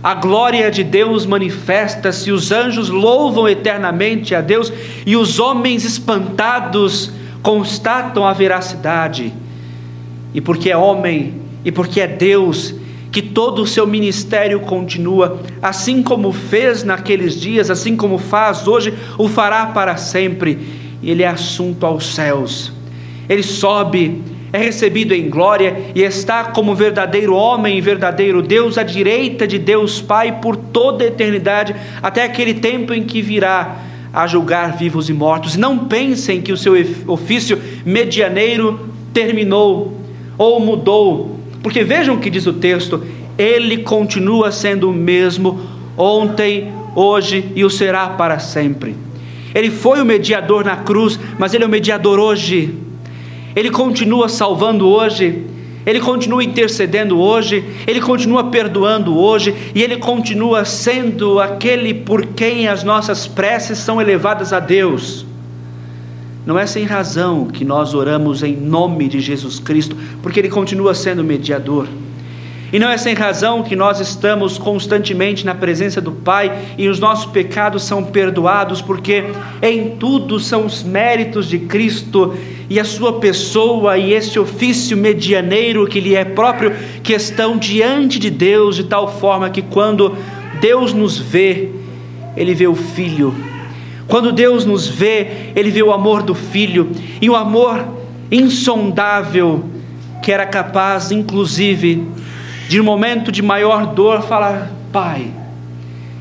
a 0.04 0.14
glória 0.14 0.70
de 0.70 0.84
Deus 0.84 1.26
manifesta-se, 1.26 2.30
os 2.30 2.51
anjos 2.51 2.89
louvam 2.89 3.47
eternamente 3.47 4.36
a 4.36 4.41
Deus 4.41 4.72
e 5.06 5.16
os 5.16 5.39
homens 5.39 5.86
espantados 5.86 7.10
constatam 7.41 8.26
a 8.28 8.34
veracidade. 8.34 9.34
E 10.34 10.41
porque 10.41 10.70
é 10.70 10.76
homem 10.76 11.36
e 11.64 11.72
porque 11.72 12.01
é 12.01 12.08
Deus, 12.08 12.76
que 13.14 13.22
todo 13.22 13.62
o 13.62 13.68
seu 13.68 13.88
ministério 13.88 14.60
continua, 14.62 15.39
assim 15.62 16.04
como 16.04 16.34
fez 16.34 16.84
naqueles 16.84 17.39
dias, 17.39 17.70
assim 17.70 17.95
como 17.95 18.18
faz 18.18 18.68
hoje, 18.68 18.93
o 19.18 19.30
fará 19.30 19.68
para 19.68 19.95
sempre. 19.95 20.82
E 21.04 21.12
ele 21.12 21.22
é 21.22 21.28
assunto 21.28 21.86
aos 21.86 22.16
céus. 22.16 22.72
Ele 23.30 23.43
sobe 23.43 24.24
é 24.54 24.60
recebido 24.60 25.16
em 25.16 25.32
glória 25.32 25.76
e 25.95 26.04
está 26.04 26.43
como 26.43 26.76
verdadeiro 26.76 27.34
homem 27.34 27.76
e 27.76 27.82
verdadeiro 27.82 28.39
Deus 28.39 28.78
à 28.78 28.84
direita 28.84 29.47
de 29.47 29.58
Deus 29.58 29.99
Pai 29.99 30.39
por 30.39 30.56
toda 30.56 31.04
a 31.04 31.08
eternidade, 31.08 31.76
até 32.04 32.24
aquele 32.24 32.54
tempo 32.54 32.93
em 32.93 33.01
que 33.01 33.20
virá 33.20 33.78
a 34.14 34.28
julgar 34.28 34.78
vivos 34.78 35.10
e 35.10 35.14
mortos. 35.14 35.56
Não 35.56 35.80
pensem 35.80 36.39
que 36.39 36.51
o 36.51 36.58
seu 36.58 36.74
ofício 37.08 37.60
medianeiro 37.84 38.80
terminou 39.12 39.97
ou 40.38 40.60
mudou, 40.60 41.39
porque 41.64 41.84
vejam 41.84 42.14
o 42.14 42.20
que 42.20 42.30
diz 42.30 42.45
o 42.45 42.54
texto: 42.54 43.04
ele 43.36 43.80
continua 43.80 44.51
sendo 44.51 44.91
o 44.91 44.93
mesmo 44.93 45.62
ontem, 45.97 46.72
hoje 46.95 47.51
e 47.56 47.66
o 47.66 47.72
será 47.72 48.10
para 48.10 48.38
sempre. 48.38 48.95
Ele 49.54 49.70
foi 49.70 50.01
o 50.01 50.06
mediador 50.06 50.66
na 50.66 50.78
cruz, 50.78 51.20
mas 51.38 51.54
ele 51.54 51.64
é 51.64 51.68
o 51.68 51.70
mediador 51.70 52.20
hoje. 52.20 52.76
Ele 53.56 53.70
continua 53.70 54.28
salvando 54.28 54.88
hoje, 54.88 55.45
Ele 55.86 55.99
continua 55.99 56.43
intercedendo 56.43 57.20
hoje, 57.20 57.64
Ele 57.86 58.01
continua 58.01 58.45
perdoando 58.45 59.18
hoje, 59.18 59.54
e 59.76 59.84
Ele 59.84 59.97
continua 59.97 60.66
sendo 60.66 61.39
aquele 61.39 61.93
por 61.93 62.26
quem 62.28 62.68
as 62.68 62.84
nossas 62.84 63.28
preces 63.28 63.78
são 63.78 64.01
elevadas 64.01 64.54
a 64.54 64.60
Deus. 64.60 65.26
Não 66.45 66.58
é 66.58 66.66
sem 66.66 66.84
razão 66.84 67.45
que 67.45 67.64
nós 67.64 67.93
oramos 67.93 68.43
em 68.43 68.56
nome 68.56 69.08
de 69.08 69.20
Jesus 69.20 69.60
Cristo, 69.60 69.95
porque 70.22 70.39
Ele 70.39 70.49
continua 70.49 70.95
sendo 70.95 71.24
mediador. 71.24 71.88
E 72.74 72.80
não 72.80 72.89
é 72.89 72.97
sem 72.97 73.13
razão 73.13 73.61
que 73.61 73.76
nós 73.76 73.99
estamos 73.99 74.57
constantemente 74.57 75.45
na 75.45 75.53
presença 75.53 76.01
do 76.01 76.11
Pai 76.11 76.51
e 76.76 76.89
os 76.89 76.99
nossos 76.99 77.28
pecados 77.28 77.84
são 77.84 78.03
perdoados, 78.03 78.82
porque 78.82 79.26
em 79.61 79.91
tudo 79.91 80.39
são 80.39 80.65
os 80.65 80.82
méritos 80.82 81.47
de 81.47 81.59
Cristo 81.59 82.36
e 82.67 82.80
a 82.80 82.84
sua 82.84 83.19
pessoa 83.19 83.95
e 83.99 84.11
esse 84.11 84.39
ofício 84.39 84.97
medianeiro 84.97 85.86
que 85.86 85.99
lhe 85.99 86.15
é 86.15 86.26
próprio, 86.26 86.74
que 87.03 87.13
estão 87.13 87.59
diante 87.59 88.17
de 88.17 88.32
Deus, 88.32 88.78
de 88.78 88.86
tal 88.86 89.19
forma 89.19 89.51
que 89.51 89.61
quando 89.61 90.17
Deus 90.59 90.93
nos 90.93 91.19
vê, 91.19 91.69
Ele 92.36 92.55
vê 92.55 92.65
o 92.65 92.74
Filho. 92.74 93.36
Quando 94.07 94.32
Deus 94.32 94.65
nos 94.65 94.88
vê, 94.88 95.51
Ele 95.55 95.69
vê 95.69 95.84
o 95.84 95.91
amor 95.91 96.24
do 96.24 96.34
Filho 96.34 96.89
e 97.21 97.30
o 97.30 97.36
amor 97.36 97.86
insondável 98.32 99.63
que 100.24 100.32
era 100.32 100.45
capaz, 100.45 101.11
inclusive, 101.11 102.01
de 102.74 102.82
um 102.82 102.84
momento 102.84 103.32
de 103.32 103.43
maior 103.43 103.93
dor, 103.93 104.24
falar: 104.24 104.71
Pai, 104.91 105.28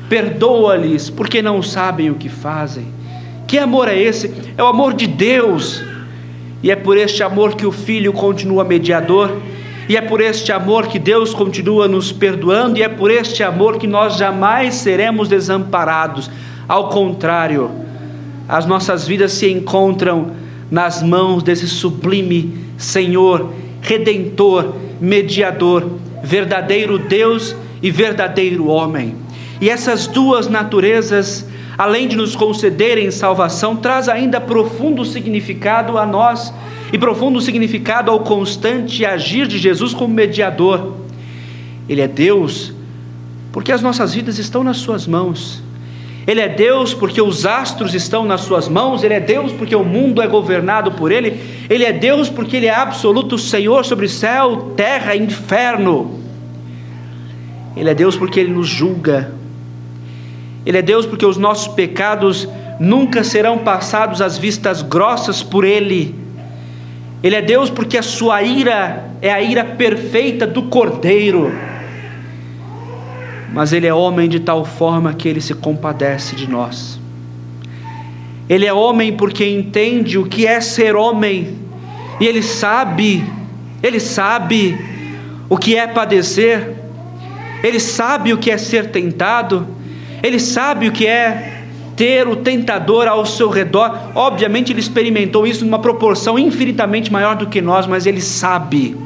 perdoa-lhes, 0.07 1.09
porque 1.09 1.41
não 1.41 1.63
sabem 1.63 2.11
o 2.11 2.13
que 2.13 2.29
fazem. 2.29 2.85
Que 3.47 3.57
amor 3.57 3.87
é 3.87 3.99
esse? 3.99 4.31
É 4.55 4.61
o 4.61 4.67
amor 4.67 4.93
de 4.93 5.07
Deus. 5.07 5.83
E 6.61 6.69
é 6.69 6.75
por 6.75 6.95
este 6.95 7.23
amor 7.23 7.55
que 7.55 7.65
o 7.65 7.71
Filho 7.71 8.13
continua 8.13 8.63
mediador, 8.63 9.35
e 9.89 9.97
é 9.97 10.01
por 10.01 10.21
este 10.21 10.51
amor 10.51 10.85
que 10.85 10.99
Deus 10.99 11.33
continua 11.33 11.87
nos 11.87 12.11
perdoando, 12.11 12.77
e 12.77 12.83
é 12.83 12.87
por 12.87 13.09
este 13.09 13.41
amor 13.41 13.79
que 13.79 13.87
nós 13.87 14.15
jamais 14.15 14.75
seremos 14.75 15.27
desamparados. 15.27 16.29
Ao 16.69 16.87
contrário, 16.89 17.71
as 18.47 18.67
nossas 18.67 19.07
vidas 19.07 19.31
se 19.31 19.49
encontram 19.49 20.33
nas 20.69 21.01
mãos 21.01 21.41
desse 21.41 21.67
sublime 21.67 22.63
Senhor, 22.77 23.51
redentor, 23.81 24.75
mediador, 25.01 26.03
verdadeiro 26.23 26.97
Deus 26.97 27.55
e 27.81 27.91
verdadeiro 27.91 28.67
homem. 28.67 29.15
E 29.59 29.69
essas 29.69 30.07
duas 30.07 30.47
naturezas, 30.47 31.45
além 31.77 32.07
de 32.07 32.15
nos 32.15 32.35
concederem 32.35 33.11
salvação, 33.11 33.75
traz 33.75 34.07
ainda 34.07 34.39
profundo 34.39 35.03
significado 35.03 35.97
a 35.97 36.05
nós 36.05 36.53
e 36.91 36.97
profundo 36.97 37.41
significado 37.41 38.09
ao 38.09 38.21
constante 38.21 39.05
agir 39.05 39.47
de 39.47 39.57
Jesus 39.57 39.93
como 39.93 40.13
mediador. 40.13 40.95
Ele 41.89 42.01
é 42.01 42.07
Deus 42.07 42.73
porque 43.51 43.71
as 43.71 43.81
nossas 43.81 44.15
vidas 44.15 44.39
estão 44.39 44.63
nas 44.63 44.77
suas 44.77 45.05
mãos. 45.05 45.61
Ele 46.25 46.39
é 46.39 46.47
Deus 46.47 46.93
porque 46.93 47.21
os 47.21 47.45
astros 47.45 47.93
estão 47.93 48.23
nas 48.23 48.41
suas 48.41 48.69
mãos, 48.69 49.03
Ele 49.03 49.13
é 49.13 49.19
Deus 49.19 49.51
porque 49.51 49.75
o 49.75 49.83
mundo 49.83 50.21
é 50.21 50.27
governado 50.27 50.93
por 50.93 51.11
Ele, 51.11 51.37
Ele 51.69 51.83
é 51.83 51.91
Deus 51.91 52.29
porque 52.29 52.57
Ele 52.57 52.67
é 52.67 52.73
absoluto 52.73 53.37
Senhor 53.37 53.83
sobre 53.83 54.07
céu, 54.07 54.73
terra 54.75 55.15
e 55.15 55.19
inferno. 55.19 56.19
Ele 57.75 57.89
é 57.89 57.93
Deus 57.93 58.15
porque 58.15 58.39
Ele 58.39 58.53
nos 58.53 58.67
julga. 58.67 59.33
Ele 60.65 60.77
é 60.77 60.81
Deus 60.81 61.05
porque 61.05 61.25
os 61.25 61.37
nossos 61.37 61.67
pecados 61.73 62.47
nunca 62.79 63.23
serão 63.23 63.57
passados 63.57 64.21
às 64.21 64.37
vistas 64.37 64.81
grossas 64.81 65.43
por 65.43 65.65
Ele. 65.65 66.15
Ele 67.21 67.35
é 67.35 67.41
Deus 67.41 67.69
porque 67.69 67.97
a 67.97 68.03
sua 68.03 68.41
ira 68.43 69.09
é 69.21 69.29
a 69.31 69.41
ira 69.41 69.65
perfeita 69.65 70.47
do 70.47 70.63
Cordeiro 70.63 71.72
mas 73.53 73.71
ele 73.71 73.85
é 73.85 73.93
homem 73.93 74.27
de 74.27 74.39
tal 74.39 74.65
forma 74.65 75.13
que 75.13 75.29
ele 75.29 75.39
se 75.39 75.53
compadece 75.53 76.35
de 76.35 76.49
nós. 76.49 76.99
Ele 78.49 78.65
é 78.65 78.73
homem 78.73 79.15
porque 79.15 79.47
entende 79.47 80.17
o 80.17 80.25
que 80.25 80.45
é 80.45 80.59
ser 80.59 80.95
homem, 80.95 81.55
e 82.19 82.25
ele 82.25 82.41
sabe, 82.41 83.23
ele 83.81 83.99
sabe 83.99 84.77
o 85.47 85.57
que 85.57 85.75
é 85.75 85.87
padecer, 85.87 86.73
ele 87.63 87.79
sabe 87.79 88.33
o 88.33 88.37
que 88.37 88.51
é 88.51 88.57
ser 88.57 88.91
tentado, 88.91 89.67
ele 90.21 90.39
sabe 90.39 90.87
o 90.87 90.91
que 90.91 91.05
é 91.05 91.61
ter 91.95 92.27
o 92.27 92.37
tentador 92.37 93.07
ao 93.07 93.25
seu 93.25 93.49
redor. 93.49 94.11
Obviamente, 94.15 94.71
ele 94.71 94.79
experimentou 94.79 95.45
isso 95.45 95.63
numa 95.63 95.79
proporção 95.79 96.39
infinitamente 96.39 97.11
maior 97.11 97.35
do 97.35 97.47
que 97.47 97.61
nós, 97.61 97.85
mas 97.85 98.05
ele 98.05 98.21
sabe 98.21 98.97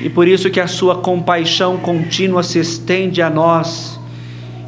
e 0.00 0.08
por 0.08 0.28
isso 0.28 0.50
que 0.50 0.60
a 0.60 0.66
sua 0.66 0.96
compaixão 0.96 1.76
contínua 1.78 2.42
se 2.42 2.58
estende 2.58 3.20
a 3.20 3.28
nós. 3.28 3.98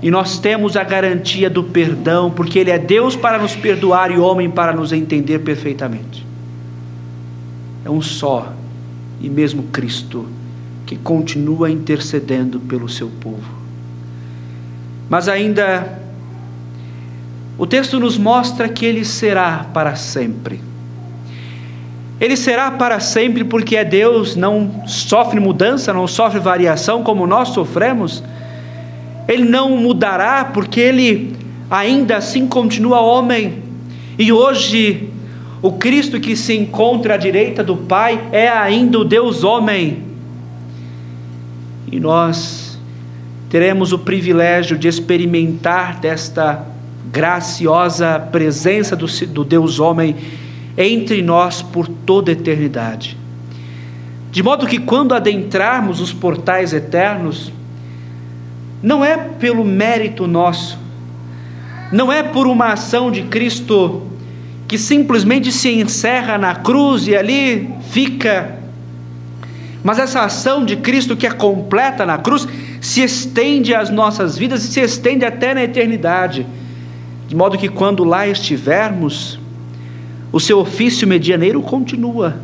E 0.02 0.10
nós 0.10 0.38
temos 0.38 0.76
a 0.76 0.82
garantia 0.82 1.48
do 1.48 1.62
perdão, 1.62 2.30
porque 2.30 2.58
Ele 2.58 2.70
é 2.70 2.78
Deus 2.78 3.14
para 3.14 3.38
nos 3.38 3.54
perdoar 3.54 4.10
e 4.10 4.18
homem 4.18 4.50
para 4.50 4.72
nos 4.72 4.92
entender 4.92 5.40
perfeitamente. 5.40 6.26
É 7.84 7.90
um 7.90 8.00
só, 8.00 8.52
e 9.20 9.28
mesmo 9.28 9.64
Cristo, 9.64 10.26
que 10.86 10.96
continua 10.96 11.70
intercedendo 11.70 12.58
pelo 12.60 12.88
seu 12.88 13.08
povo. 13.20 13.60
Mas 15.08 15.28
ainda, 15.28 16.00
o 17.58 17.66
texto 17.66 18.00
nos 18.00 18.16
mostra 18.16 18.68
que 18.68 18.86
Ele 18.86 19.04
será 19.04 19.66
para 19.72 19.94
sempre. 19.94 20.69
Ele 22.20 22.36
será 22.36 22.70
para 22.70 23.00
sempre 23.00 23.42
porque 23.44 23.76
é 23.76 23.84
Deus, 23.84 24.36
não 24.36 24.86
sofre 24.86 25.40
mudança, 25.40 25.90
não 25.90 26.06
sofre 26.06 26.38
variação 26.38 27.02
como 27.02 27.26
nós 27.26 27.48
sofremos. 27.48 28.22
Ele 29.26 29.44
não 29.44 29.76
mudará 29.78 30.44
porque 30.44 30.78
ele 30.78 31.34
ainda 31.70 32.18
assim 32.18 32.46
continua 32.46 33.00
homem. 33.00 33.62
E 34.18 34.30
hoje 34.30 35.08
o 35.62 35.72
Cristo 35.72 36.20
que 36.20 36.36
se 36.36 36.54
encontra 36.54 37.14
à 37.14 37.16
direita 37.16 37.64
do 37.64 37.76
Pai 37.76 38.22
é 38.32 38.48
ainda 38.48 38.98
o 38.98 39.04
Deus 39.04 39.42
homem. 39.42 40.02
E 41.90 41.98
nós 41.98 42.78
teremos 43.48 43.92
o 43.92 43.98
privilégio 43.98 44.76
de 44.76 44.88
experimentar 44.88 45.98
desta 45.98 46.66
graciosa 47.10 48.20
presença 48.30 48.94
do, 48.94 49.06
do 49.28 49.42
Deus 49.42 49.80
homem 49.80 50.16
entre 50.82 51.22
nós 51.22 51.62
por 51.62 51.86
toda 51.86 52.32
eternidade. 52.32 53.16
De 54.30 54.42
modo 54.42 54.66
que 54.66 54.78
quando 54.78 55.14
adentrarmos 55.14 56.00
os 56.00 56.12
portais 56.12 56.72
eternos, 56.72 57.52
não 58.82 59.04
é 59.04 59.16
pelo 59.16 59.64
mérito 59.64 60.26
nosso, 60.26 60.78
não 61.92 62.12
é 62.12 62.22
por 62.22 62.46
uma 62.46 62.72
ação 62.72 63.10
de 63.10 63.22
Cristo 63.22 64.06
que 64.68 64.78
simplesmente 64.78 65.50
se 65.50 65.68
encerra 65.68 66.38
na 66.38 66.54
cruz 66.54 67.08
e 67.08 67.16
ali 67.16 67.68
fica. 67.90 68.56
Mas 69.82 69.98
essa 69.98 70.20
ação 70.20 70.64
de 70.64 70.76
Cristo 70.76 71.16
que 71.16 71.26
é 71.26 71.30
completa 71.32 72.06
na 72.06 72.18
cruz 72.18 72.46
se 72.80 73.02
estende 73.02 73.74
às 73.74 73.90
nossas 73.90 74.38
vidas 74.38 74.64
e 74.64 74.68
se 74.68 74.80
estende 74.80 75.24
até 75.24 75.52
na 75.54 75.64
eternidade. 75.64 76.46
De 77.26 77.34
modo 77.34 77.58
que 77.58 77.68
quando 77.68 78.04
lá 78.04 78.28
estivermos, 78.28 79.40
o 80.32 80.38
seu 80.38 80.58
ofício 80.58 81.06
medianeiro 81.06 81.60
continua. 81.62 82.36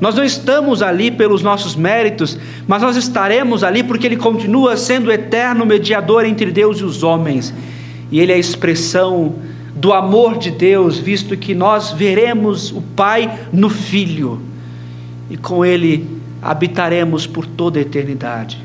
Nós 0.00 0.14
não 0.14 0.24
estamos 0.24 0.82
ali 0.82 1.10
pelos 1.10 1.42
nossos 1.42 1.76
méritos, 1.76 2.38
mas 2.66 2.82
nós 2.82 2.96
estaremos 2.96 3.62
ali 3.62 3.82
porque 3.82 4.06
Ele 4.06 4.16
continua 4.16 4.76
sendo 4.76 5.08
o 5.08 5.12
eterno 5.12 5.64
mediador 5.64 6.24
entre 6.24 6.50
Deus 6.50 6.78
e 6.78 6.84
os 6.84 7.02
homens. 7.02 7.54
E 8.10 8.20
Ele 8.20 8.32
é 8.32 8.34
a 8.34 8.38
expressão 8.38 9.36
do 9.74 9.92
amor 9.92 10.38
de 10.38 10.50
Deus, 10.50 10.98
visto 10.98 11.36
que 11.36 11.54
nós 11.54 11.92
veremos 11.92 12.70
o 12.70 12.80
Pai 12.80 13.38
no 13.52 13.68
Filho 13.68 14.40
e 15.30 15.36
com 15.36 15.64
Ele 15.64 16.06
habitaremos 16.42 17.26
por 17.26 17.46
toda 17.46 17.78
a 17.78 17.82
eternidade. 17.82 18.62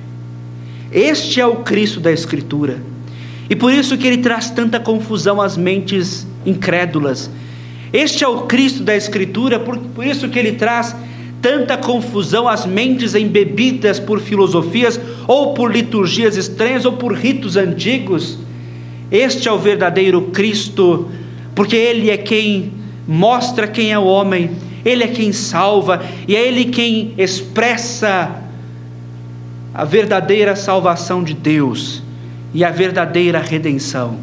Este 0.91 1.39
é 1.39 1.45
o 1.45 1.57
Cristo 1.57 1.99
da 1.99 2.11
Escritura. 2.11 2.81
E 3.49 3.55
por 3.55 3.73
isso 3.73 3.97
que 3.97 4.05
ele 4.05 4.17
traz 4.17 4.51
tanta 4.51 4.79
confusão 4.79 5.41
às 5.41 5.57
mentes 5.57 6.27
incrédulas. 6.45 7.29
Este 7.91 8.23
é 8.23 8.27
o 8.27 8.41
Cristo 8.41 8.83
da 8.83 8.95
Escritura, 8.95 9.59
por, 9.59 9.77
por 9.77 10.05
isso 10.05 10.29
que 10.29 10.37
ele 10.37 10.53
traz 10.53 10.95
tanta 11.41 11.77
confusão 11.77 12.47
às 12.47 12.65
mentes 12.65 13.15
embebidas 13.15 13.99
por 13.99 14.19
filosofias, 14.19 14.99
ou 15.27 15.53
por 15.53 15.71
liturgias 15.71 16.35
estranhas, 16.35 16.85
ou 16.85 16.93
por 16.93 17.13
ritos 17.13 17.55
antigos. 17.55 18.37
Este 19.11 19.47
é 19.47 19.51
o 19.51 19.57
verdadeiro 19.57 20.21
Cristo, 20.33 21.09
porque 21.55 21.75
Ele 21.75 22.09
é 22.09 22.17
quem 22.17 22.71
mostra 23.07 23.67
quem 23.67 23.91
é 23.91 23.97
o 23.97 24.05
homem, 24.05 24.51
Ele 24.85 25.03
é 25.03 25.07
quem 25.07 25.31
salva, 25.31 26.03
e 26.27 26.35
é 26.35 26.47
Ele 26.47 26.65
quem 26.65 27.13
expressa 27.17 28.43
a 29.73 29.83
verdadeira 29.83 30.55
salvação 30.55 31.23
de 31.23 31.33
Deus 31.33 32.03
e 32.53 32.63
a 32.63 32.69
verdadeira 32.69 33.39
redenção. 33.39 34.17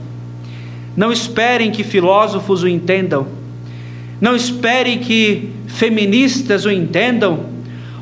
Não 0.97 1.13
esperem 1.13 1.71
que 1.71 1.85
filósofos 1.85 2.63
o 2.63 2.69
entendam, 2.69 3.27
não 4.21 4.35
espere 4.35 4.99
que 4.99 5.51
feministas 5.67 6.65
o 6.65 6.71
entendam, 6.71 7.47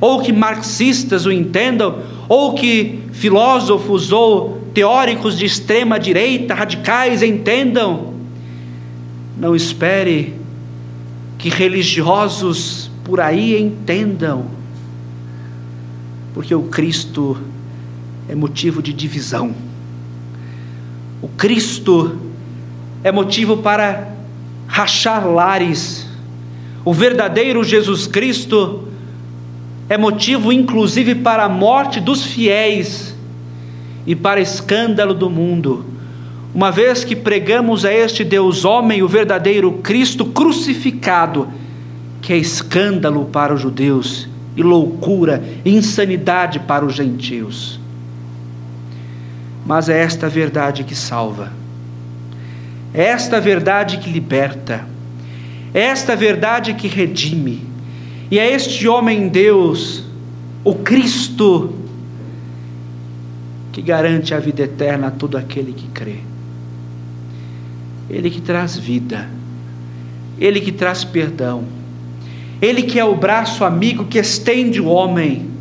ou 0.01 0.21
que 0.21 0.33
marxistas 0.33 1.27
o 1.27 1.33
entendam, 1.33 1.99
ou 2.29 2.55
que 2.55 3.01
filósofos 3.13 4.13
ou 4.13 4.65
teóricos 4.73 5.39
de 5.39 5.47
extrema 5.47 5.99
direita, 5.99 6.55
radicais, 6.55 7.23
entendam. 7.23 8.15
Não 9.39 9.55
espere 9.55 10.35
que 11.39 11.49
religiosos 11.49 12.91
por 13.03 13.21
aí 13.21 13.61
entendam, 13.61 14.47
porque 16.33 16.55
o 16.55 16.63
Cristo 16.65 17.37
é 18.29 18.35
motivo 18.35 18.83
de 18.83 18.93
divisão. 18.93 19.55
O 21.21 21.29
Cristo 21.29 22.19
é 23.03 23.13
motivo 23.13 23.59
para 23.59 24.14
rachar 24.75 25.25
lares. 25.25 26.05
O 26.85 26.93
verdadeiro 26.93 27.63
Jesus 27.63 28.09
Cristo 28.09 28.89
é 29.89 29.97
motivo, 29.97 30.53
inclusive, 30.53 31.15
para 31.15 31.45
a 31.45 31.49
morte 31.49 32.01
dos 32.01 32.25
fiéis 32.25 33.15
e 34.05 34.17
para 34.17 34.41
escândalo 34.41 35.15
do 35.15 35.31
mundo. 35.31 35.87
Uma 36.53 36.73
vez 36.73 37.05
que 37.05 37.15
pregamos 37.15 37.85
a 37.85 37.93
este 37.93 38.25
Deus 38.25 38.65
homem, 38.65 39.01
o 39.01 39.07
verdadeiro 39.07 39.75
Cristo 39.75 40.25
crucificado, 40.25 41.47
que 42.21 42.33
é 42.33 42.37
escândalo 42.37 43.27
para 43.27 43.55
os 43.55 43.61
judeus 43.61 44.29
e 44.57 44.63
loucura, 44.65 45.41
insanidade 45.65 46.59
para 46.59 46.85
os 46.85 46.95
gentios. 46.95 47.79
Mas 49.65 49.89
é 49.89 50.03
esta 50.03 50.29
verdade 50.29 50.83
que 50.83 50.97
salva 50.97 51.64
esta 52.95 53.41
verdade 53.41 53.99
que 53.99 54.09
liberta, 54.09 54.87
esta 55.75 56.15
verdade 56.15 56.75
que 56.75 56.87
redime, 56.87 57.67
e 58.31 58.39
é 58.39 58.53
este 58.53 58.87
homem 58.87 59.29
Deus, 59.29 60.05
o 60.63 60.77
Cristo, 60.77 61.75
que 63.73 63.83
garante 63.83 64.33
a 64.33 64.39
vida 64.39 64.63
eterna 64.63 65.09
a 65.09 65.11
todo 65.11 65.37
aquele 65.37 65.73
que 65.73 65.89
crê. 65.89 66.21
Ele 68.09 68.31
que 68.31 68.41
traz 68.41 68.79
vida, 68.79 69.29
ele 70.39 70.61
que 70.61 70.71
traz 70.71 71.03
perdão, 71.03 71.65
ele 72.63 72.85
que 72.85 73.01
é 73.01 73.05
o 73.05 73.17
braço 73.17 73.65
amigo 73.65 74.05
que 74.05 74.19
estende 74.19 74.81
o 74.81 74.87
homem 74.87 75.54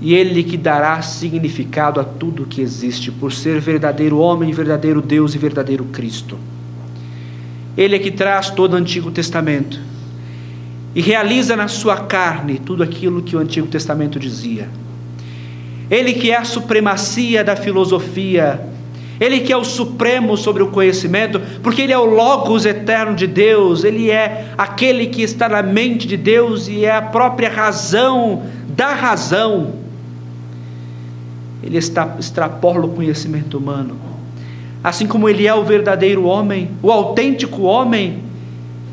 e 0.00 0.14
Ele 0.14 0.42
que 0.42 0.56
dará 0.56 1.00
significado 1.02 2.00
a 2.00 2.04
tudo 2.04 2.46
que 2.46 2.60
existe, 2.60 3.10
por 3.10 3.32
ser 3.32 3.60
verdadeiro 3.60 4.18
homem, 4.18 4.52
verdadeiro 4.52 5.00
Deus 5.00 5.34
e 5.34 5.38
verdadeiro 5.38 5.84
Cristo. 5.84 6.38
Ele 7.76 7.96
é 7.96 7.98
que 7.98 8.10
traz 8.10 8.50
todo 8.50 8.74
o 8.74 8.76
Antigo 8.76 9.10
Testamento 9.10 9.80
e 10.94 11.00
realiza 11.00 11.56
na 11.56 11.68
sua 11.68 11.98
carne 11.98 12.58
tudo 12.58 12.82
aquilo 12.82 13.22
que 13.22 13.36
o 13.36 13.38
Antigo 13.38 13.66
Testamento 13.66 14.18
dizia. 14.18 14.68
Ele 15.90 16.14
que 16.14 16.30
é 16.30 16.36
a 16.36 16.44
supremacia 16.44 17.44
da 17.44 17.54
filosofia, 17.54 18.60
ele 19.20 19.40
que 19.40 19.52
é 19.52 19.56
o 19.56 19.64
supremo 19.64 20.36
sobre 20.36 20.62
o 20.62 20.68
conhecimento, 20.68 21.40
porque 21.62 21.82
ele 21.82 21.92
é 21.92 21.98
o 21.98 22.04
Logos 22.04 22.66
eterno 22.66 23.14
de 23.14 23.26
Deus, 23.26 23.84
ele 23.84 24.10
é 24.10 24.46
aquele 24.58 25.06
que 25.06 25.22
está 25.22 25.48
na 25.48 25.62
mente 25.62 26.06
de 26.06 26.16
Deus 26.16 26.68
e 26.68 26.84
é 26.84 26.94
a 26.94 27.02
própria 27.02 27.50
razão 27.50 28.42
da 28.68 28.94
razão 28.94 29.85
ele 31.66 31.78
extrapola 31.78 32.86
o 32.86 32.88
conhecimento 32.88 33.58
humano. 33.58 33.96
Assim 34.82 35.06
como 35.06 35.28
ele 35.28 35.46
é 35.46 35.54
o 35.54 35.64
verdadeiro 35.64 36.24
homem, 36.24 36.70
o 36.80 36.90
autêntico 36.90 37.62
homem, 37.62 38.22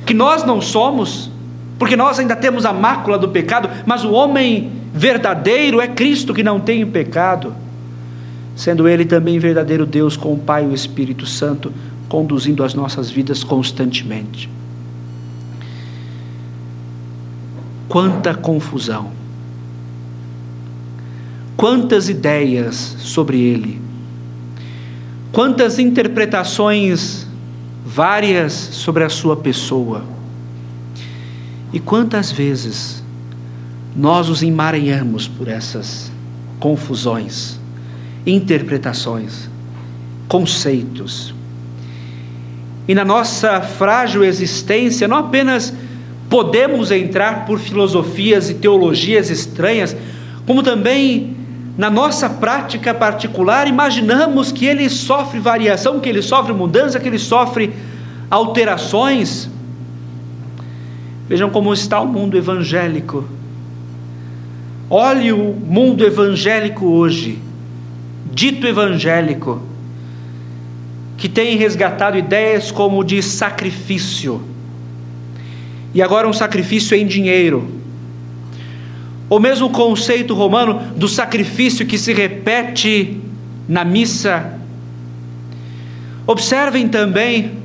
que 0.06 0.14
nós 0.14 0.44
não 0.44 0.60
somos, 0.60 1.30
porque 1.78 1.96
nós 1.96 2.20
ainda 2.20 2.36
temos 2.36 2.66
a 2.66 2.74
mácula 2.74 3.18
do 3.18 3.30
pecado, 3.30 3.70
mas 3.86 4.04
o 4.04 4.12
homem 4.12 4.72
verdadeiro 4.94 5.80
é 5.80 5.88
Cristo 5.88 6.34
que 6.34 6.44
não 6.44 6.60
tem 6.60 6.86
pecado, 6.86 7.54
sendo 8.56 8.88
ele 8.88 9.06
também 9.06 9.40
verdadeiro 9.40 9.86
Deus 9.86 10.18
com 10.18 10.34
o 10.34 10.38
Pai 10.38 10.64
e 10.64 10.68
o 10.68 10.74
Espírito 10.74 11.26
Santo, 11.26 11.72
conduzindo 12.10 12.64
as 12.64 12.74
nossas 12.74 13.10
vidas 13.10 13.44
constantemente. 13.44 14.50
Quanta 17.88 18.34
confusão! 18.34 19.23
Quantas 21.56 22.10
ideias 22.10 22.76
sobre 23.00 23.40
ele, 23.40 23.82
quantas 25.32 25.80
interpretações 25.80 27.28
várias 27.86 28.54
sobre 28.54 29.04
a 29.04 29.10
sua 29.10 29.38
pessoa, 29.38 30.04
e 31.72 31.80
quantas 31.80 32.32
vezes 32.32 33.04
nós 33.96 34.30
os 34.30 34.44
emaranhamos 34.44 35.28
por 35.28 35.48
essas 35.48 36.12
confusões, 36.60 37.60
interpretações, 38.26 39.50
conceitos. 40.28 41.34
E 42.88 42.96
na 42.96 43.04
nossa 43.04 43.62
frágil 43.62 44.24
existência, 44.24 45.08
não 45.08 45.18
apenas 45.18 45.74
podemos 46.30 46.92
entrar 46.92 47.46
por 47.46 47.60
filosofias 47.60 48.50
e 48.50 48.56
teologias 48.56 49.30
estranhas, 49.30 49.96
como 50.46 50.64
também 50.64 51.36
na 51.78 51.90
nossa 51.90 52.30
prática 52.30 52.94
particular, 52.94 53.68
imaginamos 53.68 54.52
que 54.52 54.66
ele 54.66 54.90
sofre 54.90 55.40
variação, 55.40 56.00
que 56.00 56.08
ele 56.08 56.22
sofre 56.22 56.54
mudança, 56.54 57.00
que 57.00 57.08
ele 57.08 57.18
sofre 57.18 57.74
alterações. 58.30 59.50
Vejam 61.28 61.50
como 61.50 61.74
está 61.74 62.00
o 62.00 62.08
mundo 62.08 62.38
evangélico. 62.38 63.28
Olhe 64.90 65.32
o 65.32 65.54
mundo 65.54 66.06
evangélico 66.06 66.86
hoje, 66.86 67.40
dito 68.32 68.68
evangélico, 68.68 69.60
que 71.18 71.28
tem 71.28 71.58
resgatado 71.58 72.18
ideias 72.18 72.72
como 72.72 73.04
de 73.04 73.24
sacrifício, 73.24 74.42
e 75.94 76.02
agora 76.02 76.28
um 76.28 76.34
sacrifício 76.34 76.96
em 76.96 77.08
dinheiro. 77.08 77.83
O 79.30 79.40
mesmo 79.40 79.70
conceito 79.70 80.34
romano 80.34 80.80
do 80.96 81.08
sacrifício 81.08 81.86
que 81.86 81.98
se 81.98 82.14
repete 82.14 83.22
na 83.68 83.84
missa. 83.84 84.60
Observem 86.28 86.88
também 86.88 87.64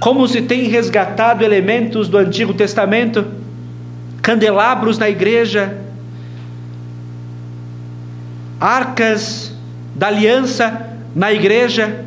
como 0.00 0.26
se 0.26 0.42
tem 0.42 0.64
resgatado 0.64 1.44
elementos 1.44 2.08
do 2.08 2.18
Antigo 2.18 2.52
Testamento, 2.52 3.24
candelabros 4.20 4.98
na 4.98 5.08
igreja, 5.08 5.78
arcas 8.60 9.54
da 9.94 10.08
aliança 10.08 10.96
na 11.14 11.32
igreja, 11.32 12.04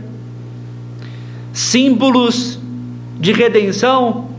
símbolos 1.53 2.59
de 3.19 3.31
redenção 3.31 4.29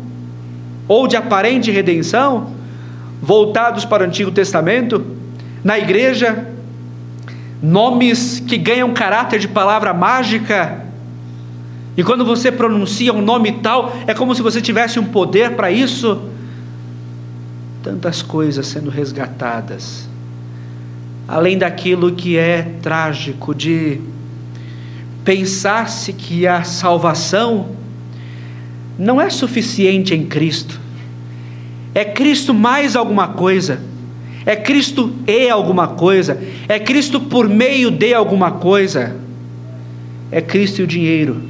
ou 0.86 1.06
de 1.06 1.16
aparente 1.16 1.70
redenção 1.70 2.55
voltados 3.26 3.84
para 3.84 4.04
o 4.04 4.06
Antigo 4.06 4.30
Testamento, 4.30 5.04
na 5.62 5.78
igreja, 5.78 6.46
nomes 7.62 8.40
que 8.40 8.56
ganham 8.56 8.94
caráter 8.94 9.38
de 9.40 9.48
palavra 9.48 9.92
mágica 9.92 10.86
e 11.96 12.04
quando 12.04 12.24
você 12.24 12.52
pronuncia 12.52 13.12
um 13.12 13.22
nome 13.22 13.52
tal, 13.52 13.96
é 14.06 14.12
como 14.12 14.34
se 14.34 14.42
você 14.42 14.60
tivesse 14.60 14.98
um 14.98 15.04
poder 15.04 15.56
para 15.56 15.70
isso. 15.70 16.20
Tantas 17.82 18.20
coisas 18.20 18.66
sendo 18.66 18.90
resgatadas. 18.90 20.06
Além 21.26 21.56
daquilo 21.56 22.12
que 22.12 22.36
é 22.36 22.74
trágico 22.82 23.54
de 23.54 24.00
pensar-se 25.24 26.12
que 26.12 26.46
a 26.46 26.62
salvação 26.62 27.70
não 28.98 29.20
é 29.20 29.30
suficiente 29.30 30.14
em 30.14 30.26
Cristo. 30.26 30.78
É 31.96 32.04
Cristo 32.04 32.52
mais 32.52 32.94
alguma 32.94 33.28
coisa. 33.28 33.80
É 34.44 34.54
Cristo 34.54 35.10
e 35.26 35.48
alguma 35.48 35.88
coisa. 35.88 36.38
É 36.68 36.78
Cristo 36.78 37.18
por 37.18 37.48
meio 37.48 37.90
de 37.90 38.12
alguma 38.12 38.50
coisa. 38.50 39.16
É 40.30 40.42
Cristo 40.42 40.82
e 40.82 40.84
o 40.84 40.86
dinheiro. 40.86 41.40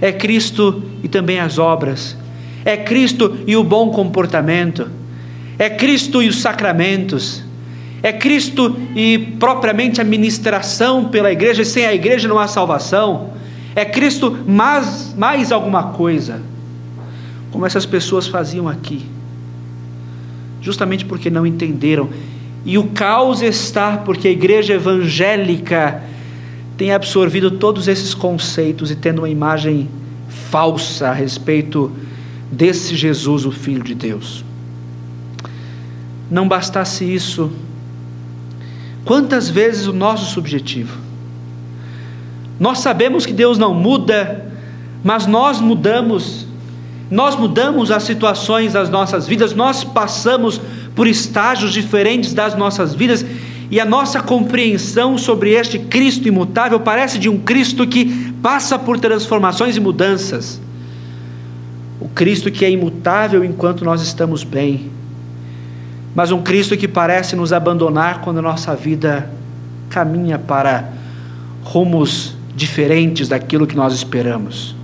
É 0.00 0.12
Cristo 0.12 0.82
e 1.02 1.08
também 1.08 1.40
as 1.40 1.58
obras, 1.58 2.16
é 2.64 2.76
Cristo 2.76 3.38
e 3.46 3.56
o 3.56 3.64
bom 3.64 3.90
comportamento, 3.90 4.88
é 5.58 5.68
Cristo 5.70 6.22
e 6.22 6.28
os 6.28 6.40
sacramentos, 6.40 7.42
é 8.02 8.12
Cristo 8.12 8.76
e 8.96 9.36
propriamente 9.38 10.00
a 10.00 10.04
ministração 10.04 11.04
pela 11.04 11.30
igreja, 11.30 11.64
sem 11.64 11.86
a 11.86 11.94
igreja 11.94 12.26
não 12.26 12.38
há 12.38 12.48
salvação, 12.48 13.30
é 13.76 13.84
Cristo 13.84 14.36
mais, 14.46 15.14
mais 15.16 15.52
alguma 15.52 15.92
coisa, 15.92 16.40
como 17.50 17.66
essas 17.66 17.86
pessoas 17.86 18.26
faziam 18.26 18.68
aqui, 18.68 19.06
justamente 20.62 21.04
porque 21.04 21.28
não 21.28 21.46
entenderam. 21.46 22.08
E 22.64 22.78
o 22.78 22.84
caos 22.84 23.42
está 23.42 23.98
porque 23.98 24.28
a 24.28 24.30
igreja 24.30 24.74
evangélica 24.74 26.02
tem 26.78 26.92
absorvido 26.92 27.50
todos 27.50 27.88
esses 27.88 28.14
conceitos 28.14 28.90
e 28.90 28.96
tendo 28.96 29.18
uma 29.18 29.28
imagem 29.28 29.88
falsa 30.50 31.08
a 31.08 31.12
respeito 31.12 31.92
desse 32.50 32.96
Jesus, 32.96 33.44
o 33.44 33.50
Filho 33.50 33.82
de 33.82 33.94
Deus. 33.94 34.44
Não 36.30 36.48
bastasse 36.48 37.04
isso, 37.04 37.52
quantas 39.04 39.50
vezes 39.50 39.86
o 39.86 39.92
nosso 39.92 40.32
subjetivo? 40.32 40.98
Nós 42.58 42.78
sabemos 42.78 43.26
que 43.26 43.32
Deus 43.32 43.58
não 43.58 43.74
muda, 43.74 44.50
mas 45.02 45.26
nós 45.26 45.60
mudamos, 45.60 46.41
nós 47.12 47.36
mudamos 47.36 47.90
as 47.90 48.04
situações 48.04 48.72
das 48.72 48.88
nossas 48.88 49.26
vidas, 49.26 49.52
nós 49.54 49.84
passamos 49.84 50.58
por 50.96 51.06
estágios 51.06 51.70
diferentes 51.70 52.32
das 52.32 52.56
nossas 52.56 52.94
vidas 52.94 53.22
e 53.70 53.78
a 53.78 53.84
nossa 53.84 54.22
compreensão 54.22 55.18
sobre 55.18 55.50
este 55.50 55.78
Cristo 55.78 56.26
imutável 56.26 56.80
parece 56.80 57.18
de 57.18 57.28
um 57.28 57.38
Cristo 57.38 57.86
que 57.86 58.32
passa 58.42 58.78
por 58.78 58.98
transformações 58.98 59.76
e 59.76 59.80
mudanças. 59.80 60.58
O 62.00 62.08
Cristo 62.08 62.50
que 62.50 62.64
é 62.64 62.70
imutável 62.70 63.44
enquanto 63.44 63.84
nós 63.84 64.00
estamos 64.00 64.42
bem, 64.42 64.90
mas 66.14 66.32
um 66.32 66.40
Cristo 66.40 66.78
que 66.78 66.88
parece 66.88 67.36
nos 67.36 67.52
abandonar 67.52 68.22
quando 68.22 68.38
a 68.38 68.42
nossa 68.42 68.74
vida 68.74 69.30
caminha 69.90 70.38
para 70.38 70.90
rumos 71.62 72.34
diferentes 72.56 73.28
daquilo 73.28 73.66
que 73.66 73.76
nós 73.76 73.92
esperamos. 73.92 74.80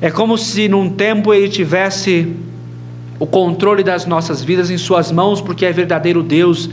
É 0.00 0.10
como 0.10 0.38
se 0.38 0.68
num 0.68 0.90
tempo 0.90 1.32
ele 1.34 1.48
tivesse 1.48 2.34
o 3.18 3.26
controle 3.26 3.82
das 3.82 4.06
nossas 4.06 4.42
vidas 4.42 4.70
em 4.70 4.78
Suas 4.78 5.12
mãos, 5.12 5.40
porque 5.40 5.66
é 5.66 5.72
verdadeiro 5.72 6.22
Deus 6.22 6.70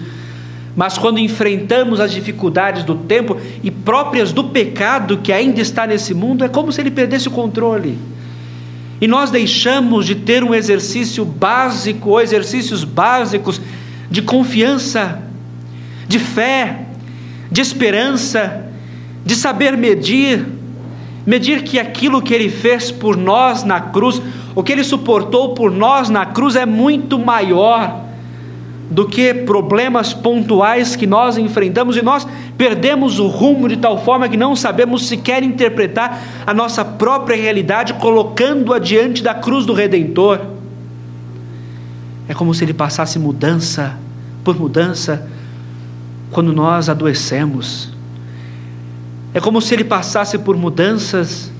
mas 0.78 0.95
quando 0.95 1.17
enfrentamos 1.17 1.99
as 1.99 2.11
dificuldades 2.11 2.84
do 2.84 2.93
tempo 2.93 3.36
e 3.63 3.71
próprias 3.71 4.32
do 4.32 4.43
pecado 4.43 5.17
que 5.17 5.34
ainda 5.34 5.59
está 5.59 5.88
nesse 5.88 6.13
mundo, 6.13 6.45
é 6.45 6.47
como 6.47 6.71
se 6.71 6.80
ele 6.80 6.91
perdesse 6.91 7.28
o 7.28 7.32
controle. 7.32 7.97
E 9.01 9.07
nós 9.07 9.32
deixamos 9.32 10.05
de 10.05 10.13
ter 10.13 10.43
um 10.43 10.53
exercício 10.53 11.25
básico, 11.25 12.19
exercícios 12.19 12.84
básicos 12.84 13.59
de 14.11 14.21
confiança, 14.21 15.19
de 16.07 16.19
fé, 16.19 16.86
de 17.51 17.59
esperança, 17.59 18.67
de 19.25 19.34
saber 19.34 19.75
medir, 19.75 20.45
medir 21.28 21.63
que 21.63 21.78
aquilo 21.78 22.21
que 22.21 22.34
ele 22.34 22.49
fez 22.49 22.89
por 22.89 23.17
nós 23.17 23.65
na 23.65 23.82
cruz, 23.82 24.21
o 24.55 24.63
que 24.63 24.71
ele 24.71 24.84
suportou 24.86 25.53
por 25.53 25.69
nós 25.69 26.09
na 26.09 26.25
cruz 26.25 26.55
é 26.55 26.65
muito 26.65 27.19
maior 27.19 28.05
do 28.89 29.05
que 29.05 29.34
problemas 29.34 30.13
pontuais 30.13 30.95
que 30.95 31.05
nós 31.05 31.38
enfrentamos 31.38 31.97
e 31.97 32.01
nós 32.01 32.25
perdemos 32.57 33.19
o 33.19 33.28
rumo 33.28 33.67
de 33.67 33.75
tal 33.75 34.01
forma 34.05 34.30
que 34.30 34.38
não 34.38 34.55
sabemos 34.55 35.05
sequer 35.05 35.43
interpretar 35.43 36.23
a 36.45 36.53
nossa 36.53 36.86
própria 36.86 37.36
realidade 37.36 37.95
colocando-a 37.95 38.80
diante 38.80 39.21
da 39.21 39.34
cruz 39.34 39.65
do 39.65 39.73
Redentor. 39.73 40.39
É 42.30 42.34
como 42.34 42.53
se 42.53 42.63
ele 42.63 42.73
passasse 42.73 43.19
mudança 43.19 43.97
por 44.45 44.57
mudança 44.57 45.28
quando 46.32 46.53
nós 46.53 46.88
adoecemos. 46.88 47.96
É 49.38 49.39
como 49.39 49.61
se 49.61 49.75
ele 49.75 49.83
passasse 49.83 50.35
por 50.39 50.57
mudanças 50.57 51.51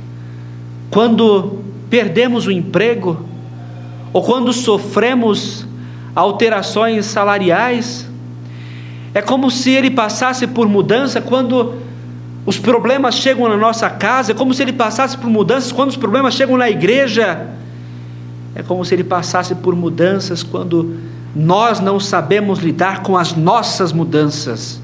quando 0.89 1.59
perdemos 1.91 2.47
o 2.47 2.51
emprego 2.51 3.23
ou 4.11 4.23
quando 4.23 4.51
sofremos 4.51 5.63
alterações 6.15 7.05
salariais. 7.05 8.09
É 9.13 9.21
como 9.21 9.51
se 9.51 9.69
ele 9.69 9.91
passasse 9.91 10.47
por 10.47 10.67
mudança 10.67 11.21
quando 11.21 11.75
os 12.47 12.57
problemas 12.57 13.13
chegam 13.13 13.47
na 13.47 13.55
nossa 13.55 13.88
casa, 13.91 14.32
é 14.32 14.34
como 14.34 14.55
se 14.55 14.63
ele 14.63 14.73
passasse 14.73 15.15
por 15.15 15.30
mudanças 15.30 15.71
quando 15.71 15.91
os 15.91 15.97
problemas 15.97 16.34
chegam 16.34 16.57
na 16.57 16.71
igreja. 16.71 17.45
É 18.55 18.63
como 18.63 18.84
se 18.84 18.95
ele 18.95 19.03
passasse 19.03 19.53
por 19.53 19.75
mudanças 19.75 20.41
quando 20.41 20.95
nós 21.36 21.80
não 21.80 21.99
sabemos 21.99 22.57
lidar 22.57 23.03
com 23.03 23.15
as 23.15 23.36
nossas 23.36 23.93
mudanças. 23.93 24.82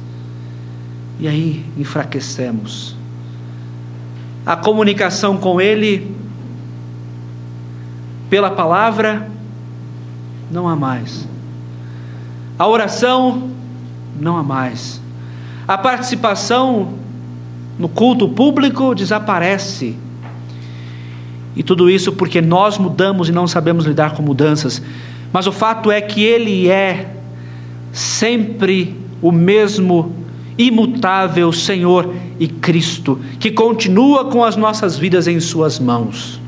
E 1.20 1.28
aí 1.28 1.66
enfraquecemos. 1.78 2.96
A 4.46 4.56
comunicação 4.56 5.38
com 5.38 5.62
ele 5.62 6.16
pela 8.30 8.52
palavra 8.52 9.30
não 10.52 10.68
há 10.68 10.76
mais. 10.76 11.28
A 12.58 12.68
oração, 12.68 13.50
não 14.20 14.38
há 14.38 14.44
mais. 14.44 15.02
A 15.68 15.78
participação 15.78 16.94
no 17.78 17.88
culto 17.88 18.28
público 18.30 18.94
desaparece. 18.94 19.98
E 21.56 21.64
tudo 21.64 21.90
isso 21.90 22.12
porque 22.12 22.42
nós 22.42 22.78
mudamos 22.78 23.30
e 23.30 23.32
não 23.32 23.48
sabemos 23.48 23.86
lidar 23.86 24.14
com 24.14 24.22
mudanças. 24.22 24.82
Mas 25.32 25.48
o 25.48 25.52
fato 25.52 25.92
é 25.92 26.02
que 26.02 26.24
Ele 26.24 26.70
é 26.70 27.16
sempre 27.92 28.96
o 29.22 29.32
mesmo 29.32 30.23
imutável 30.58 31.52
Senhor 31.52 32.14
e 32.40 32.48
Cristo, 32.48 33.20
que 33.40 33.52
continua 33.52 34.26
com 34.26 34.44
as 34.44 34.56
nossas 34.56 34.98
vidas 34.98 35.28
em 35.28 35.40
Suas 35.40 35.80
mãos. 35.80 36.40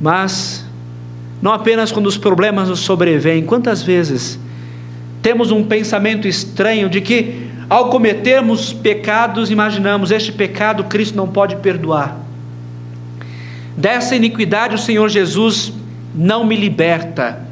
Mas 0.00 0.64
não 1.42 1.52
apenas 1.52 1.90
quando 1.90 2.06
os 2.06 2.16
problemas 2.16 2.68
nos 2.68 2.80
sobrevêm, 2.80 3.44
quantas 3.44 3.82
vezes 3.82 4.38
temos 5.22 5.50
um 5.50 5.64
pensamento 5.64 6.26
estranho 6.26 6.88
de 6.88 7.00
que, 7.00 7.48
ao 7.68 7.90
cometermos 7.90 8.72
pecados, 8.72 9.50
imaginamos: 9.50 10.10
este 10.10 10.32
pecado 10.32 10.84
Cristo 10.84 11.16
não 11.16 11.28
pode 11.28 11.56
perdoar. 11.56 12.18
Dessa 13.76 14.16
iniquidade 14.16 14.74
o 14.74 14.78
Senhor 14.78 15.08
Jesus 15.08 15.72
não 16.14 16.44
me 16.44 16.56
liberta. 16.56 17.49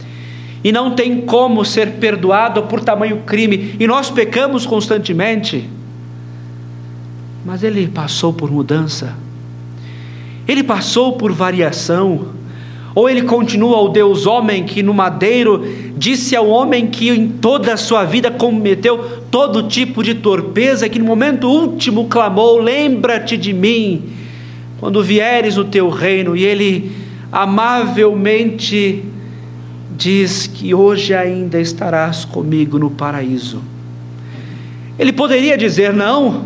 E 0.62 0.72
não 0.72 0.94
tem 0.94 1.20
como 1.20 1.64
ser 1.64 1.92
perdoado 1.92 2.64
por 2.64 2.80
tamanho 2.80 3.18
crime. 3.24 3.76
E 3.78 3.86
nós 3.86 4.10
pecamos 4.10 4.66
constantemente. 4.66 5.68
Mas 7.44 7.62
ele 7.62 7.86
passou 7.86 8.32
por 8.32 8.50
mudança. 8.50 9.16
Ele 10.46 10.62
passou 10.62 11.12
por 11.12 11.32
variação. 11.32 12.36
Ou 12.94 13.08
ele 13.08 13.22
continua 13.22 13.80
o 13.80 13.88
Deus 13.88 14.26
homem 14.26 14.64
que 14.64 14.82
no 14.82 14.92
madeiro 14.92 15.64
disse 15.96 16.34
ao 16.34 16.48
homem 16.48 16.88
que 16.88 17.10
em 17.10 17.28
toda 17.28 17.74
a 17.74 17.76
sua 17.76 18.04
vida 18.04 18.30
cometeu 18.30 19.22
todo 19.30 19.68
tipo 19.68 20.02
de 20.02 20.14
torpeza, 20.14 20.88
que 20.88 20.98
no 20.98 21.04
momento 21.04 21.48
último 21.48 22.06
clamou: 22.06 22.58
Lembra-te 22.58 23.36
de 23.36 23.52
mim 23.52 24.02
quando 24.80 25.02
vieres 25.02 25.56
no 25.56 25.64
teu 25.64 25.90
reino, 25.90 26.36
e 26.36 26.44
ele 26.44 26.92
amavelmente 27.30 29.04
diz 29.98 30.46
que 30.46 30.72
hoje 30.72 31.12
ainda 31.12 31.60
estarás 31.60 32.24
comigo 32.24 32.78
no 32.78 32.88
paraíso. 32.88 33.60
Ele 34.96 35.12
poderia 35.12 35.58
dizer: 35.58 35.92
Não, 35.92 36.44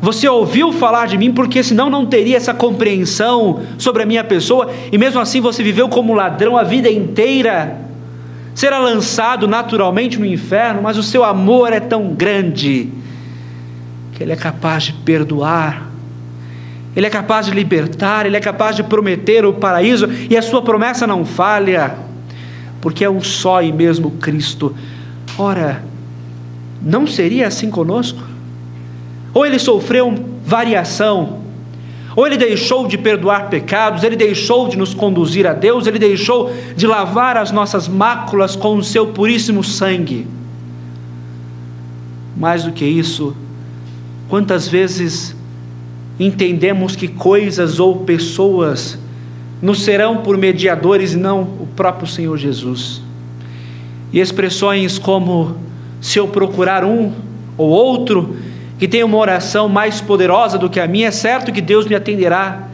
você 0.00 0.28
ouviu 0.28 0.72
falar 0.72 1.06
de 1.08 1.18
mim, 1.18 1.32
porque 1.32 1.64
senão 1.64 1.90
não 1.90 2.06
teria 2.06 2.36
essa 2.36 2.54
compreensão 2.54 3.62
sobre 3.76 4.04
a 4.04 4.06
minha 4.06 4.22
pessoa, 4.22 4.70
e 4.92 4.96
mesmo 4.96 5.20
assim 5.20 5.40
você 5.40 5.64
viveu 5.64 5.88
como 5.88 6.14
ladrão 6.14 6.56
a 6.56 6.62
vida 6.62 6.88
inteira. 6.88 7.82
Será 8.54 8.78
lançado 8.78 9.48
naturalmente 9.48 10.16
no 10.16 10.24
inferno, 10.24 10.80
mas 10.80 10.96
o 10.96 11.02
seu 11.02 11.24
amor 11.24 11.72
é 11.72 11.80
tão 11.80 12.14
grande 12.14 12.88
que 14.12 14.22
Ele 14.22 14.30
é 14.30 14.36
capaz 14.36 14.84
de 14.84 14.92
perdoar 14.92 15.90
ele 16.96 17.06
é 17.06 17.10
capaz 17.10 17.46
de 17.46 17.52
libertar, 17.52 18.24
Ele 18.24 18.36
é 18.36 18.40
capaz 18.40 18.76
de 18.76 18.84
prometer 18.84 19.44
o 19.44 19.54
paraíso, 19.54 20.08
e 20.30 20.36
a 20.36 20.42
sua 20.42 20.62
promessa 20.62 21.08
não 21.08 21.24
falha, 21.24 21.96
porque 22.84 23.02
é 23.02 23.08
um 23.08 23.22
só 23.22 23.62
e 23.62 23.72
mesmo 23.72 24.10
Cristo. 24.10 24.74
Ora, 25.38 25.82
não 26.82 27.06
seria 27.06 27.46
assim 27.46 27.70
conosco? 27.70 28.22
Ou 29.32 29.46
ele 29.46 29.58
sofreu 29.58 30.14
variação, 30.44 31.38
ou 32.14 32.26
ele 32.26 32.36
deixou 32.36 32.86
de 32.86 32.98
perdoar 32.98 33.48
pecados, 33.48 34.04
ele 34.04 34.16
deixou 34.16 34.68
de 34.68 34.76
nos 34.76 34.92
conduzir 34.92 35.46
a 35.46 35.54
Deus, 35.54 35.86
ele 35.86 35.98
deixou 35.98 36.52
de 36.76 36.86
lavar 36.86 37.38
as 37.38 37.50
nossas 37.50 37.88
máculas 37.88 38.54
com 38.54 38.76
o 38.76 38.84
seu 38.84 39.06
puríssimo 39.06 39.64
sangue. 39.64 40.26
Mais 42.36 42.64
do 42.64 42.72
que 42.72 42.84
isso, 42.84 43.34
quantas 44.28 44.68
vezes 44.68 45.34
entendemos 46.20 46.94
que 46.94 47.08
coisas 47.08 47.80
ou 47.80 48.00
pessoas 48.00 48.98
nos 49.62 49.82
serão 49.82 50.18
por 50.18 50.36
mediadores 50.36 51.14
e 51.14 51.16
não 51.16 51.63
próprio 51.76 52.06
Senhor 52.06 52.36
Jesus. 52.36 53.02
E 54.12 54.20
expressões 54.20 54.98
como 54.98 55.56
se 56.00 56.18
eu 56.18 56.28
procurar 56.28 56.84
um 56.84 57.12
ou 57.56 57.68
outro 57.68 58.36
que 58.78 58.88
tenha 58.88 59.06
uma 59.06 59.18
oração 59.18 59.68
mais 59.68 60.00
poderosa 60.00 60.58
do 60.58 60.68
que 60.68 60.80
a 60.80 60.86
minha, 60.86 61.08
é 61.08 61.10
certo 61.10 61.52
que 61.52 61.60
Deus 61.60 61.86
me 61.86 61.94
atenderá. 61.94 62.68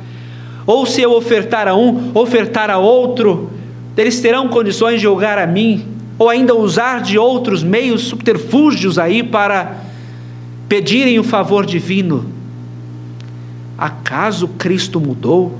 Ou 0.66 0.86
se 0.86 1.00
eu 1.02 1.12
ofertar 1.12 1.68
a 1.68 1.74
um, 1.74 2.10
ofertar 2.14 2.70
a 2.70 2.78
outro, 2.78 3.50
eles 3.96 4.20
terão 4.20 4.48
condições 4.48 4.96
de 4.96 5.02
julgar 5.02 5.38
a 5.38 5.46
mim, 5.46 5.86
ou 6.18 6.28
ainda 6.28 6.54
usar 6.54 7.02
de 7.02 7.18
outros 7.18 7.62
meios 7.62 8.02
subterfúgios 8.02 8.98
aí 8.98 9.22
para 9.22 9.76
pedirem 10.68 11.18
o 11.18 11.24
favor 11.24 11.66
divino. 11.66 12.26
Acaso 13.76 14.48
Cristo 14.48 15.00
mudou? 15.00 15.58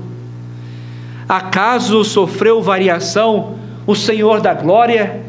Acaso 1.31 2.03
sofreu 2.03 2.61
variação 2.61 3.55
o 3.87 3.95
Senhor 3.95 4.41
da 4.41 4.53
glória? 4.53 5.21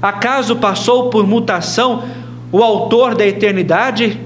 Acaso 0.00 0.54
passou 0.54 1.10
por 1.10 1.26
mutação 1.26 2.04
o 2.52 2.62
Autor 2.62 3.16
da 3.16 3.26
eternidade? 3.26 4.20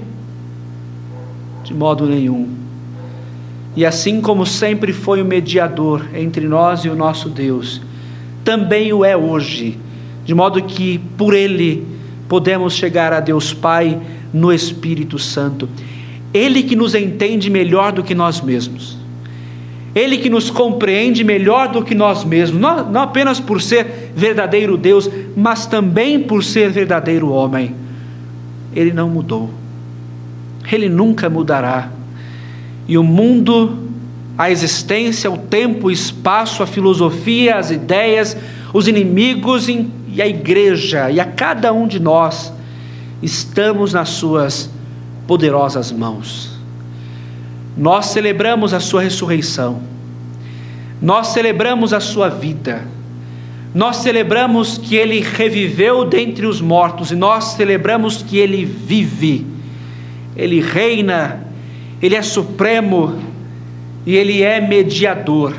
De 1.63 1.73
modo 1.73 2.05
nenhum. 2.05 2.47
E 3.75 3.83
assim 3.83 4.21
como 4.21 4.45
sempre 4.45 4.93
foi 4.93 5.19
o 5.19 5.25
mediador 5.25 6.05
entre 6.13 6.47
nós 6.47 6.81
e 6.81 6.89
o 6.89 6.95
nosso 6.95 7.27
Deus, 7.27 7.81
também 8.45 8.93
o 8.93 9.03
é 9.03 9.17
hoje, 9.17 9.79
de 10.23 10.35
modo 10.35 10.61
que 10.61 10.99
por 11.17 11.33
ele 11.33 11.87
podemos 12.27 12.75
chegar 12.75 13.13
a 13.13 13.19
Deus 13.19 13.51
Pai 13.51 13.99
no 14.31 14.53
Espírito 14.53 15.17
Santo. 15.17 15.67
Ele 16.31 16.61
que 16.61 16.75
nos 16.75 16.93
entende 16.93 17.49
melhor 17.49 17.91
do 17.91 18.03
que 18.03 18.13
nós 18.13 18.41
mesmos. 18.41 18.98
Ele 19.95 20.17
que 20.17 20.29
nos 20.29 20.51
compreende 20.51 21.23
melhor 21.23 21.69
do 21.69 21.83
que 21.83 21.95
nós 21.95 22.23
mesmos, 22.23 22.61
não, 22.61 22.89
não, 22.89 23.01
apenas 23.01 23.39
por 23.39 23.61
ser 23.61 24.11
verdadeiro 24.15 24.77
Deus, 24.77 25.09
mas 25.35 25.65
também 25.65 26.19
por 26.19 26.43
ser 26.43 26.69
verdadeiro 26.69 27.31
homem. 27.31 27.75
Ele 28.75 28.93
não 28.93 29.09
mudou, 29.09 29.49
ele 30.71 30.87
nunca 30.87 31.29
mudará. 31.29 31.89
E 32.87 32.97
o 32.97 33.03
mundo, 33.03 33.79
a 34.37 34.51
existência, 34.51 35.29
o 35.29 35.37
tempo, 35.37 35.87
o 35.87 35.91
espaço, 35.91 36.61
a 36.61 36.67
filosofia, 36.67 37.55
as 37.55 37.71
ideias, 37.71 38.37
os 38.71 38.87
inimigos 38.87 39.67
e 39.67 40.21
a 40.21 40.27
igreja, 40.27 41.09
e 41.09 41.19
a 41.19 41.25
cada 41.25 41.73
um 41.73 41.87
de 41.87 41.99
nós, 41.99 42.53
estamos 43.21 43.93
nas 43.93 44.09
suas 44.09 44.69
poderosas 45.25 45.91
mãos. 45.91 46.58
Nós 47.79 48.07
celebramos 48.07 48.73
a 48.73 48.81
Sua 48.81 49.01
ressurreição, 49.01 49.81
nós 51.01 51.27
celebramos 51.27 51.93
a 51.93 52.01
Sua 52.01 52.27
vida, 52.27 52.85
nós 53.73 53.97
celebramos 53.97 54.77
que 54.77 54.97
Ele 54.97 55.21
reviveu 55.21 56.03
dentre 56.03 56.45
os 56.45 56.59
mortos 56.59 57.09
e 57.09 57.15
nós 57.15 57.53
celebramos 57.53 58.21
que 58.21 58.37
Ele 58.37 58.65
vive, 58.65 59.47
Ele 60.35 60.59
reina, 60.59 61.47
Ele 62.01 62.17
é 62.17 62.21
supremo 62.21 63.17
e 64.05 64.13
Ele 64.13 64.43
é 64.43 64.59
mediador 64.59 65.55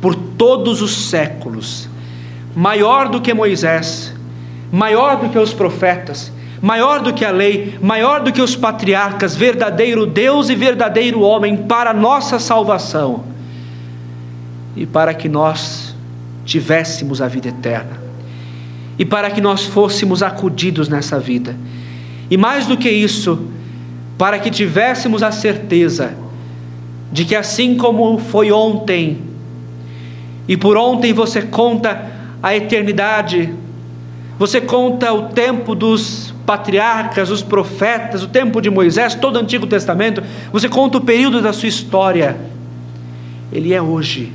por 0.00 0.14
todos 0.14 0.80
os 0.80 1.10
séculos, 1.10 1.86
maior 2.54 3.10
do 3.10 3.20
que 3.20 3.34
Moisés, 3.34 4.10
maior 4.72 5.18
do 5.18 5.28
que 5.28 5.38
os 5.38 5.52
profetas 5.52 6.32
maior 6.60 7.00
do 7.00 7.12
que 7.12 7.24
a 7.24 7.30
lei, 7.30 7.78
maior 7.82 8.20
do 8.20 8.32
que 8.32 8.40
os 8.40 8.56
patriarcas, 8.56 9.36
verdadeiro 9.36 10.06
Deus 10.06 10.48
e 10.48 10.54
verdadeiro 10.54 11.20
homem 11.20 11.56
para 11.56 11.92
nossa 11.92 12.38
salvação 12.38 13.24
e 14.76 14.86
para 14.86 15.14
que 15.14 15.28
nós 15.28 15.94
tivéssemos 16.44 17.20
a 17.20 17.28
vida 17.28 17.48
eterna 17.48 18.00
e 18.98 19.04
para 19.04 19.30
que 19.30 19.40
nós 19.40 19.64
fôssemos 19.64 20.22
acudidos 20.22 20.88
nessa 20.88 21.18
vida. 21.18 21.56
E 22.30 22.36
mais 22.36 22.66
do 22.66 22.76
que 22.76 22.88
isso, 22.88 23.46
para 24.16 24.38
que 24.38 24.50
tivéssemos 24.50 25.22
a 25.22 25.30
certeza 25.30 26.14
de 27.12 27.24
que 27.24 27.36
assim 27.36 27.76
como 27.76 28.18
foi 28.18 28.50
ontem, 28.50 29.18
e 30.48 30.56
por 30.56 30.76
ontem 30.76 31.12
você 31.12 31.42
conta 31.42 32.10
a 32.42 32.54
eternidade, 32.54 33.52
você 34.38 34.60
conta 34.60 35.12
o 35.12 35.28
tempo 35.28 35.74
dos 35.74 36.25
patriarcas, 36.46 37.28
os 37.28 37.42
profetas, 37.42 38.22
o 38.22 38.28
tempo 38.28 38.62
de 38.62 38.70
Moisés, 38.70 39.14
todo 39.14 39.36
o 39.36 39.40
Antigo 39.40 39.66
Testamento, 39.66 40.22
você 40.52 40.68
conta 40.68 40.98
o 40.98 41.00
período 41.00 41.42
da 41.42 41.52
sua 41.52 41.68
história. 41.68 42.36
Ele 43.52 43.74
é 43.74 43.82
hoje. 43.82 44.32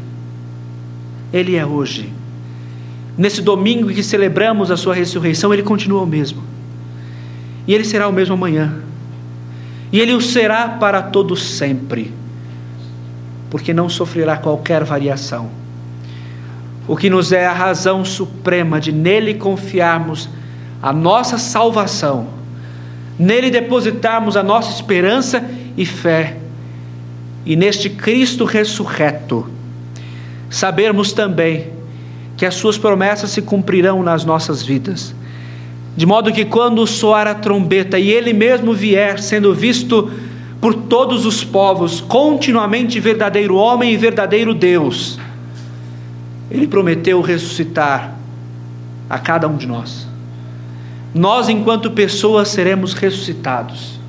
Ele 1.32 1.55
é 1.55 1.66
hoje. 1.66 2.12
Nesse 3.18 3.41
domingo 3.41 3.89
que 3.89 4.03
celebramos 4.03 4.70
a 4.70 4.78
sua 4.78 4.93
ressurreição, 4.93 5.53
ele 5.53 5.64
continua 5.64 6.01
o 6.01 6.07
mesmo. 6.07 6.43
E 7.66 7.74
ele 7.74 7.86
será 7.86 8.07
o 8.07 8.12
mesmo 8.12 8.34
amanhã. 8.34 8.80
E 9.91 9.99
ele 9.99 10.14
o 10.14 10.22
será 10.22 10.68
para 10.68 11.01
todo 11.01 11.36
sempre. 11.36 12.14
Porque 13.49 13.74
não 13.74 13.88
sofrerá 13.88 14.38
qualquer 14.38 14.84
variação. 14.84 15.49
O 16.88 16.97
que 16.97 17.09
nos 17.09 17.32
é 17.32 17.45
a 17.45 17.53
razão 17.53 18.03
suprema 18.03 18.80
de 18.80 18.91
nele 18.91 19.36
confiarmos 19.36 20.28
a 20.82 20.91
nossa 20.91 21.38
salvação, 21.38 22.27
nele 23.17 23.51
depositarmos 23.51 24.36
a 24.36 24.41
nossa 24.41 24.71
esperança 24.71 25.43
e 25.77 25.86
fé, 25.86 26.38
e 27.45 27.55
neste 27.55 27.89
Cristo 27.89 28.45
ressurreto, 28.45 29.47
sabermos 30.49 31.13
também 31.13 31.67
que 32.36 32.45
as 32.45 32.55
suas 32.55 32.77
promessas 32.77 33.29
se 33.29 33.41
cumprirão 33.41 34.01
nas 34.01 34.25
nossas 34.25 34.63
vidas. 34.63 35.13
De 35.95 36.05
modo 36.05 36.32
que 36.32 36.45
quando 36.45 36.86
soar 36.88 37.27
a 37.27 37.36
trombeta 37.36 37.99
e 37.99 38.09
ele 38.09 38.34
mesmo 38.34 38.73
vier, 38.73 39.19
sendo 39.19 39.53
visto 39.53 40.11
por 40.59 40.73
todos 40.73 41.25
os 41.25 41.43
povos, 41.43 42.01
continuamente 42.01 42.99
verdadeiro 42.99 43.55
homem 43.55 43.93
e 43.93 43.97
verdadeiro 43.97 44.53
Deus, 44.53 45.19
ele 46.49 46.67
prometeu 46.67 47.21
ressuscitar 47.21 48.15
a 49.09 49.19
cada 49.19 49.47
um 49.47 49.57
de 49.57 49.67
nós 49.67 50.11
nós, 51.14 51.49
enquanto 51.49 51.91
pessoas, 51.91 52.47
seremos 52.49 52.93
ressuscitados. 52.93 53.99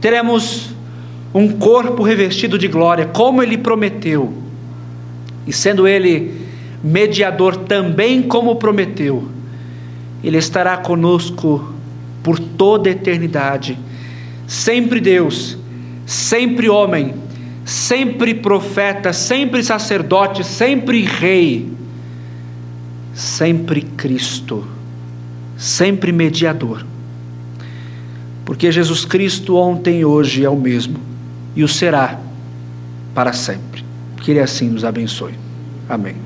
Teremos 0.00 0.70
um 1.34 1.48
corpo 1.48 2.02
revestido 2.02 2.58
de 2.58 2.68
glória, 2.68 3.06
como 3.06 3.42
ele 3.42 3.58
prometeu. 3.58 4.32
E 5.46 5.52
sendo 5.52 5.86
ele 5.86 6.40
mediador 6.82 7.56
também, 7.56 8.22
como 8.22 8.56
prometeu, 8.56 9.28
ele 10.22 10.38
estará 10.38 10.76
conosco 10.76 11.72
por 12.22 12.38
toda 12.38 12.88
a 12.88 12.92
eternidade. 12.92 13.78
Sempre 14.46 15.00
Deus, 15.00 15.56
sempre 16.06 16.68
homem, 16.68 17.14
sempre 17.64 18.34
profeta, 18.34 19.12
sempre 19.12 19.62
sacerdote, 19.62 20.44
sempre 20.44 21.02
rei, 21.02 21.70
sempre 23.14 23.82
Cristo, 23.82 24.66
sempre 25.60 26.10
mediador. 26.10 26.86
Porque 28.46 28.72
Jesus 28.72 29.04
Cristo 29.04 29.56
ontem 29.56 30.04
hoje 30.06 30.42
é 30.42 30.48
o 30.48 30.56
mesmo 30.56 30.98
e 31.54 31.62
o 31.62 31.68
será 31.68 32.18
para 33.14 33.34
sempre. 33.34 33.84
Que 34.22 34.30
Ele 34.30 34.40
assim 34.40 34.70
nos 34.70 34.84
abençoe. 34.84 35.34
Amém. 35.86 36.16